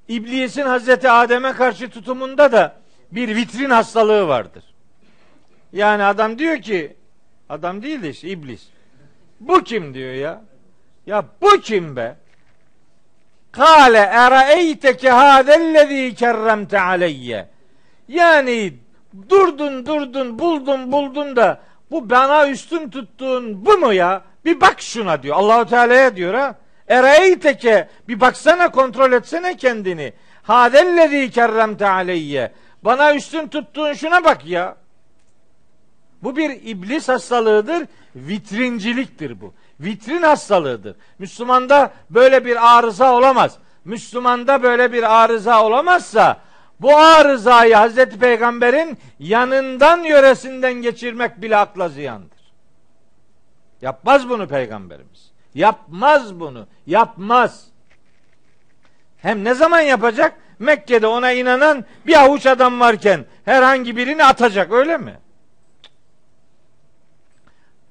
İblisin 0.08 0.62
Hazreti 0.62 1.10
Adem'e 1.10 1.52
karşı 1.52 1.90
tutumunda 1.90 2.52
da 2.52 2.76
bir 3.12 3.36
vitrin 3.36 3.70
hastalığı 3.70 4.28
vardır. 4.28 4.64
Yani 5.72 6.04
adam 6.04 6.38
diyor 6.38 6.62
ki 6.62 6.96
adam 7.48 7.82
değil 7.82 8.02
de 8.02 8.10
işte 8.10 8.28
iblis. 8.28 8.68
Bu 9.40 9.64
kim 9.64 9.94
diyor 9.94 10.12
ya? 10.12 10.42
Ya 11.06 11.24
bu 11.42 11.60
kim 11.60 11.96
be? 11.96 12.16
Kale 13.52 13.98
eraeyteke 13.98 15.10
hadellezî 15.10 16.14
kerremte 16.14 16.80
aleyye. 16.80 17.48
Yani 18.08 18.74
durdun 19.28 19.86
durdun 19.86 20.38
buldun 20.38 20.92
buldun 20.92 21.36
da 21.36 21.60
bu 21.90 22.10
bana 22.10 22.48
üstün 22.48 22.90
tuttuğun 22.90 23.66
bu 23.66 23.78
mu 23.78 23.92
ya? 23.92 24.22
Bir 24.44 24.60
bak 24.60 24.80
şuna 24.80 25.22
diyor. 25.22 25.36
Allahu 25.36 25.66
Teala'ya 25.66 26.16
diyor 26.16 26.34
ha. 26.34 26.54
Eraeyteke 26.88 27.88
bir 28.08 28.20
baksana 28.20 28.70
kontrol 28.70 29.12
etsene 29.12 29.56
kendini. 29.56 30.12
Hadellezî 30.42 31.30
kerremte 31.30 31.88
aleyye. 31.88 32.52
Bana 32.82 33.14
üstün 33.14 33.48
tuttuğun 33.48 33.92
şuna 33.92 34.24
bak 34.24 34.46
ya. 34.46 34.76
Bu 36.22 36.36
bir 36.36 36.50
iblis 36.50 37.08
hastalığıdır. 37.08 37.86
Vitrinciliktir 38.16 39.40
bu. 39.40 39.54
Vitrin 39.80 40.22
hastalığıdır. 40.22 40.96
Müslümanda 41.18 41.92
böyle 42.10 42.44
bir 42.44 42.76
arıza 42.76 43.14
olamaz. 43.14 43.58
Müslümanda 43.84 44.62
böyle 44.62 44.92
bir 44.92 45.22
arıza 45.22 45.64
olamazsa 45.64 46.40
bu 46.80 46.96
arızayı 46.96 47.74
Hazreti 47.74 48.18
Peygamber'in 48.18 48.98
yanından 49.18 50.02
yöresinden 50.02 50.74
geçirmek 50.74 51.42
bile 51.42 51.56
akla 51.56 51.88
ziyandır. 51.88 52.52
Yapmaz 53.82 54.28
bunu 54.28 54.48
Peygamberimiz. 54.48 55.33
Yapmaz 55.54 56.40
bunu. 56.40 56.66
Yapmaz. 56.86 57.66
Hem 59.16 59.44
ne 59.44 59.54
zaman 59.54 59.80
yapacak? 59.80 60.36
Mekke'de 60.58 61.06
ona 61.06 61.32
inanan 61.32 61.84
bir 62.06 62.24
avuç 62.24 62.46
adam 62.46 62.80
varken 62.80 63.24
herhangi 63.44 63.96
birini 63.96 64.24
atacak 64.24 64.72
öyle 64.72 64.98
mi? 64.98 65.18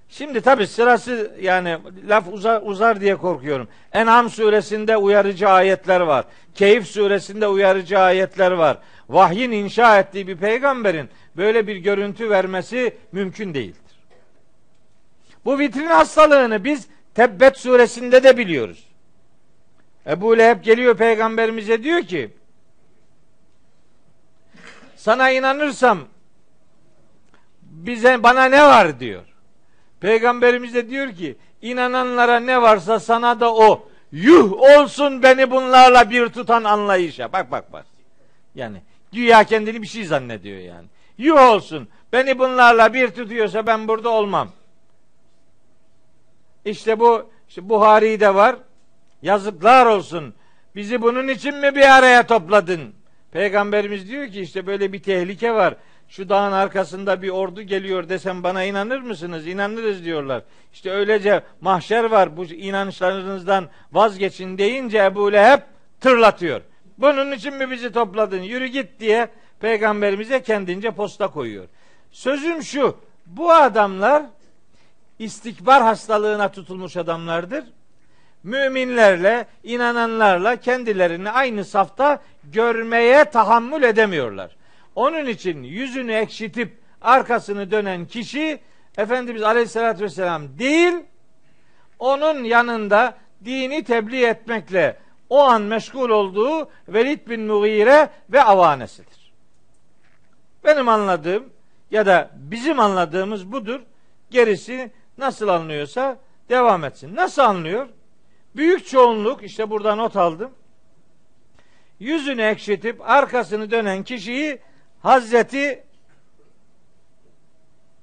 Şimdi 0.10 0.42
tabi 0.42 0.68
sırası 0.68 1.36
yani 1.42 1.78
laf 2.08 2.28
uzar, 2.32 2.62
uzar 2.66 3.02
diye 3.02 3.16
korkuyorum. 3.16 3.68
En'am 3.94 4.30
suresinde 4.30 4.98
uyarıcı 4.98 5.50
ayetler 5.50 6.02
var. 6.02 6.26
Keyif 6.56 6.88
suresinde 6.88 7.48
uyarıcı 7.48 8.00
ayetler 8.00 8.52
var. 8.52 8.78
Vahyin 9.10 9.52
inşa 9.52 10.00
ettiği 10.00 10.28
bir 10.28 10.38
peygamberin 10.38 11.10
böyle 11.38 11.68
bir 11.68 11.76
görüntü 11.76 12.30
vermesi 12.30 12.98
mümkün 13.12 13.54
değildir. 13.54 13.82
Bu 15.46 15.60
vitrin 15.60 15.88
hastalığını 15.88 16.64
biz 16.64 16.88
Tebbet 17.16 17.58
suresinde 17.58 18.24
de 18.24 18.38
biliyoruz. 18.38 18.84
Ebu 20.08 20.38
Leheb 20.38 20.64
geliyor 20.64 20.98
peygamberimize 20.98 21.84
diyor 21.84 22.02
ki 22.02 22.30
sana 24.96 25.30
inanırsam 25.30 26.00
bize 27.62 28.24
bana 28.24 28.46
ne 28.46 28.64
var 28.64 29.00
diyor. 29.00 29.24
Peygamberimiz 30.00 30.74
de 30.74 30.90
diyor 30.90 31.12
ki 31.12 31.38
inananlara 31.62 32.40
ne 32.40 32.62
varsa 32.62 33.00
sana 33.00 33.40
da 33.40 33.54
o. 33.54 33.90
Yuh 34.12 34.54
olsun 34.54 35.24
beni 35.24 35.52
bunlarla 35.52 36.10
bir 36.10 36.30
tutan 36.30 36.64
anlayışa. 36.64 37.34
Bak 37.34 37.52
bak 37.52 37.74
bak. 37.74 37.86
Yani 38.56 38.82
güya 39.12 39.44
kendini 39.44 39.82
bir 39.82 39.88
şey 39.88 40.06
zannediyor 40.06 40.60
yani. 40.60 40.88
Yuh 41.18 41.52
olsun 41.52 41.88
beni 42.14 42.40
bunlarla 42.40 42.94
bir 42.94 43.12
tutuyorsa 43.12 43.68
ben 43.68 43.88
burada 43.88 44.10
olmam. 44.10 44.50
İşte 46.66 47.00
bu 47.00 47.30
işte 47.50 47.70
Buhari'de 47.70 48.36
var. 48.36 48.56
Yazıklar 49.22 49.86
olsun. 49.86 50.34
Bizi 50.76 51.02
bunun 51.02 51.28
için 51.28 51.56
mi 51.56 51.76
bir 51.76 51.98
araya 51.98 52.28
topladın? 52.28 52.94
Peygamberimiz 53.32 54.10
diyor 54.10 54.28
ki 54.28 54.42
işte 54.42 54.68
böyle 54.68 54.94
bir 54.94 55.04
tehlike 55.04 55.54
var 55.54 55.76
şu 56.14 56.30
dağın 56.30 56.52
arkasında 56.52 57.22
bir 57.22 57.30
ordu 57.30 57.62
geliyor 57.62 58.10
desem 58.10 58.44
bana 58.44 58.64
inanır 58.64 59.00
mısınız? 59.00 59.48
İnanırız 59.48 60.06
diyorlar. 60.06 60.44
İşte 60.74 60.92
öylece 60.92 61.44
mahşer 61.62 62.04
var 62.04 62.38
bu 62.38 62.46
inançlarınızdan 62.46 63.70
vazgeçin 63.92 64.58
deyince 64.58 64.98
Ebu 64.98 65.34
Leheb 65.34 65.60
tırlatıyor. 66.02 66.62
Bunun 66.98 67.32
için 67.32 67.54
mi 67.54 67.72
bizi 67.72 67.92
topladın? 67.92 68.42
Yürü 68.42 68.68
git 68.68 69.00
diye 69.00 69.28
peygamberimize 69.60 70.42
kendince 70.42 70.92
posta 70.92 71.28
koyuyor. 71.28 71.66
Sözüm 72.12 72.64
şu. 72.64 72.98
Bu 73.26 73.52
adamlar 73.52 74.24
istikbar 75.20 75.84
hastalığına 75.84 76.52
tutulmuş 76.52 76.98
adamlardır. 76.98 77.64
Müminlerle, 78.44 79.48
inananlarla 79.64 80.56
kendilerini 80.56 81.30
aynı 81.30 81.66
safta 81.66 82.22
görmeye 82.44 83.26
tahammül 83.26 83.84
edemiyorlar. 83.84 84.56
Onun 84.96 85.26
için 85.26 85.64
yüzünü 85.64 86.14
ekşitip 86.14 86.78
arkasını 87.02 87.72
dönen 87.72 88.06
kişi 88.06 88.60
Efendimiz 88.98 89.44
Aleyhisselatü 89.44 90.04
Vesselam 90.04 90.60
değil, 90.60 90.94
onun 92.00 92.44
yanında 92.44 93.16
dini 93.46 93.84
tebliğ 93.84 94.26
etmekle 94.26 94.98
o 95.30 95.40
an 95.40 95.62
meşgul 95.62 96.10
olduğu 96.10 96.70
Velid 96.88 97.30
bin 97.30 97.42
Mughire 97.42 98.10
ve 98.30 98.44
avanesidir. 98.44 99.34
Benim 100.64 100.90
anladığım 100.90 101.50
ya 101.92 102.06
da 102.06 102.30
bizim 102.36 102.80
anladığımız 102.80 103.52
budur. 103.52 103.80
Gerisi 104.32 104.92
nasıl 105.18 105.48
anlıyorsa 105.48 106.20
devam 106.50 106.84
etsin. 106.84 107.16
Nasıl 107.16 107.42
anlıyor? 107.42 107.88
Büyük 108.56 108.88
çoğunluk 108.88 109.44
işte 109.44 109.70
burada 109.70 109.96
not 109.96 110.16
aldım. 110.16 110.52
Yüzünü 112.00 112.42
ekşitip 112.42 113.10
arkasını 113.10 113.72
dönen 113.72 114.04
kişiyi 114.04 114.60
Hazreti 115.02 115.84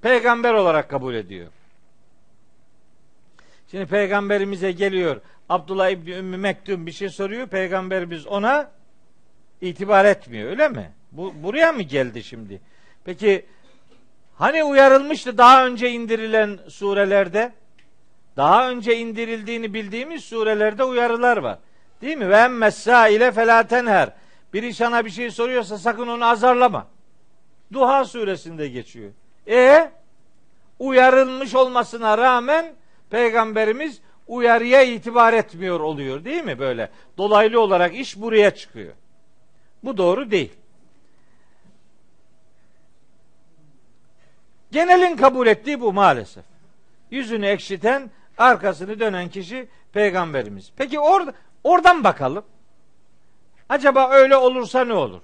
peygamber 0.03 0.55
olarak 0.55 0.91
kabul 0.91 1.15
ediyor. 1.15 1.49
Şimdi 3.71 3.87
peygamberimize 3.87 4.73
geliyor. 4.73 5.21
Abdullah 5.49 5.89
İbni 5.89 6.11
Ümmü 6.11 6.37
Mektum 6.37 6.87
bir 6.87 6.93
şey 6.93 7.09
soruyor. 7.09 7.47
Peygamberimiz 7.47 8.27
ona 8.27 8.71
itibar 9.61 10.05
etmiyor. 10.05 10.51
Öyle 10.51 10.69
mi? 10.69 10.93
Bu 11.13 11.35
buraya 11.43 11.73
mı 11.73 11.83
geldi 11.83 12.23
şimdi? 12.23 12.61
Peki 13.05 13.47
hani 14.41 14.65
uyarılmıştı 14.65 15.39
daha 15.39 15.67
önce 15.67 15.91
indirilen 15.91 16.59
surelerde? 16.69 17.53
Daha 18.37 18.71
önce 18.71 18.97
indirildiğini 18.97 19.75
bildiğimiz 19.75 20.25
surelerde 20.25 20.85
uyarılar 20.85 21.37
var. 21.37 21.59
Değil 22.03 22.17
mi? 22.17 22.29
Ve 22.29 22.37
emmessâ 22.37 23.09
ile 23.09 23.33
felâ 23.33 23.63
tenher 23.67 24.11
Biri 24.53 24.75
sana 24.75 25.05
bir 25.05 25.11
şey 25.11 25.31
soruyorsa 25.31 25.79
sakın 25.79 26.07
onu 26.07 26.25
azarlama. 26.25 26.87
Duha 27.73 28.05
suresinde 28.05 28.69
geçiyor. 28.69 29.11
E 29.49 29.91
uyarılmış 30.79 31.55
olmasına 31.55 32.19
rağmen 32.19 32.75
peygamberimiz 33.11 34.01
uyarıya 34.27 34.83
itibar 34.83 35.33
etmiyor 35.33 35.81
oluyor 35.81 36.25
değil 36.25 36.45
mi 36.45 36.59
böyle? 36.59 36.91
Dolaylı 37.19 37.61
olarak 37.61 37.95
iş 37.95 38.21
buraya 38.21 38.51
çıkıyor. 38.51 38.93
Bu 39.83 39.97
doğru 39.97 40.31
değil. 40.31 40.53
Genelin 44.73 45.17
kabul 45.17 45.47
ettiği 45.47 45.81
bu 45.81 45.93
maalesef. 45.93 46.45
Yüzünü 47.11 47.47
ekşiten, 47.47 48.11
arkasını 48.39 49.01
dönen 49.01 49.29
kişi 49.29 49.69
peygamberimiz. 49.93 50.73
Peki 50.77 51.01
or 51.01 51.27
oradan 51.65 52.05
bakalım. 52.05 52.45
Acaba 53.69 54.11
öyle 54.11 54.37
olursa 54.37 54.85
ne 54.85 54.93
olur? 54.93 55.23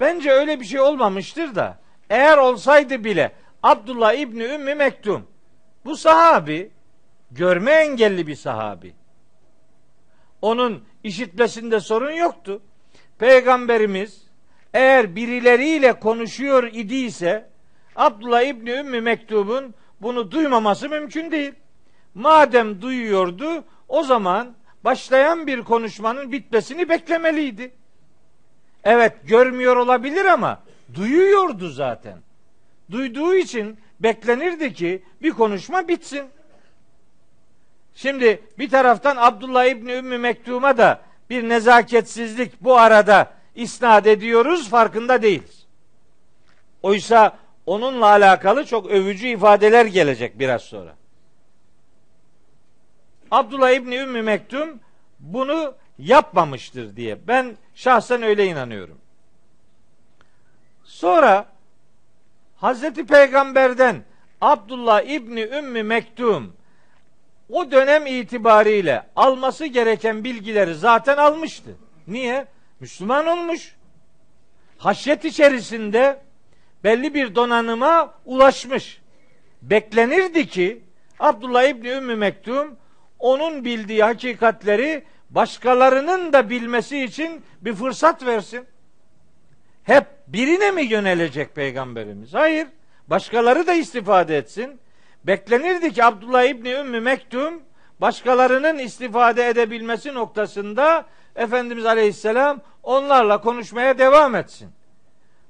Bence 0.00 0.30
öyle 0.30 0.60
bir 0.60 0.64
şey 0.64 0.80
olmamıştır 0.80 1.54
da 1.54 1.78
eğer 2.10 2.38
olsaydı 2.38 3.04
bile 3.04 3.32
Abdullah 3.62 4.12
İbni 4.14 4.42
Ümmü 4.42 4.74
Mektum 4.74 5.26
bu 5.84 5.96
sahabi 5.96 6.70
görme 7.30 7.72
engelli 7.72 8.26
bir 8.26 8.34
sahabi. 8.34 8.94
Onun 10.42 10.84
işitmesinde 11.04 11.80
sorun 11.80 12.12
yoktu. 12.12 12.62
Peygamberimiz 13.18 14.22
eğer 14.74 15.16
birileriyle 15.16 15.92
konuşuyor 15.92 16.64
idiyse 16.72 17.51
Abdullah 17.96 18.42
İbni 18.42 18.70
Ümmü 18.70 19.00
Mektub'un 19.00 19.74
bunu 20.00 20.30
duymaması 20.30 20.88
mümkün 20.88 21.30
değil. 21.30 21.52
Madem 22.14 22.82
duyuyordu 22.82 23.64
o 23.88 24.02
zaman 24.02 24.54
başlayan 24.84 25.46
bir 25.46 25.62
konuşmanın 25.62 26.32
bitmesini 26.32 26.88
beklemeliydi. 26.88 27.72
Evet 28.84 29.12
görmüyor 29.24 29.76
olabilir 29.76 30.24
ama 30.24 30.62
duyuyordu 30.94 31.68
zaten. 31.70 32.18
Duyduğu 32.90 33.34
için 33.34 33.78
beklenirdi 34.00 34.74
ki 34.74 35.02
bir 35.22 35.30
konuşma 35.30 35.88
bitsin. 35.88 36.24
Şimdi 37.94 38.42
bir 38.58 38.70
taraftan 38.70 39.16
Abdullah 39.16 39.64
İbni 39.64 39.92
Ümmü 39.92 40.18
Mektum'a 40.18 40.78
da 40.78 41.00
bir 41.30 41.48
nezaketsizlik 41.48 42.60
bu 42.60 42.78
arada 42.78 43.32
isnat 43.54 44.06
ediyoruz 44.06 44.70
farkında 44.70 45.22
değiliz. 45.22 45.66
Oysa 46.82 47.38
onunla 47.66 48.06
alakalı 48.06 48.64
çok 48.66 48.86
övücü 48.86 49.26
ifadeler 49.28 49.86
gelecek 49.86 50.38
biraz 50.38 50.62
sonra. 50.62 50.94
Abdullah 53.30 53.70
İbni 53.70 53.96
Ümmü 53.96 54.22
Mektum 54.22 54.80
bunu 55.18 55.74
yapmamıştır 55.98 56.96
diye. 56.96 57.28
Ben 57.28 57.56
şahsen 57.74 58.22
öyle 58.22 58.46
inanıyorum. 58.46 58.98
Sonra 60.84 61.46
Hazreti 62.56 63.06
Peygamber'den 63.06 64.02
Abdullah 64.40 65.02
İbni 65.02 65.40
Ümmü 65.40 65.82
Mektum 65.82 66.56
o 67.50 67.70
dönem 67.70 68.06
itibariyle 68.06 69.02
alması 69.16 69.66
gereken 69.66 70.24
bilgileri 70.24 70.74
zaten 70.74 71.16
almıştı. 71.16 71.70
Niye? 72.06 72.46
Müslüman 72.80 73.26
olmuş. 73.26 73.74
Haşyet 74.78 75.24
içerisinde 75.24 76.20
belli 76.84 77.14
bir 77.14 77.34
donanıma 77.34 78.14
ulaşmış. 78.24 79.00
Beklenirdi 79.62 80.46
ki 80.46 80.82
Abdullah 81.18 81.64
İbni 81.64 81.88
Ümmü 81.88 82.16
Mektum 82.16 82.76
onun 83.18 83.64
bildiği 83.64 84.02
hakikatleri 84.02 85.04
başkalarının 85.30 86.32
da 86.32 86.50
bilmesi 86.50 87.04
için 87.04 87.42
bir 87.60 87.74
fırsat 87.74 88.26
versin. 88.26 88.66
Hep 89.84 90.06
birine 90.26 90.70
mi 90.70 90.82
yönelecek 90.82 91.54
peygamberimiz? 91.54 92.34
Hayır. 92.34 92.66
Başkaları 93.06 93.66
da 93.66 93.72
istifade 93.72 94.36
etsin. 94.36 94.80
Beklenirdi 95.24 95.92
ki 95.92 96.04
Abdullah 96.04 96.44
İbni 96.44 96.70
Ümmü 96.70 97.00
Mektum 97.00 97.62
başkalarının 98.00 98.78
istifade 98.78 99.48
edebilmesi 99.48 100.14
noktasında 100.14 101.06
Efendimiz 101.36 101.86
Aleyhisselam 101.86 102.60
onlarla 102.82 103.40
konuşmaya 103.40 103.98
devam 103.98 104.34
etsin. 104.34 104.70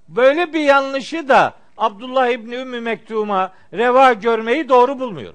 Böyle 0.08 0.52
bir 0.52 0.60
yanlışı 0.60 1.28
da 1.28 1.54
Abdullah 1.76 2.28
İbni 2.28 2.54
Ümmü 2.54 2.80
Mektum'a 2.80 3.52
reva 3.72 4.12
görmeyi 4.12 4.68
doğru 4.68 4.98
bulmuyor. 4.98 5.34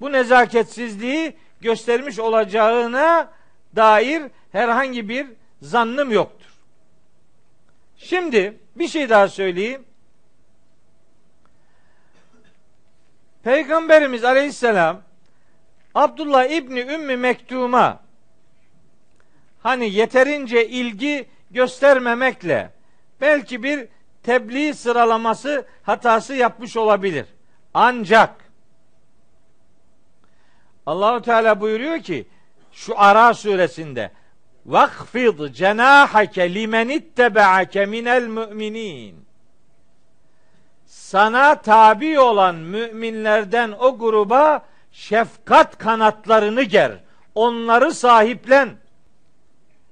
Bu 0.00 0.12
nezaketsizliği 0.12 1.36
göstermiş 1.60 2.18
olacağına 2.18 3.32
dair 3.76 4.22
herhangi 4.52 5.08
bir 5.08 5.26
zannım 5.62 6.12
yoktur. 6.12 6.50
Şimdi 7.96 8.58
bir 8.76 8.88
şey 8.88 9.08
daha 9.08 9.28
söyleyeyim. 9.28 9.84
Peygamberimiz 13.42 14.24
Aleyhisselam 14.24 15.02
Abdullah 15.94 16.44
İbni 16.44 16.80
Ümmü 16.80 17.16
Mektum'a 17.16 18.00
hani 19.62 19.90
yeterince 19.90 20.68
ilgi 20.68 21.26
göstermemekle 21.54 22.70
belki 23.20 23.62
bir 23.62 23.88
tebliğ 24.22 24.74
sıralaması 24.74 25.66
hatası 25.82 26.34
yapmış 26.34 26.76
olabilir. 26.76 27.26
Ancak 27.74 28.30
Allahu 30.86 31.22
Teala 31.22 31.60
buyuruyor 31.60 31.98
ki 31.98 32.26
şu 32.72 33.00
Ara 33.00 33.34
suresinde 33.34 34.10
vakfid 34.66 35.54
cenahake 35.54 36.54
limen 36.54 36.88
ittebe'ake 36.88 37.86
minel 37.86 38.26
müminin 38.26 39.24
sana 40.86 41.54
tabi 41.54 42.20
olan 42.20 42.54
müminlerden 42.54 43.72
o 43.78 43.98
gruba 43.98 44.66
şefkat 44.92 45.78
kanatlarını 45.78 46.62
ger. 46.62 46.92
Onları 47.34 47.94
sahiplen. 47.94 48.70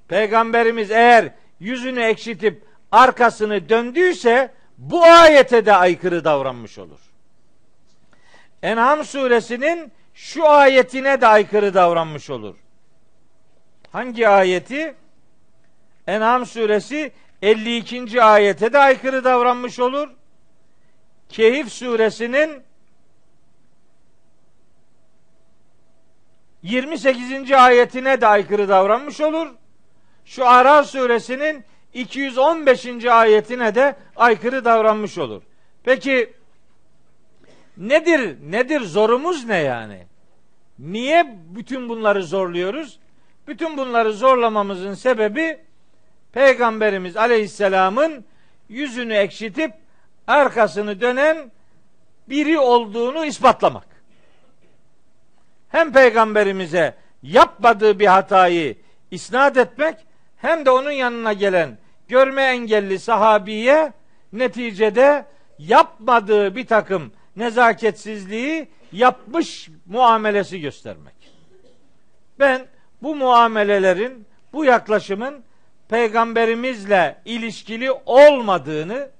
Peygamberimiz 0.08 0.90
eğer 0.90 1.32
yüzünü 1.62 2.00
ekşitip 2.00 2.64
arkasını 2.92 3.68
döndüyse 3.68 4.52
bu 4.78 5.04
ayete 5.04 5.66
de 5.66 5.72
aykırı 5.72 6.24
davranmış 6.24 6.78
olur. 6.78 7.00
En'am 8.62 9.04
suresinin 9.04 9.92
şu 10.14 10.48
ayetine 10.48 11.20
de 11.20 11.26
aykırı 11.26 11.74
davranmış 11.74 12.30
olur. 12.30 12.54
Hangi 13.92 14.28
ayeti? 14.28 14.94
En'am 16.06 16.46
suresi 16.46 17.12
52. 17.42 18.22
ayete 18.22 18.72
de 18.72 18.78
aykırı 18.78 19.24
davranmış 19.24 19.78
olur. 19.78 20.08
Kehif 21.28 21.72
suresinin 21.72 22.62
28. 26.62 27.52
ayetine 27.52 28.20
de 28.20 28.26
aykırı 28.26 28.68
davranmış 28.68 29.20
olur. 29.20 29.61
Şu 30.24 30.46
Ara 30.46 30.84
suresinin 30.84 31.64
215. 31.94 33.04
ayetine 33.04 33.74
de 33.74 33.96
aykırı 34.16 34.64
davranmış 34.64 35.18
olur. 35.18 35.42
Peki 35.84 36.32
nedir 37.76 38.36
nedir 38.50 38.80
zorumuz 38.80 39.44
ne 39.44 39.58
yani? 39.58 40.06
Niye 40.78 41.36
bütün 41.56 41.88
bunları 41.88 42.24
zorluyoruz? 42.24 42.98
Bütün 43.48 43.76
bunları 43.76 44.12
zorlamamızın 44.12 44.94
sebebi 44.94 45.58
Peygamberimiz 46.32 47.16
Aleyhisselam'ın 47.16 48.24
yüzünü 48.68 49.14
ekşitip 49.14 49.72
arkasını 50.26 51.00
dönen 51.00 51.52
biri 52.28 52.58
olduğunu 52.58 53.24
ispatlamak. 53.24 53.86
Hem 55.68 55.92
peygamberimize 55.92 56.94
yapmadığı 57.22 57.98
bir 57.98 58.06
hatayı 58.06 58.76
isnat 59.10 59.56
etmek 59.56 59.96
hem 60.42 60.66
de 60.66 60.70
onun 60.70 60.90
yanına 60.90 61.32
gelen 61.32 61.78
görme 62.08 62.42
engelli 62.42 62.98
sahabiye 62.98 63.92
neticede 64.32 65.26
yapmadığı 65.58 66.56
bir 66.56 66.66
takım 66.66 67.12
nezaketsizliği 67.36 68.68
yapmış 68.92 69.70
muamelesi 69.86 70.60
göstermek. 70.60 71.14
Ben 72.38 72.66
bu 73.02 73.16
muamelelerin, 73.16 74.26
bu 74.52 74.64
yaklaşımın 74.64 75.42
peygamberimizle 75.88 77.16
ilişkili 77.24 77.92
olmadığını 78.06 79.10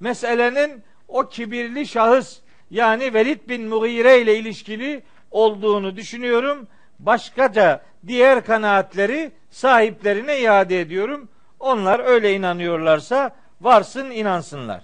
meselenin 0.00 0.82
o 1.08 1.28
kibirli 1.28 1.86
şahıs 1.86 2.38
yani 2.70 3.14
Velid 3.14 3.48
bin 3.48 3.68
Mughire 3.68 4.20
ile 4.20 4.38
ilişkili 4.38 5.02
olduğunu 5.30 5.96
düşünüyorum 5.96 6.68
başkaca 6.98 7.82
diğer 8.06 8.44
kanaatleri 8.44 9.32
sahiplerine 9.50 10.40
iade 10.40 10.80
ediyorum. 10.80 11.28
Onlar 11.60 12.00
öyle 12.00 12.34
inanıyorlarsa 12.34 13.30
varsın 13.60 14.10
inansınlar. 14.10 14.82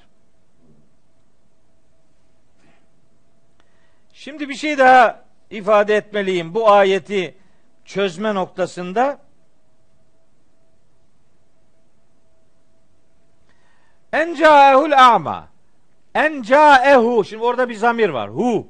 Şimdi 4.13 4.49
bir 4.49 4.55
şey 4.55 4.79
daha 4.79 5.25
ifade 5.51 5.97
etmeliyim 5.97 6.55
bu 6.55 6.71
ayeti 6.71 7.35
çözme 7.85 8.35
noktasında. 8.35 9.19
Encaehul 14.13 14.93
ama. 14.93 15.49
Encaehu. 16.15 17.25
Şimdi 17.25 17.45
orada 17.45 17.69
bir 17.69 17.75
zamir 17.75 18.09
var. 18.09 18.31
Hu. 18.31 18.69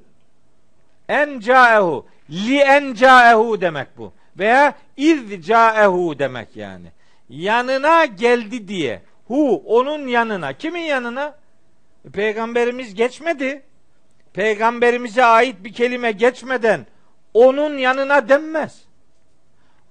Encaehu. 1.08 2.06
Li 2.30 2.58
en 2.58 2.94
caehu 2.94 3.60
demek 3.60 3.98
bu. 3.98 4.12
Veya 4.38 4.74
iz 4.96 5.46
caehu 5.46 6.18
demek 6.18 6.56
yani. 6.56 6.86
Yanına 7.28 8.04
geldi 8.04 8.68
diye. 8.68 9.02
Hu 9.28 9.62
onun 9.66 10.06
yanına. 10.06 10.52
Kimin 10.52 10.80
yanına? 10.80 11.34
Peygamberimiz 12.12 12.94
geçmedi. 12.94 13.62
Peygamberimize 14.32 15.24
ait 15.24 15.64
bir 15.64 15.72
kelime 15.72 16.12
geçmeden 16.12 16.86
onun 17.34 17.78
yanına 17.78 18.28
denmez. 18.28 18.84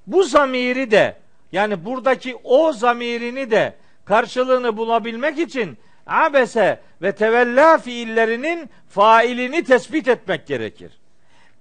Bu 0.08 0.24
zamiri 0.24 0.92
de 0.92 1.16
yani 1.52 1.86
buradaki 1.86 2.36
o 2.44 2.74
zamirini 2.74 3.52
de 3.52 3.76
karşılığını 4.06 4.78
bulabilmek 4.78 5.40
için 5.40 5.78
abese 6.08 6.80
ve 7.02 7.12
tevella 7.12 7.78
fiillerinin 7.78 8.70
failini 8.90 9.64
tespit 9.64 10.08
etmek 10.08 10.48
gerekir. 10.48 10.99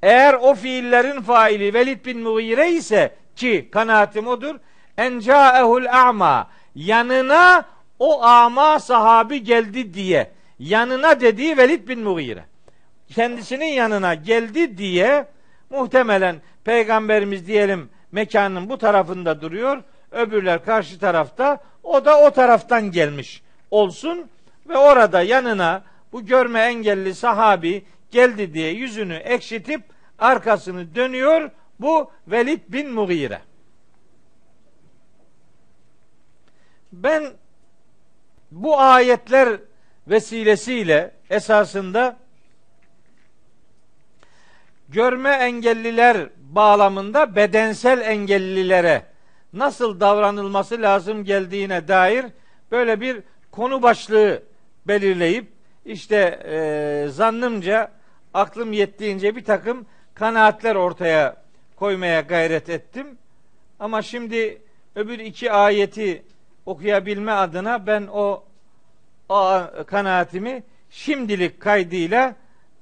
Eğer 0.03 0.35
o 0.35 0.55
fiillerin 0.55 1.21
faili 1.21 1.75
Velid 1.75 2.07
bin 2.07 2.21
Mughire 2.21 2.71
ise 2.71 3.15
ki 3.37 3.69
kanaatim 3.73 4.27
odur. 4.27 4.55
Encaehul 4.99 5.87
a'ma 5.87 6.51
yanına 6.75 7.65
o 7.99 8.23
ama 8.23 8.79
sahabi 8.79 9.45
geldi 9.45 9.95
diye 9.95 10.31
yanına 10.59 11.21
dediği 11.21 11.57
Velid 11.57 11.89
bin 11.89 12.01
Mughire. 12.01 12.45
Kendisinin 13.15 13.67
yanına 13.67 14.15
geldi 14.15 14.79
diye 14.79 15.27
muhtemelen 15.71 16.37
peygamberimiz 16.65 17.47
diyelim 17.47 17.91
mekanın 18.13 18.69
bu 18.69 18.79
tarafında 18.79 19.41
duruyor. 19.41 19.83
Öbürler 20.13 20.65
karşı 20.65 20.99
tarafta. 20.99 21.61
O 21.83 22.05
da 22.05 22.21
o 22.21 22.31
taraftan 22.31 22.91
gelmiş 22.91 23.43
olsun 23.71 24.27
ve 24.69 24.77
orada 24.77 25.23
yanına 25.23 25.83
bu 26.13 26.27
görme 26.27 26.61
engelli 26.61 27.15
sahabi 27.15 27.85
geldi 28.11 28.55
diye 28.55 28.73
yüzünü 28.73 29.15
ekşitip 29.15 29.83
arkasını 30.19 30.95
dönüyor. 30.95 31.51
Bu 31.81 32.11
Velid 32.27 32.61
bin 32.69 32.91
Mughire. 32.91 33.41
Ben 36.93 37.33
bu 38.51 38.81
ayetler 38.81 39.61
vesilesiyle 40.09 41.15
esasında 41.31 42.17
görme 44.89 45.31
engelliler 45.31 46.29
bağlamında 46.37 47.37
bedensel 47.37 48.01
engellilere 48.01 49.03
nasıl 49.53 50.01
davranılması 50.01 50.83
lazım 50.83 51.25
geldiğine 51.25 51.89
dair 51.89 52.27
böyle 52.71 53.01
bir 53.01 53.23
konu 53.51 53.83
başlığı 53.83 54.43
belirleyip 54.87 55.53
işte 55.85 56.17
e, 56.45 57.09
zannımca 57.09 57.98
aklım 58.35 58.72
yettiğince 58.72 59.37
bir 59.37 59.45
takım 59.45 59.87
kanaatler 60.14 60.74
ortaya 60.74 61.37
koymaya 61.76 62.20
gayret 62.20 62.68
ettim. 62.68 63.07
Ama 63.81 64.03
şimdi 64.03 64.62
öbür 64.95 65.18
iki 65.18 65.53
ayeti 65.53 66.22
okuyabilme 66.66 67.33
adına 67.33 67.87
ben 67.87 68.09
o, 68.12 68.45
o 69.29 69.62
kanaatimi 69.87 70.62
şimdilik 70.91 71.61
kaydıyla 71.61 72.35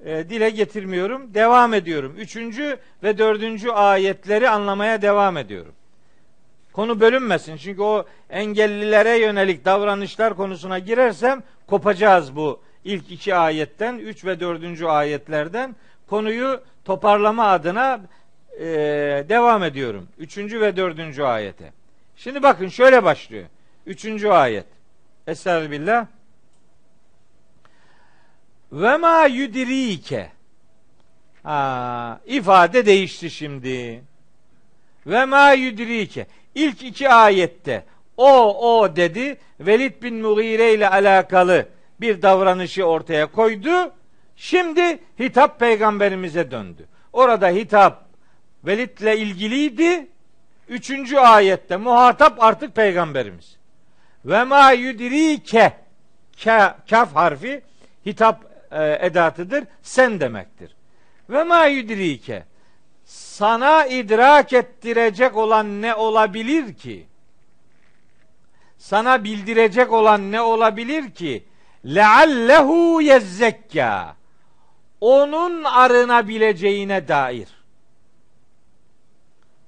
e, 0.05 0.29
dile 0.29 0.51
getirmiyorum. 0.51 1.35
Devam 1.35 1.75
ediyorum. 1.75 2.15
Üçüncü 2.19 2.79
ve 3.03 3.19
dördüncü 3.19 3.71
ayetleri 3.71 4.49
anlamaya 4.49 5.03
devam 5.03 5.37
ediyorum. 5.37 5.73
Konu 6.73 7.01
bölünmesin. 7.01 7.57
Çünkü 7.57 7.83
o 7.83 8.05
engellilere 8.31 9.19
yönelik 9.19 9.65
davranışlar 9.65 10.37
konusuna 10.37 10.79
girersem 10.79 11.43
kopacağız 11.67 12.37
bu 12.37 12.61
ilk 12.87 13.11
iki 13.11 13.35
ayetten, 13.35 13.99
üç 13.99 14.25
ve 14.25 14.41
dördüncü 14.41 14.87
ayetlerden. 14.87 15.77
Konuyu 16.07 16.61
toparlama 16.85 17.47
adına 17.47 18.01
e, 18.59 18.67
devam 19.29 19.63
ediyorum. 19.63 20.09
Üçüncü 20.19 20.61
ve 20.61 20.77
dördüncü 20.77 21.23
ayete. 21.23 21.73
Şimdi 22.17 22.43
bakın 22.43 22.69
şöyle 22.69 23.05
başlıyor. 23.05 23.45
Üçüncü 23.87 24.29
ayet. 24.29 24.67
Estağfirullah. 25.27 26.07
Ve 28.73 28.97
ma 28.97 29.27
yudirike. 29.27 30.31
Ha, 31.43 32.21
ifade 32.27 32.87
değişti 32.87 33.31
şimdi. 33.31 34.03
Ve 35.07 35.25
ma 35.25 35.53
yudirike. 35.53 36.27
İlk 36.55 36.83
iki 36.83 37.09
ayette 37.09 37.85
o 38.17 38.59
o 38.79 38.97
dedi. 38.97 39.39
Velid 39.61 40.03
bin 40.03 40.15
Mughire 40.15 40.75
ile 40.75 40.89
alakalı 40.89 41.69
bir 42.01 42.23
davranışı 42.23 42.85
ortaya 42.85 43.27
koydu. 43.27 43.93
Şimdi 44.37 44.99
hitap 45.19 45.61
peygamberimize 45.61 46.51
döndü. 46.51 46.89
Orada 47.13 47.49
hitap 47.49 48.07
Velid'le 48.65 49.19
ilgiliydi. 49.19 50.09
Üçüncü 50.69 51.17
ayette 51.17 51.77
muhatap 51.77 52.43
artık 52.43 52.75
peygamberimiz. 52.75 53.57
Ve 54.25 54.45
ma 54.45 54.71
yudirike 54.71 55.73
kaf 56.91 57.15
harfi 57.15 57.63
hitap 58.07 58.45
e, 58.71 58.99
edatıdır. 59.07 59.65
Sen 59.83 60.21
demektir. 60.21 60.77
Ve 61.31 61.45
ma 61.45 61.67
yudrike 61.67 62.45
sana 63.05 63.87
idrak 63.87 64.53
ettirecek 64.53 65.37
olan 65.37 65.83
ne 65.83 65.95
olabilir 65.95 66.75
ki? 66.75 67.07
Sana 68.79 69.25
bildirecek 69.25 69.93
olan 69.93 70.33
ne 70.33 70.41
olabilir 70.41 71.11
ki? 71.11 71.45
Leallehu 71.87 73.03
yezzekka. 73.03 74.17
Onun 75.01 75.65
arınabileceğine 75.65 77.09
dair. 77.09 77.49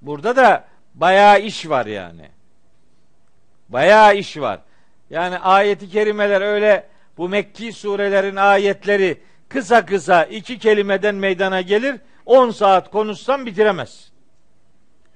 Burada 0.03 0.37
da 0.37 0.65
bayağı 0.95 1.41
iş 1.41 1.69
var 1.69 1.87
yani. 1.87 2.29
Bayağı 3.69 4.17
iş 4.17 4.37
var. 4.37 4.61
Yani 5.11 5.39
ayeti 5.39 5.91
kerimeler 5.91 6.41
öyle 6.41 6.87
bu 7.17 7.29
Mekki 7.29 7.73
surelerin 7.73 8.37
ayetleri 8.37 9.21
kısa 9.49 9.87
kısa 9.87 10.25
iki 10.25 10.59
kelimeden 10.59 11.15
meydana 11.15 11.61
gelir. 11.61 11.97
10 12.27 12.51
saat 12.51 12.91
konuşsam 12.91 13.47
bitiremez. 13.47 14.13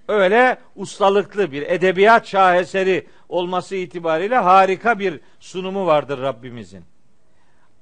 Öyle 0.08 0.58
ustalıklı 0.76 1.52
bir 1.52 1.62
edebiyat 1.62 2.26
şaheseri 2.26 3.06
olması 3.28 3.76
itibariyle 3.76 4.36
harika 4.36 4.98
bir 4.98 5.20
sunumu 5.40 5.86
vardır 5.86 6.22
Rabbimizin. 6.22 6.91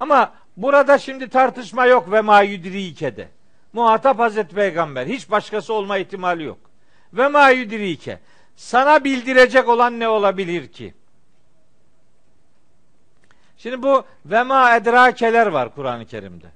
Ama 0.01 0.33
burada 0.57 0.99
şimdi 0.99 1.29
tartışma 1.29 1.87
yok 1.87 2.13
ve 2.13 2.21
ma 2.21 2.43
yudrike 2.43 3.29
Muhatap 3.73 4.19
Hazreti 4.19 4.55
Peygamber. 4.55 5.07
Hiç 5.07 5.31
başkası 5.31 5.75
olma 5.75 5.99
ihtimali 5.99 6.45
yok. 6.45 6.59
Ve 7.13 7.29
ma 7.29 7.51
yudrike. 7.51 8.19
Sana 8.57 9.05
bildirecek 9.05 9.69
olan 9.69 10.01
ne 10.01 10.09
olabilir 10.09 10.73
ki? 10.73 10.95
Şimdi 13.57 13.83
bu 13.83 14.05
ve 14.27 14.43
ma 14.43 14.77
edrakeler 14.77 15.47
var 15.47 15.75
Kur'an-ı 15.75 16.07
Kerim'de. 16.07 16.47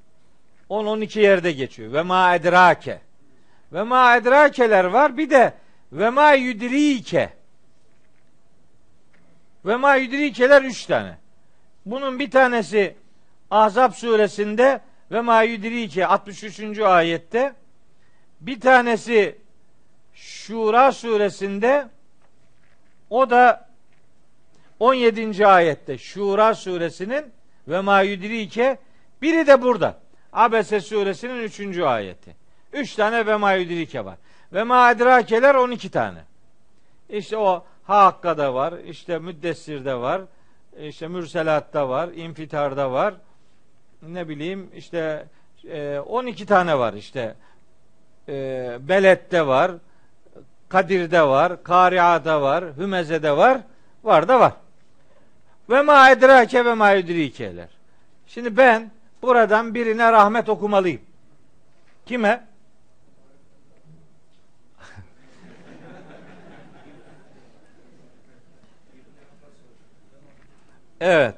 10-12 0.71 1.21
yerde 1.21 1.53
geçiyor. 1.53 1.93
Ve 1.93 2.03
ma 2.03 2.35
edrake. 2.35 3.01
Ve 3.73 3.83
ma 3.83 4.17
edrakeler 4.17 4.85
var. 4.85 5.17
Bir 5.17 5.31
de 5.31 5.55
ve 5.93 6.11
ma 6.11 6.33
yudrike. 6.33 7.33
Ve 9.65 9.77
ma 9.77 9.97
yudrikeler 9.97 10.63
üç 10.63 10.87
tane. 10.87 11.19
Bunun 11.87 12.19
bir 12.19 12.31
tanesi 12.31 12.97
Ahzab 13.55 13.93
suresinde 13.93 14.81
ve 15.13 15.21
ma 15.21 15.43
yudrike 15.43 16.07
63. 16.07 16.79
ayette. 16.79 17.55
Bir 18.41 18.61
tanesi 18.61 19.39
Şura 20.15 20.93
suresinde 20.93 21.89
o 23.11 23.31
da 23.31 23.69
17. 24.81 25.47
ayette 25.47 25.99
Şura 25.99 26.55
suresinin 26.55 27.25
ve 27.69 27.81
ma 27.81 28.01
yudrike 28.01 28.79
biri 29.23 29.47
de 29.47 29.63
burada. 29.63 29.99
Abese 30.33 30.81
suresinin 30.81 31.43
3. 31.43 31.79
ayeti. 31.79 32.37
3 32.73 32.95
tane 32.95 33.27
ve 33.27 33.37
ma 33.37 33.53
yudrike 33.53 34.05
var. 34.05 34.17
Ve 34.53 34.63
ma 34.63 34.91
edrakeler 34.91 35.55
12 35.55 35.91
tane. 35.91 36.25
İşte 37.09 37.37
o 37.37 37.65
Hakka'da 37.85 38.55
var, 38.55 38.75
işte 38.87 39.19
Müddessir'de 39.19 39.95
var, 39.95 40.23
işte 40.79 41.09
Mürselat'ta 41.09 41.89
var, 41.89 42.09
İnfitar'da 42.09 42.93
var. 42.93 43.15
Ne 44.09 44.29
bileyim 44.29 44.71
işte 44.75 45.27
12 46.07 46.47
tane 46.47 46.79
var 46.79 46.93
işte. 46.93 47.35
Belet'te 48.89 49.47
var, 49.47 49.73
Kadir'de 50.69 51.23
var, 51.23 51.63
Kari'a'da 51.63 52.43
var, 52.43 52.65
Hümeze'de 52.77 53.37
var, 53.37 53.61
var 54.05 54.29
da 54.29 54.41
var. 54.41 54.53
Ve 55.71 55.83
ma 55.83 56.11
edrake 56.11 56.65
ve 56.65 56.75
ma 56.75 56.93
yudrikeler. 56.93 57.69
Şimdi 58.27 58.57
ben 58.57 58.91
buradan 59.23 59.75
birine 59.75 60.13
rahmet 60.13 60.49
okumalıyım. 60.49 61.01
Kime? 62.07 62.45
evet. 71.01 71.35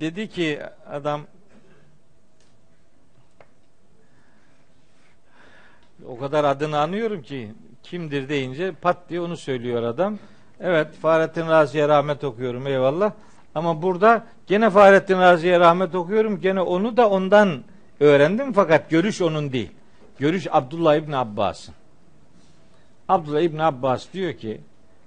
dedi 0.00 0.28
ki 0.28 0.60
adam 0.90 1.26
o 6.08 6.18
kadar 6.18 6.44
adını 6.44 6.78
anıyorum 6.78 7.22
ki 7.22 7.52
kimdir 7.82 8.28
deyince 8.28 8.72
pat 8.72 8.96
diye 9.08 9.20
onu 9.20 9.36
söylüyor 9.36 9.82
adam. 9.82 10.18
Evet 10.60 10.94
Fahrettin 10.94 11.48
Razi'ye 11.48 11.88
rahmet 11.88 12.24
okuyorum 12.24 12.66
eyvallah. 12.66 13.12
Ama 13.54 13.82
burada 13.82 14.26
gene 14.46 14.70
Fahrettin 14.70 15.18
Razi'ye 15.18 15.60
rahmet 15.60 15.94
okuyorum. 15.94 16.40
Gene 16.40 16.60
onu 16.60 16.96
da 16.96 17.10
ondan 17.10 17.62
öğrendim 18.00 18.52
fakat 18.52 18.90
görüş 18.90 19.22
onun 19.22 19.52
değil. 19.52 19.70
Görüş 20.18 20.46
Abdullah 20.50 20.96
İbni 20.96 21.16
Abbas'ın. 21.16 21.74
Abdullah 23.08 23.40
İbni 23.40 23.62
Abbas 23.62 24.12
diyor 24.12 24.32
ki 24.32 24.60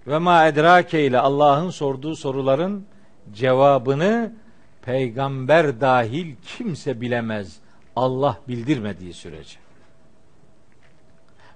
ve 0.08 0.18
ma 0.18 0.48
edrake 0.48 1.06
ile 1.06 1.20
Allah'ın 1.20 1.70
sorduğu 1.70 2.16
soruların 2.16 2.86
cevabını 3.34 4.34
peygamber 4.82 5.82
dahil 5.82 6.36
kimse 6.58 7.02
bilemez. 7.02 7.60
Allah 7.96 8.38
bildirmediği 8.48 9.14
sürece. 9.14 9.58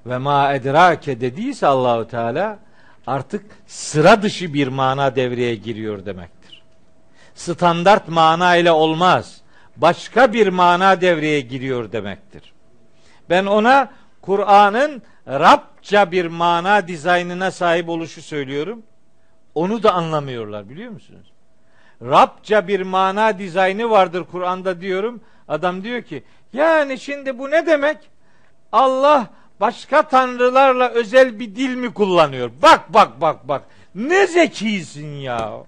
Ve 0.06 0.18
ma 0.18 0.54
edrake 0.54 1.22
dediyse 1.22 1.68
Allahu 1.68 2.08
Teala 2.08 2.60
artık 3.08 3.46
sıra 3.68 4.22
dışı 4.22 4.54
bir 4.54 4.68
mana 4.68 5.16
devreye 5.16 5.56
giriyor 5.56 6.06
demektir. 6.06 6.64
Standart 7.36 8.08
mana 8.08 8.56
ile 8.56 8.72
olmaz. 8.72 9.42
Başka 9.78 10.34
bir 10.34 10.48
mana 10.48 11.02
devreye 11.02 11.42
giriyor 11.42 11.92
demektir. 11.92 12.54
Ben 13.30 13.46
ona 13.46 13.92
Kur'an'ın 14.22 15.02
Rabça 15.28 16.12
bir 16.12 16.26
mana 16.26 16.88
dizaynına 16.88 17.52
sahip 17.52 17.90
oluşu 17.90 18.22
söylüyorum. 18.22 18.84
Onu 19.56 19.84
da 19.84 19.94
anlamıyorlar 19.94 20.70
biliyor 20.70 20.92
musunuz? 20.92 21.32
Rabça 22.02 22.68
bir 22.68 22.82
mana 22.82 23.40
dizaynı 23.40 23.90
vardır 23.90 24.26
Kur'an'da 24.32 24.82
diyorum. 24.82 25.22
Adam 25.48 25.84
diyor 25.84 26.02
ki 26.02 26.24
yani 26.54 27.00
şimdi 27.00 27.40
bu 27.40 27.52
ne 27.52 27.66
demek? 27.66 27.98
Allah 28.72 29.28
başka 29.60 30.02
tanrılarla 30.02 30.90
özel 30.90 31.40
bir 31.40 31.56
dil 31.56 31.76
mi 31.76 31.94
kullanıyor? 31.94 32.52
Bak 32.62 32.94
bak 32.94 33.22
bak 33.22 33.48
bak. 33.48 33.64
Ne 33.96 34.28
zekisin 34.28 35.16
ya. 35.16 35.64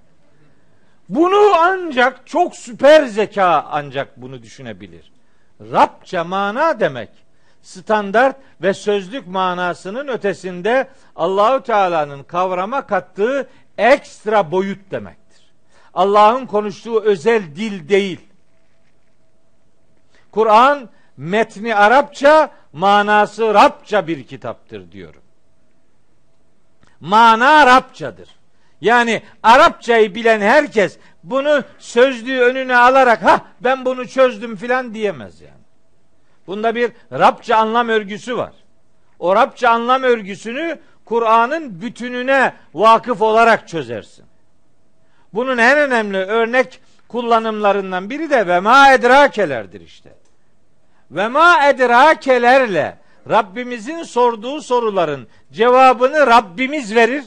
Bunu 1.10 1.54
ancak 1.60 2.28
çok 2.28 2.56
süper 2.56 3.06
zeka 3.06 3.66
ancak 3.72 4.22
bunu 4.22 4.44
düşünebilir. 4.44 5.12
Rabça 5.72 6.24
mana 6.24 6.80
demek 6.80 7.10
standart 7.62 8.36
ve 8.62 8.74
sözlük 8.74 9.28
manasının 9.28 10.08
ötesinde 10.08 10.88
Allahu 11.16 11.64
Teala'nın 11.64 12.24
kavrama 12.24 12.88
kattığı 12.88 13.50
ekstra 13.78 14.52
boyut 14.52 14.92
demektir. 14.92 15.44
Allah'ın 15.94 16.46
konuştuğu 16.46 17.02
özel 17.02 17.56
dil 17.56 17.90
değil. 17.90 18.20
Kur'an 20.32 20.90
metni 21.18 21.76
Arapça, 21.76 22.52
manası 22.74 23.54
Rabça 23.54 24.08
bir 24.08 24.28
kitaptır 24.28 24.92
diyorum. 24.92 25.22
Mana 27.00 27.50
Arapçadır. 27.50 28.30
Yani 28.82 29.22
Arapçayı 29.44 30.16
bilen 30.16 30.42
herkes 30.42 30.98
bunu 31.24 31.64
sözlüğü 31.80 32.40
önüne 32.40 32.76
alarak 32.78 33.24
ha 33.24 33.42
ben 33.62 33.86
bunu 33.86 34.08
çözdüm 34.08 34.56
filan 34.56 34.94
diyemez 34.94 35.42
yani. 35.42 35.54
Bunda 36.48 36.76
bir 36.76 36.92
Rabça 37.12 37.58
anlam 37.58 37.90
örgüsü 37.90 38.38
var. 38.38 38.54
O 39.20 39.36
Rabça 39.36 39.70
anlam 39.70 40.04
örgüsünü 40.04 40.80
Kur'an'ın 41.06 41.82
bütününe 41.82 42.54
vakıf 42.74 43.22
olarak 43.22 43.68
çözersin. 43.68 44.26
Bunun 45.34 45.58
en 45.58 45.78
önemli 45.78 46.18
örnek 46.18 46.82
kullanımlarından 47.08 48.10
biri 48.10 48.30
de 48.30 48.48
ve 48.48 48.60
ma 48.60 48.94
edrakelerdir 48.94 49.82
işte. 49.82 50.10
Ve 51.12 51.28
ma 51.28 51.70
edrakelerle 51.70 52.98
Rabbimizin 53.30 54.04
sorduğu 54.04 54.62
soruların 54.62 55.28
cevabını 55.52 56.28
Rabbimiz 56.28 56.96
verir. 56.96 57.24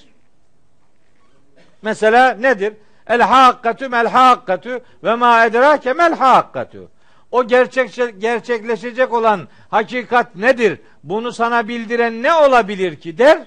Mesela 1.83 2.35
nedir? 2.35 2.75
El 3.07 3.23
hakkatü 3.23 3.89
mel 3.89 4.07
hakkatü 4.07 4.81
ve 5.05 5.15
ma 5.15 5.45
edrake 5.45 5.93
mel 5.93 6.15
hakkatü. 6.15 6.89
O 7.31 7.47
gerçek, 7.47 8.21
gerçekleşecek 8.21 9.13
olan 9.13 9.49
hakikat 9.71 10.37
nedir? 10.37 10.81
Bunu 11.05 11.33
sana 11.33 11.69
bildiren 11.69 12.23
ne 12.23 12.35
olabilir 12.35 12.97
ki 12.97 13.19
der. 13.19 13.39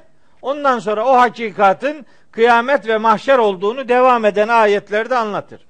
Ondan 0.41 0.79
sonra 0.79 1.05
o 1.05 1.17
hakikatin 1.17 2.05
kıyamet 2.31 2.87
ve 2.87 2.97
mahşer 2.97 3.37
olduğunu 3.37 3.89
devam 3.89 4.25
eden 4.25 4.47
ayetlerde 4.47 5.17
anlatır. 5.17 5.61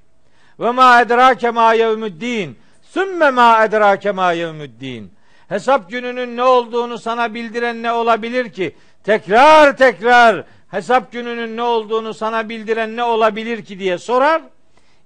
Ve 0.60 0.72
ma 0.72 1.02
edrake 1.02 1.52
ma 1.52 1.74
yevmüddin. 1.74 2.60
Sümme 2.94 3.30
ma 3.32 3.66
edrake 3.66 4.12
ma 4.12 4.32
yevmüddin. 4.32 5.12
Hesap 5.50 5.90
gününün 5.90 6.38
ne 6.38 6.44
olduğunu 6.44 6.98
sana 6.98 7.34
bildiren 7.34 7.84
ne 7.84 7.92
olabilir 7.92 8.54
ki? 8.54 8.76
Tekrar 9.04 9.78
tekrar 9.78 10.44
hesap 10.72 11.12
gününün 11.12 11.58
ne 11.58 11.62
olduğunu 11.62 12.14
sana 12.14 12.50
bildiren 12.50 12.98
ne 12.98 13.04
olabilir 13.04 13.66
ki 13.66 13.80
diye 13.80 13.98
sorar. 13.98 14.42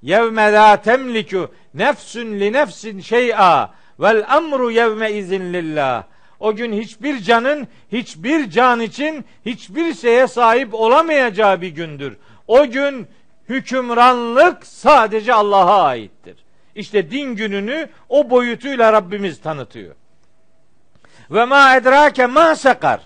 Yevme 0.01 0.53
la 0.53 0.81
temliku 0.81 1.51
nefsün 1.73 2.39
li 2.39 2.53
nefsin 2.53 2.99
şey'a 2.99 3.73
vel 3.99 4.25
amru 4.29 4.71
yevme 4.71 5.11
izin 5.11 5.53
lillah. 5.53 6.03
O 6.39 6.55
gün 6.55 6.73
hiçbir 6.81 7.19
canın 7.19 7.67
hiçbir 7.91 8.49
can 8.49 8.79
için 8.79 9.25
hiçbir 9.45 9.93
şeye 9.93 10.27
sahip 10.27 10.73
olamayacağı 10.73 11.61
bir 11.61 11.69
gündür. 11.69 12.17
O 12.47 12.65
gün 12.65 13.07
hükümranlık 13.49 14.65
sadece 14.65 15.33
Allah'a 15.33 15.83
aittir. 15.83 16.46
İşte 16.77 17.11
din 17.11 17.35
gününü 17.35 17.89
o 18.09 18.29
boyutuyla 18.29 18.93
Rabbimiz 18.93 19.41
tanıtıyor. 19.41 19.95
Ve 21.31 21.45
ma 21.45 21.75
edrake 21.75 22.25
ma 22.25 22.55
sekar. 22.55 23.01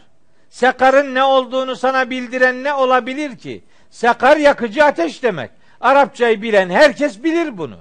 Sekarın 0.49 1.15
ne 1.15 1.23
olduğunu 1.23 1.75
sana 1.75 2.09
bildiren 2.09 2.63
ne 2.63 2.73
olabilir 2.73 3.37
ki? 3.37 3.63
Sekar 3.89 4.37
yakıcı 4.37 4.83
ateş 4.85 5.23
demek. 5.23 5.51
Arapçayı 5.81 6.41
bilen 6.41 6.69
herkes 6.69 7.23
bilir 7.23 7.57
bunu. 7.57 7.77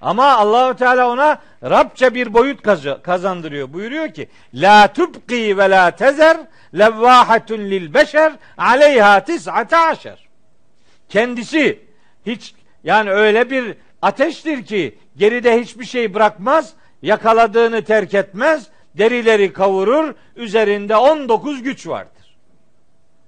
Ama 0.00 0.36
Allahu 0.36 0.76
Teala 0.76 1.10
ona 1.10 1.38
Rabça 1.62 2.14
bir 2.14 2.34
boyut 2.34 2.62
kazandırıyor. 3.02 3.72
Buyuruyor 3.72 4.14
ki: 4.14 4.28
"La 4.54 4.92
tubqi 4.92 5.58
ve 5.58 5.70
la 5.70 5.90
tezer 5.90 6.36
levvahatun 6.78 7.58
lil 7.58 7.94
beşer 7.94 8.32
aleyha 8.58 9.24
tis'ate 9.24 9.76
aşer." 9.76 10.28
Kendisi 11.08 11.80
hiç 12.26 12.54
yani 12.84 13.10
öyle 13.10 13.50
bir 13.50 13.74
ateştir 14.02 14.64
ki 14.66 14.98
geride 15.16 15.60
hiçbir 15.60 15.84
şey 15.84 16.14
bırakmaz, 16.14 16.72
yakaladığını 17.02 17.84
terk 17.84 18.14
etmez, 18.14 18.66
derileri 18.94 19.52
kavurur, 19.52 20.14
üzerinde 20.36 20.96
19 20.96 21.62
güç 21.62 21.86
vardır. 21.86 22.36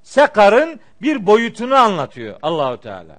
Sekar'ın 0.02 0.80
bir 1.02 1.26
boyutunu 1.26 1.74
anlatıyor 1.74 2.36
Allahu 2.42 2.80
Teala. 2.80 3.18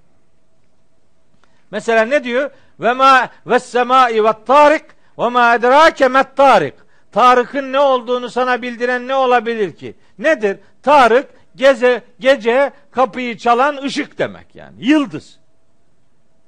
Mesela 1.71 2.05
ne 2.05 2.23
diyor? 2.23 2.51
Ve 2.79 2.93
ma 2.93 3.29
ve 3.47 3.59
semai 3.59 4.23
ve 4.23 4.33
tarik 4.47 4.85
ve 5.19 5.29
ma 5.29 5.55
edrake 5.55 6.07
met 6.07 6.35
tarik. 6.35 6.73
Tarık'ın 7.11 7.73
ne 7.73 7.79
olduğunu 7.79 8.29
sana 8.29 8.61
bildiren 8.61 9.07
ne 9.07 9.15
olabilir 9.15 9.75
ki? 9.75 9.95
Nedir? 10.19 10.57
Tarık 10.83 11.29
gece 11.55 12.01
gece 12.19 12.71
kapıyı 12.91 13.37
çalan 13.37 13.77
ışık 13.77 14.17
demek 14.17 14.55
yani. 14.55 14.75
Yıldız. 14.79 15.39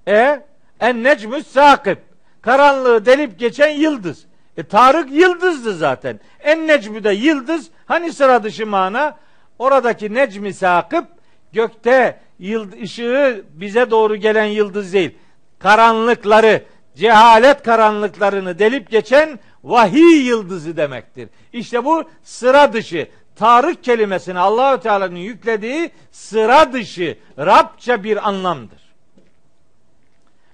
E 0.08 0.42
en 0.80 1.04
necmü 1.04 1.44
sakip. 1.44 2.11
Karanlığı 2.42 3.06
delip 3.06 3.40
geçen 3.40 3.70
yıldız. 3.70 4.26
E 4.58 4.64
Tarık 4.64 5.12
yıldızdı 5.12 5.74
zaten. 5.74 6.20
En 6.40 6.68
necmü 6.68 7.04
de 7.04 7.10
yıldız. 7.12 7.70
Hani 7.86 8.14
sıra 8.14 8.44
dışı 8.44 8.68
mana? 8.68 9.18
Oradaki 9.60 10.14
necmi 10.14 10.54
sakıp 10.54 11.06
gökte 11.54 12.20
yıld 12.40 12.74
ışığı 12.82 13.46
bize 13.54 13.92
doğru 13.92 14.16
gelen 14.16 14.46
yıldız 14.46 14.94
değil. 14.94 15.18
Karanlıkları, 15.60 16.64
cehalet 16.96 17.64
karanlıklarını 17.64 18.60
delip 18.60 18.90
geçen 18.90 19.40
vahiy 19.64 20.28
yıldızı 20.28 20.78
demektir. 20.78 21.30
İşte 21.54 21.86
bu 21.86 22.04
sıra 22.24 22.74
dışı 22.74 23.08
Tarık 23.36 23.84
kelimesini 23.84 24.40
Allahü 24.40 24.80
Teala'nın 24.80 25.16
yüklediği 25.16 25.92
sıra 26.12 26.74
dışı 26.74 27.18
Rabça 27.40 28.04
bir 28.04 28.28
anlamdır. 28.28 28.82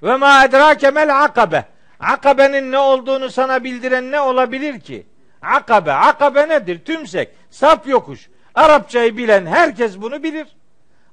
Ve 0.04 0.16
ma 0.16 0.46
edrake 0.46 0.92
mel 0.92 1.24
akabe. 1.24 1.66
Akabenin 2.00 2.72
ne 2.72 2.78
olduğunu 2.80 3.30
sana 3.30 3.64
bildiren 3.64 4.12
ne 4.12 4.22
olabilir 4.22 4.80
ki? 4.80 5.08
Akabe, 5.42 5.94
akabe 5.94 6.50
nedir? 6.50 6.86
Tümsek, 6.86 7.30
sap 7.50 7.88
yokuş. 7.88 8.30
Arapçayı 8.56 9.18
bilen 9.18 9.46
herkes 9.46 10.02
bunu 10.02 10.24
bilir. 10.24 10.48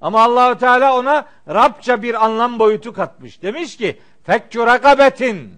Ama 0.00 0.22
Allahü 0.22 0.58
Teala 0.58 0.98
ona 0.98 1.26
Rabça 1.48 2.02
bir 2.02 2.24
anlam 2.24 2.58
boyutu 2.58 2.92
katmış. 2.92 3.42
Demiş 3.42 3.76
ki 3.76 4.00
fekkü 4.26 4.66
rakabetin. 4.66 5.54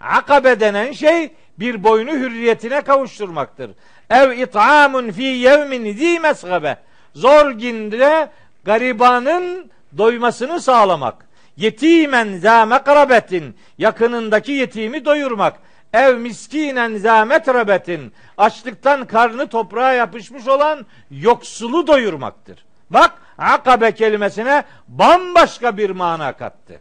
Akabe 0.00 0.60
denen 0.60 0.92
şey 0.92 1.30
bir 1.58 1.84
boynu 1.84 2.10
hürriyetine 2.10 2.80
kavuşturmaktır. 2.80 3.70
Ev 4.10 4.30
it'amun 4.30 5.10
fi 5.10 5.22
yevmin 5.22 5.96
zi 5.96 6.20
mesgabe. 6.20 6.76
Zor 7.14 7.50
günde 7.50 8.30
garibanın 8.64 9.70
doymasını 9.98 10.60
sağlamak. 10.60 11.26
Yetimen 11.56 12.38
za 12.38 12.66
mekrabetin 12.66 13.56
yakınındaki 13.78 14.52
yetimi 14.52 15.04
doyurmak 15.04 15.58
ev 15.92 16.16
miskinen 16.16 16.96
za 16.96 17.24
metrebetin 17.24 18.12
açlıktan 18.38 19.06
karnı 19.06 19.46
toprağa 19.46 19.92
yapışmış 19.92 20.48
olan 20.48 20.86
yoksulu 21.10 21.86
doyurmaktır. 21.86 22.64
Bak 22.90 23.12
akabe 23.38 23.92
kelimesine 23.92 24.64
bambaşka 24.88 25.76
bir 25.76 25.90
mana 25.90 26.32
kattı. 26.32 26.80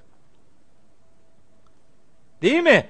Değil 2.41 2.63
mi? 2.63 2.89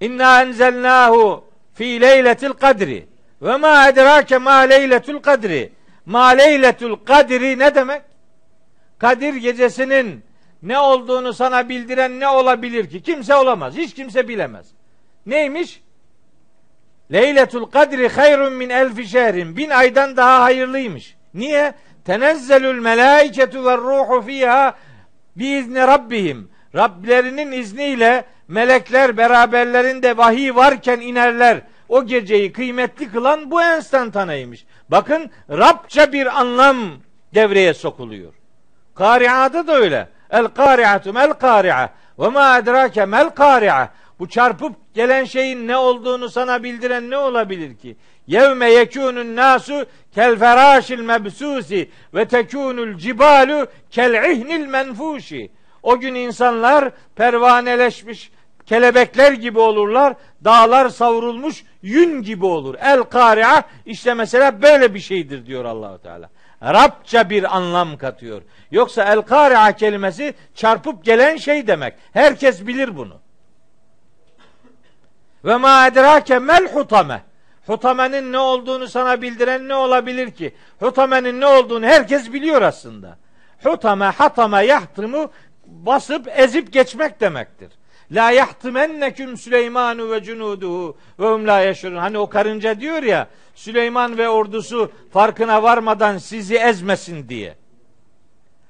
İnna 0.00 0.42
enzelnahu 0.42 1.44
fi 1.74 2.00
leyletil 2.00 2.52
kadri 2.52 3.08
ve 3.42 3.56
ma 3.56 3.88
edrake 3.88 4.38
ma 4.38 4.54
leyletul 4.58 5.18
kadri. 5.18 5.72
Ma 6.06 6.28
leyletul 6.28 6.96
kadri 6.96 7.58
ne 7.58 7.74
demek? 7.74 8.02
Kadir 9.00 9.34
gecesinin 9.34 10.24
ne 10.62 10.78
olduğunu 10.78 11.32
sana 11.32 11.68
bildiren 11.68 12.20
ne 12.20 12.28
olabilir 12.28 12.90
ki? 12.90 13.02
Kimse 13.02 13.34
olamaz. 13.34 13.74
Hiç 13.76 13.94
kimse 13.94 14.28
bilemez. 14.28 14.66
Neymiş? 15.26 15.82
Leyletul 17.12 17.64
kadri 17.64 18.08
hayrun 18.08 18.52
min 18.52 18.70
elfi 18.70 19.06
şehrin. 19.06 19.56
Bin 19.56 19.70
aydan 19.70 20.16
daha 20.16 20.42
hayırlıymış. 20.42 21.16
Niye? 21.34 21.74
Tenezzelül 22.04 22.80
melaiketu 22.80 23.64
ve 23.64 23.76
ruhu 23.76 24.22
fiha 24.22 24.74
biizni 25.36 25.78
rabbihim. 25.78 26.50
Rablerinin 26.74 27.52
izniyle 27.52 28.24
melekler 28.48 29.16
beraberlerinde 29.16 30.16
vahiy 30.16 30.54
varken 30.54 31.00
inerler. 31.00 31.60
O 31.88 32.06
geceyi 32.06 32.52
kıymetli 32.52 33.12
kılan 33.12 33.50
bu 33.50 33.62
enstantaneymiş. 33.62 34.66
Bakın 34.88 35.30
Rabça 35.50 36.12
bir 36.12 36.40
anlam 36.40 36.76
devreye 37.34 37.74
sokuluyor. 37.74 38.39
Kari'ada 39.00 39.66
da 39.66 39.74
öyle. 39.74 40.08
El 40.30 40.46
kari'atu 40.46 41.12
mel 41.12 41.32
kari'a 41.32 41.90
ve 42.18 42.28
ma 42.28 42.58
edrake 42.58 43.04
mel 43.04 43.30
kari'a. 43.30 43.88
Bu 44.18 44.28
çarpıp 44.28 44.72
gelen 44.94 45.24
şeyin 45.24 45.68
ne 45.68 45.76
olduğunu 45.76 46.28
sana 46.28 46.62
bildiren 46.62 47.10
ne 47.10 47.16
olabilir 47.16 47.76
ki? 47.76 47.96
Yevme 48.26 48.70
yekunun 48.70 49.36
nasu 49.36 49.86
kel 50.14 50.38
ferâşil 50.38 51.00
mebsusi 51.00 51.90
ve 52.14 52.28
tekunul 52.28 52.98
cibalu 52.98 53.66
kel 53.90 54.30
ihnil 54.30 54.66
menfuşi. 54.66 55.50
O 55.82 56.00
gün 56.00 56.14
insanlar 56.14 56.90
pervaneleşmiş 57.16 58.30
kelebekler 58.66 59.32
gibi 59.32 59.58
olurlar. 59.58 60.14
Dağlar 60.44 60.88
savrulmuş 60.88 61.64
yün 61.82 62.22
gibi 62.22 62.46
olur. 62.46 62.74
El 62.80 63.02
kari'a 63.02 63.62
işte 63.86 64.14
mesela 64.14 64.62
böyle 64.62 64.94
bir 64.94 65.00
şeydir 65.00 65.46
diyor 65.46 65.64
Allahu 65.64 65.98
Teala. 65.98 66.30
Rabça 66.62 67.30
bir 67.30 67.56
anlam 67.56 67.96
katıyor. 67.96 68.42
Yoksa 68.70 69.04
el 69.04 69.22
kari'a 69.22 69.72
kelimesi 69.72 70.34
çarpıp 70.54 71.04
gelen 71.04 71.36
şey 71.36 71.66
demek. 71.66 71.94
Herkes 72.12 72.66
bilir 72.66 72.96
bunu. 72.96 73.20
Ve 75.44 75.56
ma 75.56 75.86
edrake 75.86 76.38
mel 76.38 76.72
hutame. 76.72 77.22
Hutamenin 77.66 78.32
ne 78.32 78.38
olduğunu 78.38 78.88
sana 78.88 79.22
bildiren 79.22 79.68
ne 79.68 79.74
olabilir 79.74 80.30
ki? 80.30 80.54
Hutamenin 80.80 81.40
ne 81.40 81.46
olduğunu 81.46 81.86
herkes 81.86 82.32
biliyor 82.32 82.62
aslında. 82.62 83.18
Hutame 83.64 84.04
hatame 84.04 84.66
yahtımu 84.66 85.30
basıp 85.66 86.28
ezip 86.34 86.72
geçmek 86.72 87.20
demektir. 87.20 87.72
La 88.12 88.30
yahtimenneküm 88.30 89.36
Süleymanu 89.36 90.10
ve 90.10 90.22
cunuduhu 90.22 90.96
ve 91.18 91.26
hum 91.26 91.46
la 91.46 91.60
yeşurun. 91.60 91.96
Hani 91.96 92.18
o 92.18 92.28
karınca 92.28 92.80
diyor 92.80 93.02
ya 93.02 93.28
Süleyman 93.54 94.18
ve 94.18 94.28
ordusu 94.28 94.92
farkına 95.12 95.62
varmadan 95.62 96.18
sizi 96.18 96.56
ezmesin 96.56 97.28
diye. 97.28 97.54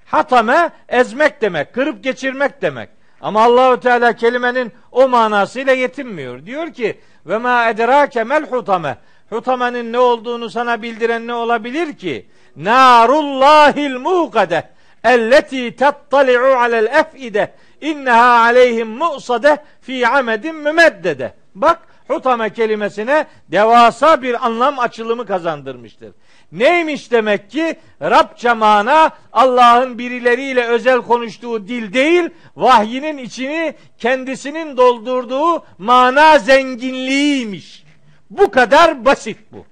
Hatame 0.07 0.71
ezmek 0.89 1.43
demek, 1.43 1.75
kırıp 1.75 2.05
geçirmek 2.05 2.63
demek. 2.63 2.89
Ama 3.21 3.43
Allahu 3.43 3.81
Teala 3.81 4.13
kelimenin 4.13 4.73
o 4.93 5.09
manasıyla 5.09 5.73
yetinmiyor. 5.73 6.47
Diyor 6.47 6.73
ki 6.73 7.01
ve 7.27 7.39
ma 7.39 7.69
edrake 7.69 8.25
mel 8.25 8.51
hutame. 8.51 8.97
Hutamenin 9.31 9.93
ne 9.93 9.99
olduğunu 9.99 10.51
sana 10.51 10.83
bildiren 10.83 11.27
ne 11.27 11.35
olabilir 11.35 11.97
ki? 11.97 12.27
Narullahil 12.57 13.97
muqade 13.97 14.70
elleti 15.05 15.77
tattali'u 15.77 16.57
alel 16.57 16.87
efide 16.87 17.53
inneha 17.81 18.41
aleyhim 18.41 18.89
mu'sade 18.89 19.57
fi 19.81 20.09
amedin 20.09 20.55
mümeddede. 20.55 21.35
Bak 21.55 21.79
hutame 22.09 22.51
kelimesine 22.51 23.27
devasa 23.49 24.23
bir 24.23 24.47
anlam 24.47 24.79
açılımı 24.79 25.27
kazandırmıştır. 25.27 26.13
Neymiş 26.53 27.11
demek 27.13 27.51
ki? 27.51 27.77
Rabça 28.03 28.55
mana 28.55 29.11
Allah'ın 29.33 29.99
birileriyle 29.99 30.65
özel 30.65 31.03
konuştuğu 31.03 31.69
dil 31.69 31.93
değil, 31.93 32.31
vahyinin 32.57 33.19
içini 33.19 33.75
kendisinin 33.99 34.77
doldurduğu 34.77 35.65
mana 35.79 36.39
zenginliğiymiş. 36.39 37.85
Bu 38.31 38.51
kadar 38.51 39.05
basit 39.05 39.39
bu. 39.53 39.67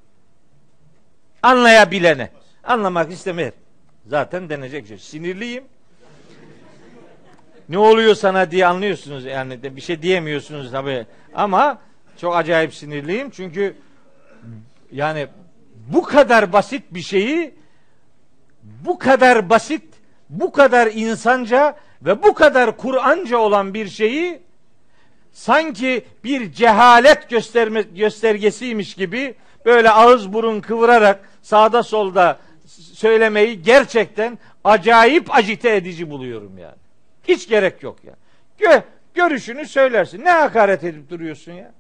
Anlayabilene. 1.43 2.31
Anlamak 2.65 3.13
istemeyer. 3.13 3.53
Zaten 4.09 4.49
denecek 4.49 4.87
şey. 4.87 4.99
Sinirliyim. 4.99 5.65
Ne 7.69 7.79
oluyor 7.79 8.15
sana 8.15 8.51
diye 8.51 8.67
anlıyorsunuz 8.67 9.25
yani 9.25 9.77
bir 9.77 9.81
şey 9.81 10.03
diyemiyorsunuz 10.03 10.71
tabi 10.71 11.07
ama 11.35 11.79
çok 12.17 12.37
acayip 12.37 12.75
sinirliyim 12.75 13.31
çünkü 13.31 13.77
yani 14.93 15.27
bu 15.89 16.03
kadar 16.03 16.53
basit 16.53 16.83
bir 16.91 17.01
şeyi 17.01 17.55
bu 18.63 18.99
kadar 18.99 19.51
basit, 19.51 19.85
bu 20.29 20.53
kadar 20.53 20.87
insanca 20.87 21.77
ve 22.03 22.23
bu 22.23 22.35
kadar 22.35 22.77
Kur'anca 22.77 23.39
olan 23.39 23.75
bir 23.75 23.89
şeyi 23.89 24.43
sanki 25.33 26.05
bir 26.25 26.53
cehalet 26.53 27.31
gösterme, 27.31 27.83
göstergesiymiş 27.83 28.95
gibi 28.95 29.35
böyle 29.65 29.91
ağız 29.91 30.33
burun 30.33 30.61
kıvırarak 30.61 31.29
sağda 31.43 31.83
solda 31.83 32.39
söylemeyi 32.69 33.63
gerçekten 33.63 34.39
acayip 34.65 35.35
acite 35.35 35.77
edici 35.77 36.11
buluyorum 36.11 36.59
yani. 36.59 36.77
Hiç 37.29 37.49
gerek 37.49 37.83
yok 37.83 38.05
ya. 38.05 38.15
Gö 38.59 38.81
görüşünü 39.15 39.67
söylersin. 39.67 40.25
Ne 40.25 40.31
hakaret 40.31 40.85
edip 40.85 41.11
duruyorsun 41.11 41.53
ya? 41.53 41.73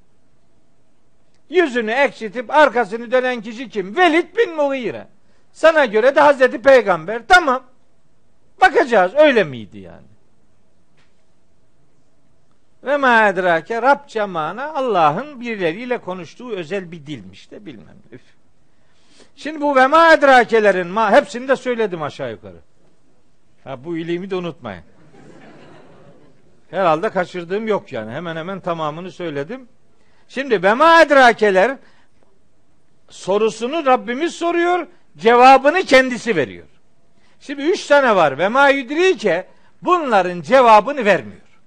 Yüzünü 1.50 1.90
ekşitip 1.90 2.50
arkasını 2.50 3.10
dönen 3.10 3.40
kişi 3.40 3.68
kim? 3.68 3.96
Velid 3.96 4.36
bin 4.36 4.56
Mughire. 4.56 5.06
Sana 5.52 5.84
göre 5.84 6.16
de 6.16 6.20
Hazreti 6.20 6.62
Peygamber. 6.62 7.22
Tamam. 7.28 7.64
Bakacağız. 8.60 9.12
Öyle 9.14 9.44
miydi 9.44 9.78
yani? 9.78 10.06
Ve 12.84 12.96
ma 12.96 13.28
edrake 13.28 13.82
Rabça 13.82 14.26
mana 14.26 14.74
Allah'ın 14.74 15.40
birileriyle 15.40 15.98
konuştuğu 15.98 16.50
özel 16.50 16.92
bir 16.92 17.06
dilmiş 17.06 17.50
de 17.50 17.66
bilmem. 17.66 17.96
Üf. 18.12 18.37
Şimdi 19.38 19.60
bu 19.60 19.76
ve 19.76 19.86
ma 19.86 20.12
edrakelerin 20.12 20.86
ma 20.86 21.12
hepsini 21.12 21.48
de 21.48 21.56
söyledim 21.56 22.02
aşağı 22.02 22.30
yukarı. 22.30 22.56
Ha, 23.64 23.84
bu 23.84 23.96
iliğimi 23.96 24.30
de 24.30 24.36
unutmayın. 24.36 24.82
Herhalde 26.70 27.10
kaçırdığım 27.10 27.66
yok 27.66 27.92
yani. 27.92 28.12
Hemen 28.12 28.36
hemen 28.36 28.60
tamamını 28.60 29.10
söyledim. 29.10 29.68
Şimdi 30.28 30.62
bema 30.62 31.02
edrakeler 31.02 31.76
sorusunu 33.08 33.86
Rabbimiz 33.86 34.34
soruyor, 34.34 34.86
cevabını 35.16 35.82
kendisi 35.82 36.36
veriyor. 36.36 36.66
Şimdi 37.40 37.62
üç 37.62 37.86
tane 37.86 38.16
var. 38.16 38.38
Ve 38.38 38.48
ma 38.48 38.68
yudrike 38.68 39.48
bunların 39.82 40.40
cevabını 40.40 41.04
vermiyor. 41.04 41.60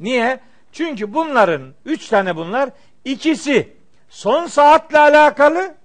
Niye? 0.00 0.40
Çünkü 0.72 1.14
bunların 1.14 1.74
üç 1.84 2.08
tane 2.08 2.36
bunlar 2.36 2.70
ikisi 3.04 3.72
son 4.08 4.46
saatle 4.46 4.98
alakalı 4.98 5.81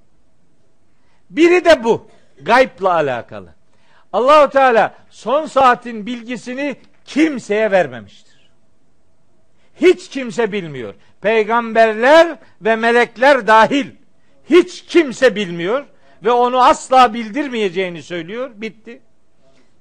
biri 1.30 1.66
de 1.66 1.84
bu 1.84 2.08
gaybla 2.42 2.94
alakalı. 2.94 3.50
Allahu 4.14 4.50
Teala 4.50 4.96
son 5.10 5.46
saatin 5.46 6.06
bilgisini 6.06 6.76
kimseye 7.06 7.72
vermemiştir. 7.72 8.52
Hiç 9.76 10.10
kimse 10.10 10.52
bilmiyor. 10.52 10.96
Peygamberler 11.22 12.38
ve 12.62 12.76
melekler 12.76 13.48
dahil 13.48 13.88
hiç 14.50 14.86
kimse 14.86 15.36
bilmiyor 15.36 15.86
ve 16.24 16.32
onu 16.32 16.64
asla 16.64 17.14
bildirmeyeceğini 17.14 18.04
söylüyor. 18.04 18.52
Bitti. 18.56 19.02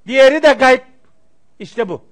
Diğeri 0.07 0.43
de 0.43 0.53
gayb. 0.53 0.81
İşte 1.59 1.89
bu. 1.89 2.05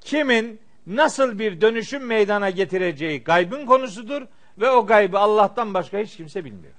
Kimin 0.00 0.60
nasıl 0.86 1.38
bir 1.38 1.60
dönüşüm 1.60 2.06
meydana 2.06 2.50
getireceği 2.50 3.24
gaybın 3.24 3.66
konusudur 3.66 4.22
ve 4.58 4.70
o 4.70 4.86
gaybı 4.86 5.18
Allah'tan 5.18 5.74
başka 5.74 5.98
hiç 5.98 6.16
kimse 6.16 6.44
bilmiyor. 6.44 6.74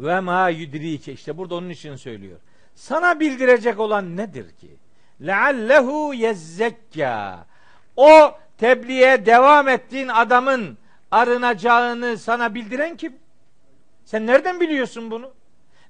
Ve 0.00 0.20
ma 0.20 0.48
yudrike 0.48 1.12
işte 1.12 1.36
burada 1.36 1.54
onun 1.54 1.68
için 1.68 1.96
söylüyor. 1.96 2.38
Sana 2.74 3.20
bildirecek 3.20 3.80
olan 3.80 4.16
nedir 4.16 4.56
ki? 4.56 4.76
Leallehu 5.26 6.14
yezzekka. 6.14 7.46
O 7.96 8.34
tebliğe 8.58 9.26
devam 9.26 9.68
ettiğin 9.68 10.08
adamın 10.08 10.78
arınacağını 11.10 12.18
sana 12.18 12.54
bildiren 12.54 12.96
kim? 12.96 13.12
Sen 14.04 14.26
nereden 14.26 14.60
biliyorsun 14.60 15.10
bunu? 15.10 15.30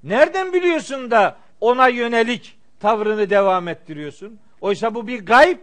Nereden 0.04 0.52
biliyorsun 0.52 1.10
da 1.10 1.36
ona 1.60 1.88
yönelik 1.88 2.58
tavrını 2.80 3.30
devam 3.30 3.68
ettiriyorsun? 3.68 4.38
Oysa 4.60 4.94
bu 4.94 5.06
bir 5.06 5.26
gayb 5.26 5.58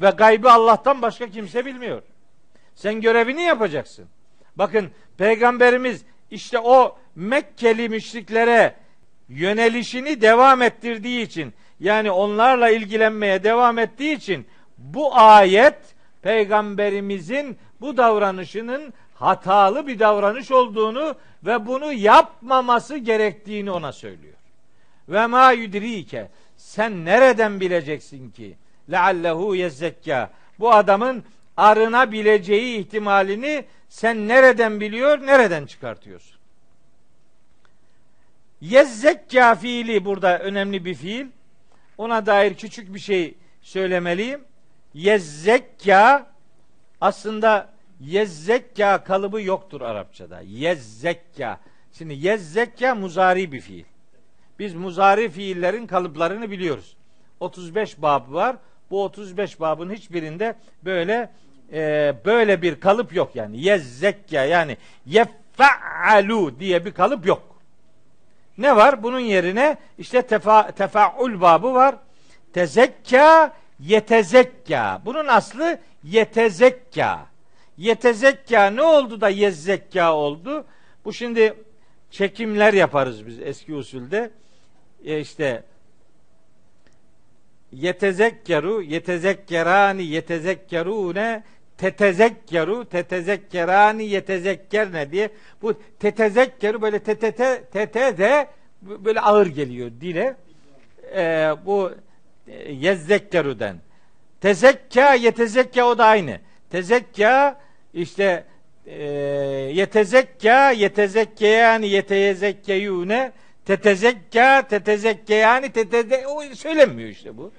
ve 0.00 0.10
gaybı 0.10 0.50
Allah'tan 0.50 1.02
başka 1.02 1.30
kimse 1.30 1.66
bilmiyor. 1.66 2.02
Sen 2.74 3.00
görevini 3.00 3.42
yapacaksın. 3.42 4.06
Bakın 4.56 4.90
peygamberimiz 5.18 6.04
işte 6.30 6.58
o 6.58 6.98
Mekkeli 7.16 7.88
müşriklere 7.88 8.74
yönelişini 9.28 10.20
devam 10.20 10.62
ettirdiği 10.62 11.22
için 11.22 11.54
yani 11.80 12.10
onlarla 12.10 12.70
ilgilenmeye 12.70 13.44
devam 13.44 13.78
ettiği 13.78 14.16
için 14.16 14.46
bu 14.78 15.16
ayet 15.16 15.78
peygamberimizin 16.22 17.58
bu 17.80 17.96
davranışının 17.96 18.92
hatalı 19.14 19.86
bir 19.86 19.98
davranış 19.98 20.50
olduğunu 20.50 21.14
ve 21.42 21.66
bunu 21.66 21.92
yapmaması 21.92 22.96
gerektiğini 22.96 23.70
ona 23.70 23.92
söylüyor. 23.92 24.34
Ve 25.08 25.26
ma 25.26 25.52
yudrike 25.52 26.28
sen 26.56 27.04
nereden 27.04 27.60
bileceksin 27.60 28.30
ki 28.30 28.56
leallehu 28.92 29.54
yezzekka 29.54 30.30
bu 30.58 30.72
adamın 30.72 31.24
arınabileceği 31.56 32.78
ihtimalini 32.78 33.64
sen 33.88 34.28
nereden 34.28 34.80
biliyor, 34.80 35.26
nereden 35.26 35.66
çıkartıyorsun? 35.66 36.33
Yezzekka 38.70 39.54
fiili 39.54 40.04
burada 40.04 40.38
önemli 40.38 40.84
bir 40.84 40.94
fiil. 40.94 41.26
Ona 41.98 42.26
dair 42.26 42.54
küçük 42.54 42.94
bir 42.94 42.98
şey 42.98 43.34
söylemeliyim. 43.62 44.40
Yezzekka 44.94 46.26
aslında 47.00 47.72
yezzekka 48.00 49.04
kalıbı 49.04 49.42
yoktur 49.42 49.80
Arapçada. 49.80 50.40
Yezzekka. 50.40 51.60
Şimdi 51.92 52.14
yezzekka 52.14 52.94
muzari 52.94 53.52
bir 53.52 53.60
fiil. 53.60 53.84
Biz 54.58 54.74
muzari 54.74 55.30
fiillerin 55.30 55.86
kalıplarını 55.86 56.50
biliyoruz. 56.50 56.96
35 57.40 58.02
bab 58.02 58.32
var. 58.32 58.56
Bu 58.90 59.04
35 59.04 59.60
babın 59.60 59.90
hiçbirinde 59.90 60.54
böyle 60.84 61.30
e, 61.72 62.14
böyle 62.24 62.62
bir 62.62 62.80
kalıp 62.80 63.14
yok 63.14 63.36
yani. 63.36 63.60
Yezzekka 63.60 64.44
yani 64.44 64.76
yef'alu 65.06 66.60
diye 66.60 66.84
bir 66.84 66.92
kalıp 66.92 67.26
yok. 67.26 67.53
Ne 68.58 68.76
var? 68.76 69.02
Bunun 69.02 69.20
yerine 69.20 69.76
işte 69.98 70.22
tefa, 70.22 70.70
tefaul 70.70 71.40
babı 71.40 71.74
var. 71.74 71.96
Tezekka 72.52 73.52
yetezekka. 73.80 75.02
Bunun 75.04 75.26
aslı 75.26 75.78
yetezekka. 76.04 77.26
Yetezekka 77.76 78.70
ne 78.70 78.82
oldu 78.82 79.20
da 79.20 79.28
yezzekka 79.28 80.14
oldu? 80.14 80.66
Bu 81.04 81.12
şimdi 81.12 81.54
çekimler 82.10 82.72
yaparız 82.72 83.26
biz 83.26 83.40
eski 83.40 83.74
usulde. 83.74 84.30
E 85.04 85.20
işte 85.20 85.62
yetezekkeru, 87.72 88.82
yetezekkerani, 88.82 90.04
yetezekkerune, 90.04 91.44
tetezekkeru, 91.78 92.84
tetezekkerani, 92.84 94.04
yetezekkerne 94.04 95.12
diye 95.12 95.28
bu 95.62 95.74
tetezekkeru 96.00 96.82
böyle 96.82 96.98
tetete, 96.98 97.64
tetede 97.72 98.46
böyle 98.82 99.20
ağır 99.20 99.46
geliyor 99.46 99.90
dile. 100.00 100.36
Ee, 101.16 101.50
bu 101.66 101.92
e, 102.48 102.72
yezzekkeru'den. 102.72 103.76
Tezekka, 104.40 105.14
yetezekka 105.14 105.84
o 105.84 105.98
da 105.98 106.04
aynı. 106.04 106.40
Tezekka 106.70 107.60
işte 107.94 108.44
e, 108.86 109.02
yetezekka, 109.72 110.70
yetezekkeyani, 110.70 111.88
yetezekkeyune, 111.88 113.32
tetezekka, 113.66 114.62
tetezekkeyani, 114.68 115.72
teteze 115.72 116.26
o 116.26 116.42
söylenmiyor 116.54 117.08
işte 117.08 117.36
bu. 117.36 117.52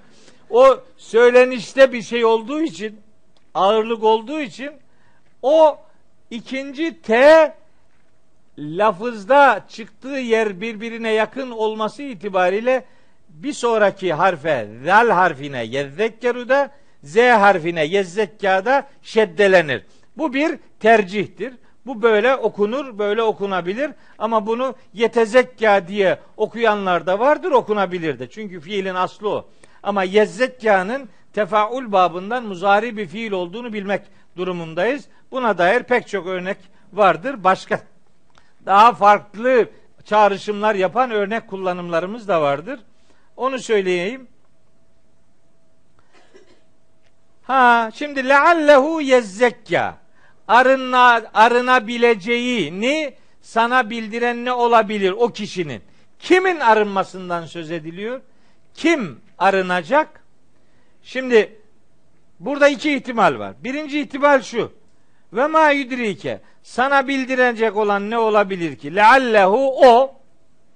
O 0.49 0.79
söylenişte 0.97 1.91
bir 1.91 2.01
şey 2.01 2.25
olduğu 2.25 2.61
için 2.61 2.99
ağırlık 3.55 4.03
olduğu 4.03 4.39
için 4.39 4.71
o 5.41 5.77
ikinci 6.31 7.01
T 7.01 7.53
lafızda 8.57 9.65
çıktığı 9.69 10.07
yer 10.07 10.61
birbirine 10.61 11.11
yakın 11.11 11.51
olması 11.51 12.03
itibariyle 12.03 12.85
bir 13.29 13.53
sonraki 13.53 14.13
harfe 14.13 14.67
zal 14.85 15.09
harfine 15.09 15.63
yezzekkeruda 15.63 16.71
z 17.03 17.17
harfine 17.17 17.85
yezzekkada 17.85 18.87
şeddelenir. 19.01 19.85
Bu 20.17 20.33
bir 20.33 20.59
tercihtir. 20.79 21.53
Bu 21.85 22.01
böyle 22.01 22.35
okunur, 22.35 22.97
böyle 22.97 23.23
okunabilir 23.23 23.91
ama 24.17 24.47
bunu 24.47 24.75
yetezekka 24.93 25.87
diye 25.87 26.19
okuyanlar 26.37 27.05
da 27.07 27.19
vardır, 27.19 27.51
okunabilir 27.51 28.19
de. 28.19 28.29
Çünkü 28.29 28.59
fiilin 28.59 28.95
aslı 28.95 29.29
o. 29.29 29.45
Ama 29.83 30.03
yezzekkanın 30.03 31.09
tefaul 31.35 31.91
babından 31.91 32.45
muzari 32.45 32.97
bir 32.97 33.07
fiil 33.07 33.31
olduğunu 33.31 33.73
bilmek 33.73 34.01
durumundayız. 34.37 35.05
Buna 35.31 35.57
dair 35.57 35.83
pek 35.83 36.07
çok 36.07 36.27
örnek 36.27 36.57
vardır. 36.93 37.43
Başka 37.43 37.81
daha 38.65 38.93
farklı 38.93 39.69
çağrışımlar 40.05 40.75
yapan 40.75 41.11
örnek 41.11 41.47
kullanımlarımız 41.47 42.27
da 42.27 42.41
vardır. 42.41 42.79
Onu 43.37 43.59
söyleyeyim. 43.59 44.27
Ha 47.43 47.91
şimdi 47.93 48.29
leallehu 48.29 49.01
yezzekka 49.01 49.97
arına, 50.47 51.21
arınabileceğini 51.33 53.13
sana 53.41 53.89
bildiren 53.89 54.45
ne 54.45 54.53
olabilir 54.53 55.11
o 55.11 55.27
kişinin? 55.29 55.81
Kimin 56.19 56.59
arınmasından 56.59 57.45
söz 57.45 57.71
ediliyor? 57.71 58.21
Kim 58.73 59.21
arınacak? 59.37 60.24
Şimdi 61.05 61.59
burada 62.39 62.67
iki 62.67 62.95
ihtimal 62.95 63.39
var. 63.39 63.53
Birinci 63.63 64.01
ihtimal 64.01 64.41
şu. 64.41 64.71
Ve 65.33 65.47
ma 65.47 65.69
yudrike 65.69 66.41
sana 66.63 67.07
bildirecek 67.07 67.77
olan 67.77 68.09
ne 68.09 68.17
olabilir 68.17 68.75
ki? 68.75 68.95
Leallehu 68.95 69.87
o 69.87 70.15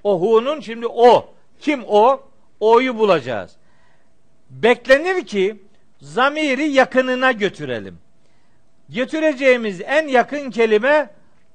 o 0.04 0.22
hu'nun 0.22 0.60
şimdi 0.60 0.88
o. 0.88 1.34
Kim 1.60 1.84
o? 1.88 2.22
O'yu 2.60 2.98
bulacağız. 2.98 3.56
Beklenir 4.50 5.26
ki 5.26 5.56
zamiri 6.02 6.70
yakınına 6.70 7.32
götürelim. 7.32 8.00
Götüreceğimiz 8.90 9.82
en 9.82 10.08
yakın 10.08 10.52
kelime 10.52 11.10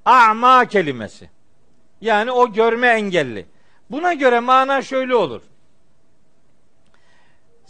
a'ma 0.04 0.64
kelimesi. 0.64 1.30
Yani 2.00 2.30
o 2.32 2.52
görme 2.52 2.88
engelli. 2.88 3.46
Buna 3.90 4.12
göre 4.12 4.40
mana 4.40 4.82
şöyle 4.82 5.14
olur 5.14 5.42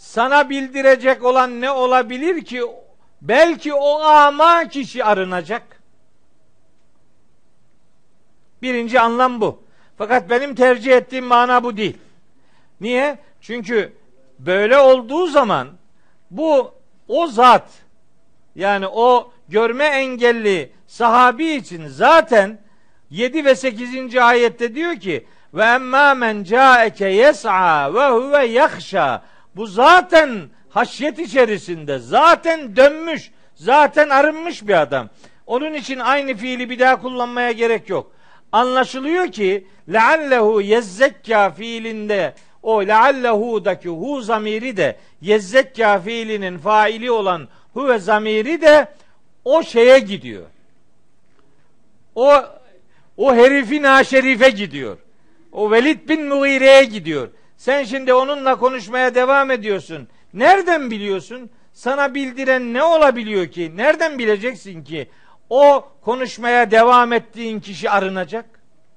sana 0.05 0.49
bildirecek 0.49 1.23
olan 1.23 1.61
ne 1.61 1.71
olabilir 1.71 2.45
ki 2.45 2.61
belki 3.21 3.73
o 3.73 3.99
ama 4.01 4.67
kişi 4.67 5.03
arınacak. 5.03 5.81
Birinci 8.61 8.99
anlam 8.99 9.41
bu. 9.41 9.63
Fakat 9.97 10.29
benim 10.29 10.55
tercih 10.55 10.91
ettiğim 10.91 11.25
mana 11.25 11.63
bu 11.63 11.77
değil. 11.77 11.97
Niye? 12.81 13.17
Çünkü 13.41 13.93
böyle 14.39 14.77
olduğu 14.77 15.27
zaman 15.27 15.67
bu 16.31 16.73
o 17.07 17.27
zat 17.27 17.69
yani 18.55 18.87
o 18.87 19.31
görme 19.47 19.85
engelli 19.85 20.71
sahabi 20.87 21.45
için 21.45 21.87
zaten 21.87 22.59
7 23.09 23.45
ve 23.45 23.55
8. 23.55 24.15
ayette 24.17 24.75
diyor 24.75 24.95
ki 24.95 25.27
ve 25.53 25.63
emmâ 25.63 26.13
men 26.13 26.43
câeke 26.43 27.07
yes'a 27.07 27.93
ve 27.93 28.09
huve 28.09 28.45
yakhşa 28.45 29.23
bu 29.55 29.67
zaten 29.67 30.49
haşyet 30.69 31.19
içerisinde, 31.19 31.99
zaten 31.99 32.75
dönmüş, 32.75 33.31
zaten 33.55 34.09
arınmış 34.09 34.67
bir 34.67 34.81
adam. 34.81 35.09
Onun 35.47 35.73
için 35.73 35.99
aynı 35.99 36.33
fiili 36.33 36.69
bir 36.69 36.79
daha 36.79 37.01
kullanmaya 37.01 37.51
gerek 37.51 37.89
yok. 37.89 38.11
Anlaşılıyor 38.51 39.31
ki 39.31 39.67
leallehu 39.93 40.61
yezzekka 40.61 41.51
fiilinde 41.51 42.33
o 42.63 42.87
leallehu'daki 42.87 43.89
hu 43.89 44.21
zamiri 44.21 44.77
de 44.77 44.97
yezzekka 45.21 45.99
fiilinin 45.99 46.57
faili 46.57 47.11
olan 47.11 47.47
hu 47.73 47.87
ve 47.87 47.99
zamiri 47.99 48.61
de 48.61 48.87
o 49.45 49.63
şeye 49.63 49.99
gidiyor. 49.99 50.43
O 52.15 52.33
o 53.17 53.35
herifin 53.35 54.03
şerife 54.03 54.49
gidiyor. 54.49 54.97
O 55.51 55.71
Velid 55.71 56.09
bin 56.09 56.27
Mughire'ye 56.27 56.83
gidiyor. 56.83 57.29
Sen 57.65 57.83
şimdi 57.83 58.13
onunla 58.13 58.59
konuşmaya 58.59 59.15
devam 59.15 59.51
ediyorsun. 59.51 60.07
Nereden 60.33 60.91
biliyorsun? 60.91 61.49
Sana 61.73 62.15
bildiren 62.15 62.73
ne 62.73 62.83
olabiliyor 62.83 63.47
ki? 63.47 63.71
Nereden 63.75 64.19
bileceksin 64.19 64.83
ki 64.83 65.09
o 65.49 65.91
konuşmaya 66.01 66.71
devam 66.71 67.13
ettiğin 67.13 67.59
kişi 67.59 67.89
arınacak? 67.89 68.45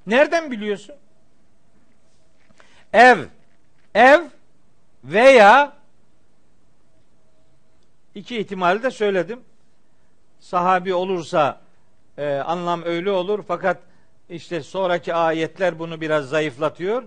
Nereden 0.06 0.50
biliyorsun? 0.50 0.94
Ev, 2.92 3.18
ev 3.94 4.20
veya 5.04 5.72
iki 8.14 8.38
ihtimali 8.38 8.82
de 8.82 8.90
söyledim. 8.90 9.40
Sahabi 10.40 10.94
olursa 10.94 11.60
e, 12.18 12.34
anlam 12.34 12.82
öyle 12.82 13.10
olur 13.10 13.44
fakat 13.48 13.78
işte 14.28 14.62
sonraki 14.62 15.14
ayetler 15.14 15.78
bunu 15.78 16.00
biraz 16.00 16.28
zayıflatıyor. 16.28 17.04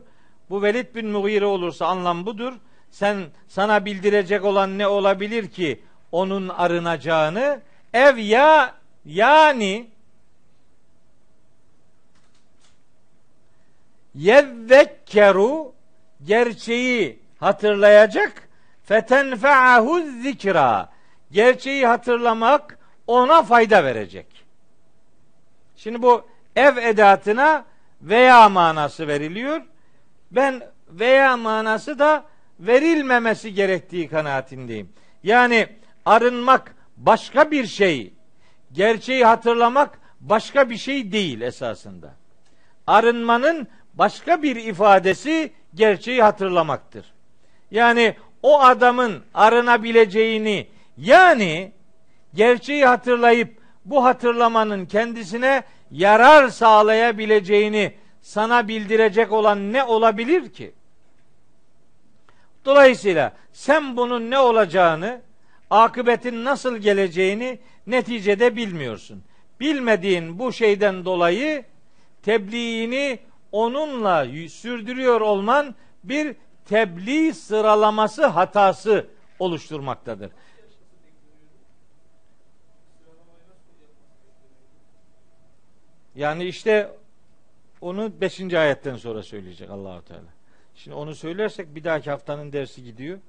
Bu 0.52 0.62
Velid 0.62 0.96
bin 0.96 1.08
Mughire 1.08 1.46
olursa 1.46 1.86
anlam 1.86 2.26
budur. 2.26 2.54
sen 2.90 3.18
sana 3.48 3.86
bildirecek 3.86 4.46
olan 4.46 4.78
ne 4.78 4.88
olabilir 4.88 5.50
ki 5.50 5.82
onun 6.12 6.50
arınacağını? 6.50 7.62
Ev 7.94 8.18
ya 8.18 8.76
yani 9.06 9.90
yevvekkeru 14.16 15.74
gerçeği 16.24 17.20
hatırlayacak 17.40 18.50
fetenfe'ahu 18.84 20.02
zikra 20.22 20.90
gerçeği 21.32 21.88
hatırlamak 21.88 22.80
ona 23.08 23.44
fayda 23.44 23.84
verecek. 23.84 24.28
Şimdi 25.76 26.02
bu 26.02 26.28
ev 26.56 26.78
edatına 26.78 27.66
veya 28.02 28.50
manası 28.50 29.08
veriliyor. 29.08 29.71
Ben 30.32 30.62
veya 30.90 31.38
manası 31.38 32.00
da 32.00 32.24
verilmemesi 32.60 33.54
gerektiği 33.54 34.08
kanaatindeyim. 34.08 34.90
Yani 35.24 35.68
arınmak 36.06 36.76
başka 36.98 37.52
bir 37.52 37.66
şey, 37.68 38.14
gerçeği 38.72 39.26
hatırlamak 39.26 40.00
başka 40.20 40.70
bir 40.70 40.78
şey 40.78 41.12
değil 41.12 41.42
esasında. 41.42 42.14
Arınmanın 42.88 43.68
başka 43.94 44.44
bir 44.44 44.56
ifadesi 44.56 45.54
gerçeği 45.76 46.22
hatırlamaktır. 46.22 47.14
Yani 47.72 48.16
o 48.44 48.62
adamın 48.62 49.24
arınabileceğini 49.34 50.68
yani 50.98 51.72
gerçeği 52.34 52.86
hatırlayıp 52.86 53.58
bu 53.86 54.06
hatırlamanın 54.06 54.86
kendisine 54.86 55.64
yarar 55.92 56.50
sağlayabileceğini 56.50 57.94
sana 58.22 58.68
bildirecek 58.68 59.32
olan 59.32 59.74
ne 59.74 59.84
olabilir 59.84 60.54
ki? 60.54 60.74
Dolayısıyla 62.66 63.34
sen 63.54 63.98
bunun 63.98 64.32
ne 64.32 64.40
olacağını, 64.40 65.22
akıbetin 65.70 66.46
nasıl 66.46 66.78
geleceğini 66.78 67.60
neticede 67.88 68.56
bilmiyorsun. 68.56 69.24
Bilmediğin 69.60 70.40
bu 70.40 70.54
şeyden 70.54 71.06
dolayı 71.06 71.66
tebliğini 72.24 73.20
onunla 73.52 74.26
sürdürüyor 74.50 75.22
olman 75.22 75.76
bir 76.04 76.36
tebliğ 76.66 77.34
sıralaması 77.34 78.26
hatası 78.26 79.08
oluşturmaktadır. 79.40 80.32
Yani 86.16 86.44
işte 86.44 86.92
onu 87.82 88.12
5. 88.22 88.54
ayetten 88.54 88.96
sonra 88.96 89.24
söyleyecek 89.24 89.70
Allahu 89.70 90.06
Teala. 90.06 90.22
Şimdi 90.76 90.96
onu 90.96 91.16
söylersek 91.16 91.76
bir 91.76 91.84
dahaki 91.84 92.10
haftanın 92.10 92.54
dersi 92.54 92.84
gidiyor. 92.84 93.20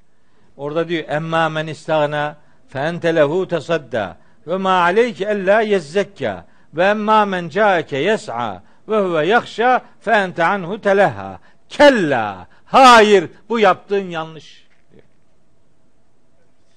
Orada 0.57 0.89
diyor 0.89 1.05
emma 1.09 1.49
men 1.49 1.67
istagna 1.67 2.37
fe 2.69 2.79
ente 2.79 3.15
lehu 3.15 3.49
tasadda 3.49 4.17
ve 4.47 4.57
ma 4.57 4.81
aleyke 4.81 5.25
ella 5.25 5.61
yezzekka 5.61 6.47
ve 6.75 6.85
emma 6.85 7.25
men 7.25 7.49
caeke 7.49 7.97
yes'a 7.97 8.63
ve 8.89 8.99
huve 9.01 9.27
yakşa 9.27 9.83
fe 10.01 10.11
ente 10.11 10.45
anhu 10.45 10.81
teleha. 10.81 11.41
Kella. 11.69 12.47
Hayır 12.65 13.31
bu 13.49 13.61
yaptığın 13.61 14.11
yanlış. 14.11 14.67
Diyor. 14.93 15.03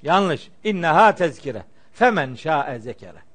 Yanlış. 0.03 0.49
İnneha 0.64 1.15
tezkire. 1.15 1.64
Femen 1.93 2.35
şa'e 2.35 2.80
zekere. 2.80 3.26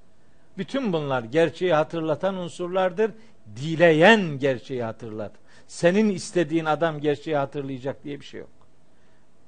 Bütün 0.59 0.93
bunlar 0.93 1.23
gerçeği 1.23 1.75
hatırlatan 1.75 2.35
unsurlardır. 2.35 3.11
Dileyen 3.56 4.39
gerçeği 4.39 4.82
hatırlat. 4.82 5.32
Senin 5.66 6.10
istediğin 6.10 6.64
adam 6.64 7.01
gerçeği 7.01 7.36
hatırlayacak 7.36 8.05
diye 8.05 8.20
bir 8.20 8.24
şey 8.24 8.40
yok. 8.40 8.51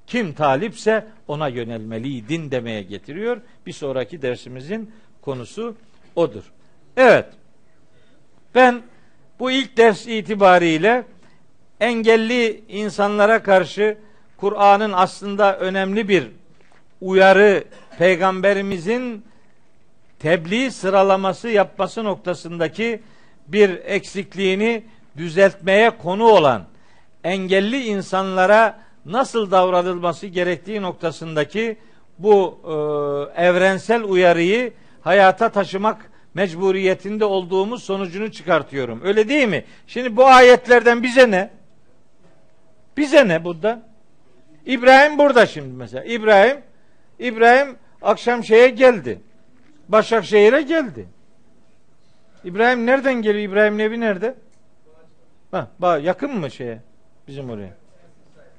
Kim 0.06 0.32
talipse 0.32 1.06
ona 1.28 1.48
yönelmeliydin 1.48 2.50
demeye 2.50 2.82
getiriyor. 2.82 3.40
Bir 3.66 3.72
sonraki 3.72 4.22
dersimizin 4.22 4.90
konusu 5.22 5.76
odur. 6.16 6.52
Evet. 6.96 7.26
Ben 8.54 8.82
bu 9.38 9.50
ilk 9.50 9.76
ders 9.76 10.06
itibariyle 10.06 11.04
engelli 11.80 12.64
insanlara 12.68 13.42
karşı 13.42 13.98
Kur'an'ın 14.36 14.92
aslında 14.92 15.58
önemli 15.58 16.08
bir 16.08 16.28
uyarı 17.00 17.64
peygamberimizin 17.98 19.24
tebliğ 20.18 20.70
sıralaması 20.70 21.48
yapması 21.48 22.04
noktasındaki 22.04 23.02
bir 23.48 23.70
eksikliğini 23.84 24.84
düzeltmeye 25.16 25.90
konu 25.90 26.24
olan 26.24 26.64
engelli 27.24 27.84
insanlara 27.84 28.80
nasıl 29.06 29.50
davranılması 29.50 30.26
gerektiği 30.26 30.82
noktasındaki 30.82 31.76
bu 32.18 32.60
e, 32.64 33.42
evrensel 33.44 34.02
uyarıyı 34.04 34.72
hayata 35.00 35.48
taşımak 35.48 36.10
mecburiyetinde 36.34 37.24
olduğumuz 37.24 37.82
sonucunu 37.82 38.32
çıkartıyorum. 38.32 39.00
Öyle 39.04 39.28
değil 39.28 39.48
mi? 39.48 39.64
Şimdi 39.86 40.16
bu 40.16 40.26
ayetlerden 40.26 41.02
bize 41.02 41.30
ne? 41.30 41.50
Bize 42.96 43.28
ne 43.28 43.44
burada? 43.44 43.82
İbrahim 44.66 45.18
burada 45.18 45.46
şimdi 45.46 45.76
mesela. 45.76 46.04
İbrahim 46.04 46.58
İbrahim 47.18 47.76
akşam 48.02 48.44
şeye 48.44 48.68
geldi. 48.68 49.20
Başakşehir'e 49.88 50.62
geldi. 50.62 51.06
İbrahim 52.44 52.86
nereden 52.86 53.14
geliyor? 53.14 53.50
İbrahim'in 53.50 53.78
evi 53.78 54.00
nerede? 54.00 54.34
Ha, 55.50 55.68
bak 55.78 56.04
yakın 56.04 56.38
mı 56.38 56.50
şeye? 56.50 56.80
Bizim 57.28 57.50
oraya. 57.50 57.74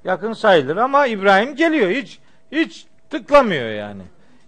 Yakın 0.04 0.34
sayılır 0.34 0.78
ama 0.78 1.08
İbrahim 1.08 1.56
geliyor. 1.56 1.90
Hiç 1.90 2.20
hiç 2.52 2.86
tıklamıyor 3.10 3.70
yani. 3.70 4.02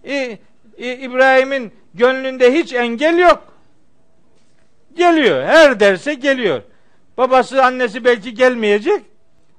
İ, 0.04 0.38
İ, 0.78 0.92
İbrahim'in 0.92 1.72
gönlünde 1.94 2.54
hiç 2.54 2.72
engel 2.72 3.18
yok. 3.18 3.52
Geliyor. 4.94 5.44
Her 5.44 5.80
derse 5.80 6.14
geliyor. 6.14 6.62
Babası, 7.16 7.64
annesi 7.64 8.04
belki 8.04 8.34
gelmeyecek. 8.34 9.02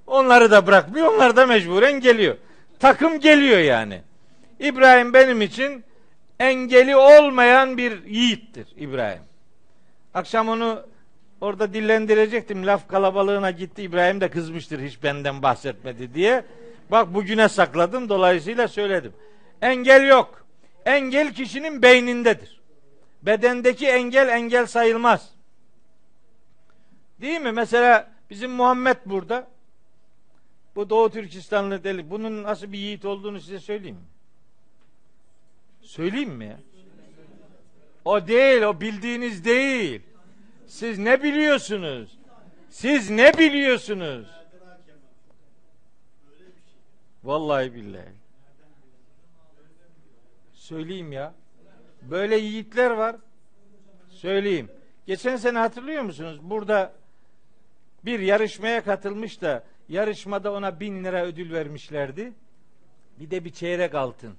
Onları 0.07 0.51
da 0.51 0.67
bırakmıyor. 0.67 1.13
Onlar 1.13 1.35
da 1.35 1.45
mecburen 1.45 1.99
geliyor. 1.99 2.35
Takım 2.79 3.19
geliyor 3.19 3.57
yani. 3.59 4.01
İbrahim 4.59 5.13
benim 5.13 5.41
için 5.41 5.83
engeli 6.39 6.95
olmayan 6.95 7.77
bir 7.77 8.05
yiğittir 8.05 8.67
İbrahim. 8.77 9.26
Akşam 10.17 10.49
onu 10.49 10.85
orada 11.41 11.73
dillendirecektim. 11.73 12.67
Laf 12.67 12.87
kalabalığına 12.87 13.51
gitti. 13.51 13.81
İbrahim 13.81 14.21
de 14.21 14.29
kızmıştır 14.29 14.79
hiç 14.79 15.03
benden 15.03 15.41
bahsetmedi 15.41 16.13
diye. 16.13 16.45
Bak 16.91 17.13
bugüne 17.13 17.49
sakladım. 17.49 18.09
Dolayısıyla 18.09 18.67
söyledim. 18.67 19.13
Engel 19.61 20.07
yok. 20.07 20.45
Engel 20.85 21.33
kişinin 21.33 21.81
beynindedir. 21.81 22.61
Bedendeki 23.21 23.87
engel 23.87 24.27
engel 24.27 24.65
sayılmaz. 24.65 25.29
Değil 27.21 27.41
mi? 27.41 27.51
Mesela 27.51 28.11
bizim 28.29 28.51
Muhammed 28.51 28.97
burada. 29.05 29.47
Bu 30.75 30.89
Doğu 30.89 31.09
Türkistanlı 31.09 31.83
deli. 31.83 32.09
Bunun 32.09 32.43
nasıl 32.43 32.71
bir 32.71 32.77
yiğit 32.77 33.05
olduğunu 33.05 33.39
size 33.39 33.59
söyleyeyim 33.59 33.95
mi? 33.95 34.07
Söyleyeyim 35.81 36.31
mi? 36.33 36.57
O 38.07 38.27
değil, 38.27 38.61
o 38.61 38.81
bildiğiniz 38.81 39.45
değil. 39.45 40.01
Siz 40.67 40.99
ne 40.99 41.23
biliyorsunuz? 41.23 42.17
Siz 42.69 43.09
ne 43.09 43.37
biliyorsunuz? 43.37 44.27
Vallahi 47.23 47.73
billahi. 47.73 48.13
Söyleyeyim 50.53 51.11
ya. 51.11 51.33
Böyle 52.01 52.37
yiğitler 52.37 52.91
var. 52.91 53.15
Söyleyeyim. 54.09 54.71
Geçen 55.05 55.35
sene 55.35 55.57
hatırlıyor 55.57 56.03
musunuz? 56.03 56.39
Burada 56.41 56.93
bir 58.05 58.19
yarışmaya 58.19 58.83
katılmış 58.83 59.41
da 59.41 59.63
yarışmada 59.89 60.53
ona 60.53 60.79
bin 60.79 61.03
lira 61.03 61.25
ödül 61.25 61.51
vermişlerdi. 61.51 62.33
Bir 63.19 63.31
de 63.31 63.45
bir 63.45 63.49
çeyrek 63.49 63.95
altın. 63.95 64.35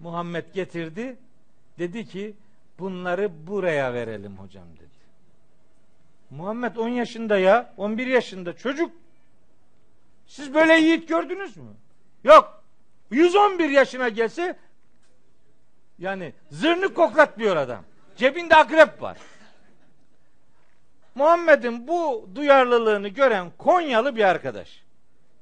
Muhammed 0.00 0.54
getirdi. 0.54 1.16
Dedi 1.78 2.06
ki 2.06 2.34
bunları 2.78 3.46
buraya 3.46 3.94
verelim 3.94 4.36
hocam 4.36 4.66
dedi. 4.76 4.91
Muhammed 6.36 6.76
10 6.76 6.88
yaşında 6.88 7.38
ya 7.38 7.74
11 7.76 8.06
yaşında 8.06 8.56
çocuk. 8.56 8.92
Siz 10.26 10.54
böyle 10.54 10.74
yiğit 10.74 11.08
gördünüz 11.08 11.56
mü? 11.56 11.70
Yok. 12.24 12.62
111 13.10 13.68
yaşına 13.68 14.08
gelse 14.08 14.56
yani 15.98 16.32
zırnık 16.50 16.96
koklatmıyor 16.96 17.56
adam. 17.56 17.84
Cebinde 18.16 18.56
akrep 18.56 19.02
var. 19.02 19.18
Muhammed'in 21.14 21.88
bu 21.88 22.28
duyarlılığını 22.34 23.08
gören 23.08 23.50
Konyalı 23.58 24.16
bir 24.16 24.24
arkadaş. 24.24 24.82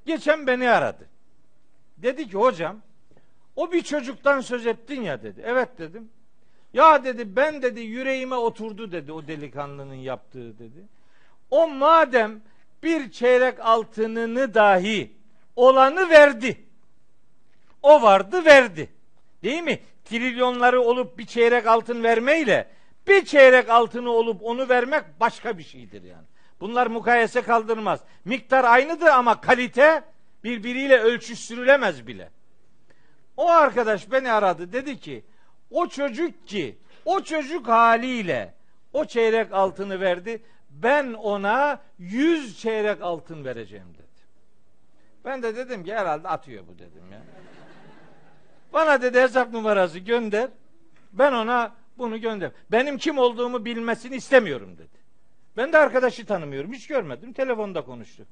Geçen 0.06 0.46
beni 0.46 0.70
aradı. 0.70 1.06
Dedi 1.96 2.28
ki 2.28 2.36
hocam 2.36 2.76
o 3.56 3.72
bir 3.72 3.82
çocuktan 3.82 4.40
söz 4.40 4.66
ettin 4.66 5.02
ya 5.02 5.22
dedi. 5.22 5.42
Evet 5.44 5.78
dedim. 5.78 6.10
Ya 6.72 7.04
dedi 7.04 7.36
ben 7.36 7.62
dedi 7.62 7.80
yüreğime 7.80 8.34
oturdu 8.34 8.92
dedi 8.92 9.12
o 9.12 9.26
delikanlının 9.26 9.94
yaptığı 9.94 10.58
dedi. 10.58 10.88
O 11.50 11.68
madem 11.68 12.40
bir 12.82 13.10
çeyrek 13.10 13.60
altınını 13.60 14.54
dahi 14.54 15.12
olanı 15.56 16.10
verdi. 16.10 16.60
O 17.82 18.02
vardı 18.02 18.44
verdi. 18.44 18.88
Değil 19.42 19.62
mi? 19.62 19.80
Trilyonları 20.04 20.80
olup 20.80 21.18
bir 21.18 21.26
çeyrek 21.26 21.66
altın 21.66 22.02
vermeyle 22.02 22.68
bir 23.08 23.24
çeyrek 23.24 23.68
altını 23.68 24.10
olup 24.10 24.42
onu 24.42 24.68
vermek 24.68 25.04
başka 25.20 25.58
bir 25.58 25.62
şeydir 25.62 26.02
yani. 26.02 26.26
Bunlar 26.60 26.86
mukayese 26.86 27.42
kaldırmaz. 27.42 28.00
Miktar 28.24 28.64
aynıdır 28.64 29.06
ama 29.06 29.40
kalite 29.40 30.02
birbiriyle 30.44 30.98
ölçüştürülemez 30.98 32.06
bile. 32.06 32.30
O 33.36 33.48
arkadaş 33.48 34.12
beni 34.12 34.32
aradı 34.32 34.72
dedi 34.72 35.00
ki 35.00 35.24
o 35.70 35.88
çocuk 35.88 36.48
ki 36.48 36.76
o 37.04 37.20
çocuk 37.22 37.68
haliyle 37.68 38.54
o 38.92 39.04
çeyrek 39.04 39.52
altını 39.52 40.00
verdi 40.00 40.42
ben 40.70 41.12
ona 41.12 41.80
yüz 41.98 42.58
çeyrek 42.58 43.02
altın 43.02 43.44
vereceğim 43.44 43.94
dedi. 43.94 44.06
Ben 45.24 45.42
de 45.42 45.56
dedim 45.56 45.84
ki 45.84 45.94
herhalde 45.94 46.28
atıyor 46.28 46.64
bu 46.68 46.78
dedim 46.78 47.12
ya. 47.12 47.22
Bana 48.72 49.02
dedi 49.02 49.20
hesap 49.20 49.52
numarası 49.52 49.98
gönder. 49.98 50.48
Ben 51.12 51.32
ona 51.32 51.74
bunu 51.98 52.20
gönder. 52.20 52.50
Benim 52.72 52.98
kim 52.98 53.18
olduğumu 53.18 53.64
bilmesini 53.64 54.16
istemiyorum 54.16 54.78
dedi. 54.78 55.00
Ben 55.56 55.72
de 55.72 55.78
arkadaşı 55.78 56.26
tanımıyorum. 56.26 56.72
Hiç 56.72 56.86
görmedim. 56.86 57.32
Telefonda 57.32 57.84
konuştuk. 57.84 58.26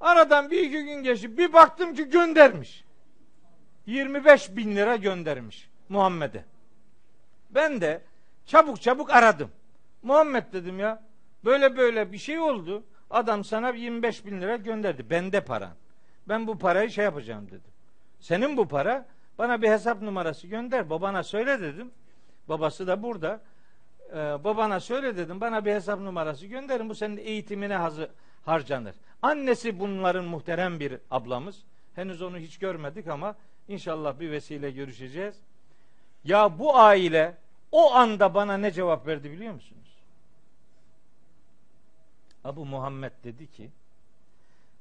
Aradan 0.00 0.50
bir 0.50 0.58
iki 0.58 0.84
gün 0.84 1.02
geçti. 1.02 1.38
Bir 1.38 1.52
baktım 1.52 1.94
ki 1.94 2.04
göndermiş. 2.04 2.84
25 3.86 4.56
bin 4.56 4.76
lira 4.76 4.96
göndermiş 4.96 5.68
Muhammed'e. 5.88 6.44
Ben 7.56 7.80
de 7.80 8.02
çabuk 8.46 8.82
çabuk 8.82 9.10
aradım. 9.10 9.50
Muhammed 10.02 10.52
dedim 10.52 10.78
ya 10.78 11.02
böyle 11.44 11.76
böyle 11.76 12.12
bir 12.12 12.18
şey 12.18 12.38
oldu. 12.38 12.84
Adam 13.10 13.44
sana 13.44 13.70
25 13.70 14.26
bin 14.26 14.40
lira 14.40 14.56
gönderdi. 14.56 15.10
Bende 15.10 15.40
paran. 15.40 15.72
Ben 16.28 16.46
bu 16.46 16.58
parayı 16.58 16.90
şey 16.90 17.04
yapacağım 17.04 17.46
dedim. 17.46 17.72
Senin 18.20 18.56
bu 18.56 18.68
para 18.68 19.06
bana 19.38 19.62
bir 19.62 19.68
hesap 19.68 20.02
numarası 20.02 20.46
gönder. 20.46 20.90
Babana 20.90 21.22
söyle 21.22 21.60
dedim. 21.60 21.90
Babası 22.48 22.86
da 22.86 23.02
burada. 23.02 23.40
Ee, 24.10 24.14
babana 24.16 24.80
söyle 24.80 25.16
dedim. 25.16 25.40
Bana 25.40 25.64
bir 25.64 25.72
hesap 25.74 26.00
numarası 26.00 26.46
gönderin. 26.46 26.88
Bu 26.88 26.94
senin 26.94 27.16
eğitimine 27.16 27.76
hazır, 27.76 28.08
harcanır. 28.44 28.94
Annesi 29.22 29.80
bunların 29.80 30.24
muhterem 30.24 30.80
bir 30.80 30.98
ablamız. 31.10 31.64
Henüz 31.94 32.22
onu 32.22 32.38
hiç 32.38 32.58
görmedik 32.58 33.08
ama 33.08 33.36
inşallah 33.68 34.20
bir 34.20 34.30
vesile 34.30 34.70
görüşeceğiz. 34.70 35.36
Ya 36.24 36.58
bu 36.58 36.78
aile 36.78 37.34
o 37.72 37.94
anda 37.94 38.34
bana 38.34 38.56
ne 38.56 38.72
cevap 38.72 39.06
verdi 39.06 39.30
biliyor 39.30 39.54
musunuz? 39.54 39.96
Abu 42.44 42.66
Muhammed 42.66 43.12
dedi 43.24 43.50
ki 43.50 43.70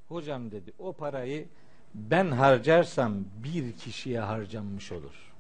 hocam 0.08 0.52
dedi 0.52 0.74
o 0.80 0.94
parayı 0.94 1.48
ben 1.94 2.32
harcarsam 2.32 3.14
bir 3.44 3.74
kişiye 3.74 4.20
harcanmış 4.20 4.92
olur. 4.92 5.34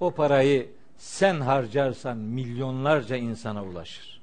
O 0.00 0.10
parayı 0.10 0.70
sen 0.96 1.40
harcarsan 1.40 2.18
milyonlarca 2.18 3.16
insana 3.16 3.64
ulaşır. 3.64 4.20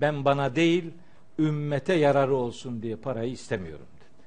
Ben 0.00 0.24
bana 0.24 0.56
değil 0.56 0.92
ümmete 1.38 1.94
yararı 1.94 2.34
olsun 2.34 2.82
diye 2.82 2.96
parayı 2.96 3.32
istemiyorum 3.32 3.86
dedi. 3.96 4.24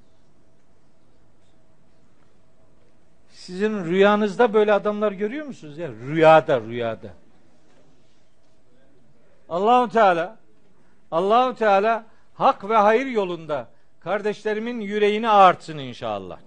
Sizin 3.47 3.85
rüyanızda 3.85 4.53
böyle 4.53 4.73
adamlar 4.73 5.11
görüyor 5.11 5.45
musunuz 5.45 5.77
ya? 5.77 5.89
Rüyada, 5.89 6.61
rüyada. 6.61 7.07
Allahu 9.49 9.89
Teala 9.89 10.37
Allahu 11.11 11.55
Teala 11.55 12.05
hak 12.33 12.69
ve 12.69 12.75
hayır 12.75 13.05
yolunda 13.05 13.67
kardeşlerimin 13.99 14.81
yüreğini 14.81 15.29
ağartsın 15.29 15.77
inşallah. 15.77 16.39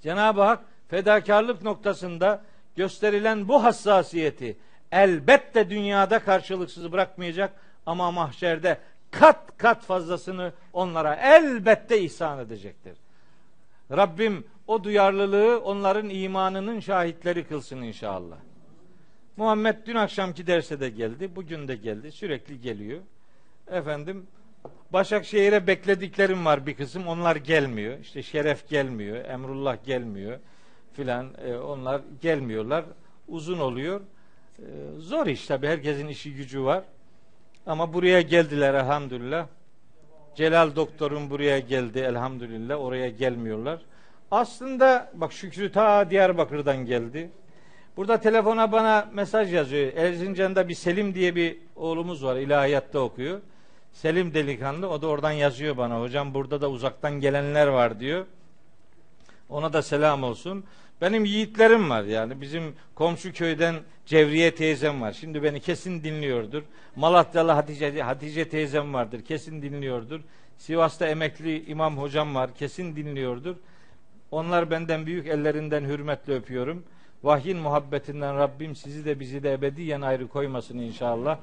Cenab-ı 0.00 0.42
Hak 0.42 0.60
fedakarlık 0.88 1.62
noktasında 1.62 2.42
gösterilen 2.76 3.48
bu 3.48 3.64
hassasiyeti 3.64 4.56
elbette 4.92 5.70
dünyada 5.70 6.18
karşılıksız 6.18 6.92
bırakmayacak 6.92 7.52
ama 7.86 8.10
mahşerde 8.10 8.78
kat 9.10 9.56
kat 9.56 9.82
fazlasını 9.82 10.52
onlara 10.72 11.14
elbette 11.14 12.00
ihsan 12.00 12.38
edecektir. 12.38 12.96
Rabbim 13.90 14.44
o 14.66 14.84
duyarlılığı 14.84 15.60
onların 15.60 16.10
imanının 16.10 16.80
şahitleri 16.80 17.44
kılsın 17.44 17.82
inşallah. 17.82 18.36
Muhammed 19.36 19.76
dün 19.86 19.94
akşamki 19.94 20.46
derse 20.46 20.80
de 20.80 20.90
geldi, 20.90 21.36
bugün 21.36 21.68
de 21.68 21.76
geldi, 21.76 22.12
sürekli 22.12 22.60
geliyor. 22.60 23.00
Efendim 23.70 24.26
Başakşehir'e 24.92 25.66
beklediklerim 25.66 26.44
var 26.44 26.66
bir 26.66 26.74
kısım, 26.74 27.06
onlar 27.06 27.36
gelmiyor. 27.36 27.98
İşte 27.98 28.22
Şeref 28.22 28.68
gelmiyor, 28.68 29.24
Emrullah 29.24 29.84
gelmiyor 29.84 30.38
filan, 30.92 31.34
e, 31.44 31.56
onlar 31.56 32.00
gelmiyorlar. 32.20 32.84
Uzun 33.28 33.58
oluyor. 33.58 34.00
E, 34.58 34.64
zor 34.98 35.26
iş 35.26 35.46
tabi, 35.46 35.66
herkesin 35.66 36.08
işi 36.08 36.34
gücü 36.34 36.64
var. 36.64 36.84
Ama 37.66 37.92
buraya 37.92 38.20
geldiler 38.20 38.74
elhamdülillah. 38.74 39.46
Celal 40.34 40.76
doktorun 40.76 41.30
buraya 41.30 41.58
geldi 41.58 41.98
elhamdülillah. 41.98 42.80
Oraya 42.80 43.08
gelmiyorlar. 43.08 43.80
Aslında 44.32 45.10
bak 45.14 45.32
Şükrü 45.32 45.72
ta 45.72 46.10
Diyarbakır'dan 46.10 46.76
geldi. 46.76 47.30
Burada 47.96 48.20
telefona 48.20 48.72
bana 48.72 49.08
mesaj 49.12 49.54
yazıyor. 49.54 49.92
Erzincan'da 49.92 50.68
bir 50.68 50.74
Selim 50.74 51.14
diye 51.14 51.36
bir 51.36 51.58
oğlumuz 51.76 52.24
var. 52.24 52.36
İlahiyatta 52.36 52.98
okuyor. 52.98 53.40
Selim 53.92 54.34
delikanlı. 54.34 54.88
O 54.88 55.02
da 55.02 55.06
oradan 55.06 55.30
yazıyor 55.30 55.76
bana. 55.76 56.00
Hocam 56.00 56.34
burada 56.34 56.60
da 56.60 56.70
uzaktan 56.70 57.20
gelenler 57.20 57.66
var 57.66 58.00
diyor. 58.00 58.26
Ona 59.48 59.72
da 59.72 59.82
selam 59.82 60.22
olsun. 60.22 60.64
Benim 61.00 61.24
yiğitlerim 61.24 61.90
var 61.90 62.02
yani. 62.02 62.40
Bizim 62.40 62.74
komşu 62.94 63.32
köyden 63.32 63.76
Cevriye 64.06 64.54
teyzem 64.54 65.00
var. 65.00 65.12
Şimdi 65.12 65.42
beni 65.42 65.60
kesin 65.60 66.04
dinliyordur. 66.04 66.62
Malatyalı 66.96 67.50
Hatice, 67.52 68.02
Hatice 68.02 68.48
teyzem 68.48 68.94
vardır. 68.94 69.24
Kesin 69.24 69.62
dinliyordur. 69.62 70.20
Sivas'ta 70.58 71.06
emekli 71.06 71.64
imam 71.64 71.98
hocam 71.98 72.34
var. 72.34 72.54
Kesin 72.54 72.96
dinliyordur. 72.96 73.56
Onlar 74.32 74.70
benden 74.70 75.06
büyük 75.06 75.26
ellerinden 75.26 75.84
hürmetle 75.84 76.34
öpüyorum. 76.34 76.84
Vahyin 77.22 77.58
muhabbetinden 77.58 78.38
Rabbim 78.38 78.76
sizi 78.76 79.04
de 79.04 79.20
bizi 79.20 79.42
de 79.42 79.52
ebediyen 79.52 80.00
ayrı 80.00 80.28
koymasın 80.28 80.78
inşallah. 80.78 81.38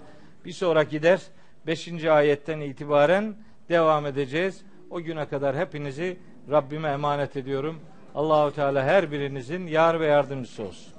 Bir 0.45 0.51
sonraki 0.51 1.03
ders 1.03 1.27
5. 1.67 2.05
ayetten 2.05 2.59
itibaren 2.59 3.35
devam 3.69 4.05
edeceğiz. 4.05 4.61
O 4.89 5.01
güne 5.01 5.27
kadar 5.27 5.57
hepinizi 5.57 6.17
Rabbime 6.51 6.89
emanet 6.89 7.37
ediyorum. 7.37 7.79
Allahu 8.15 8.55
Teala 8.55 8.83
her 8.83 9.11
birinizin 9.11 9.67
yar 9.67 9.99
ve 9.99 10.05
yardımcısı 10.05 10.63
olsun. 10.63 10.93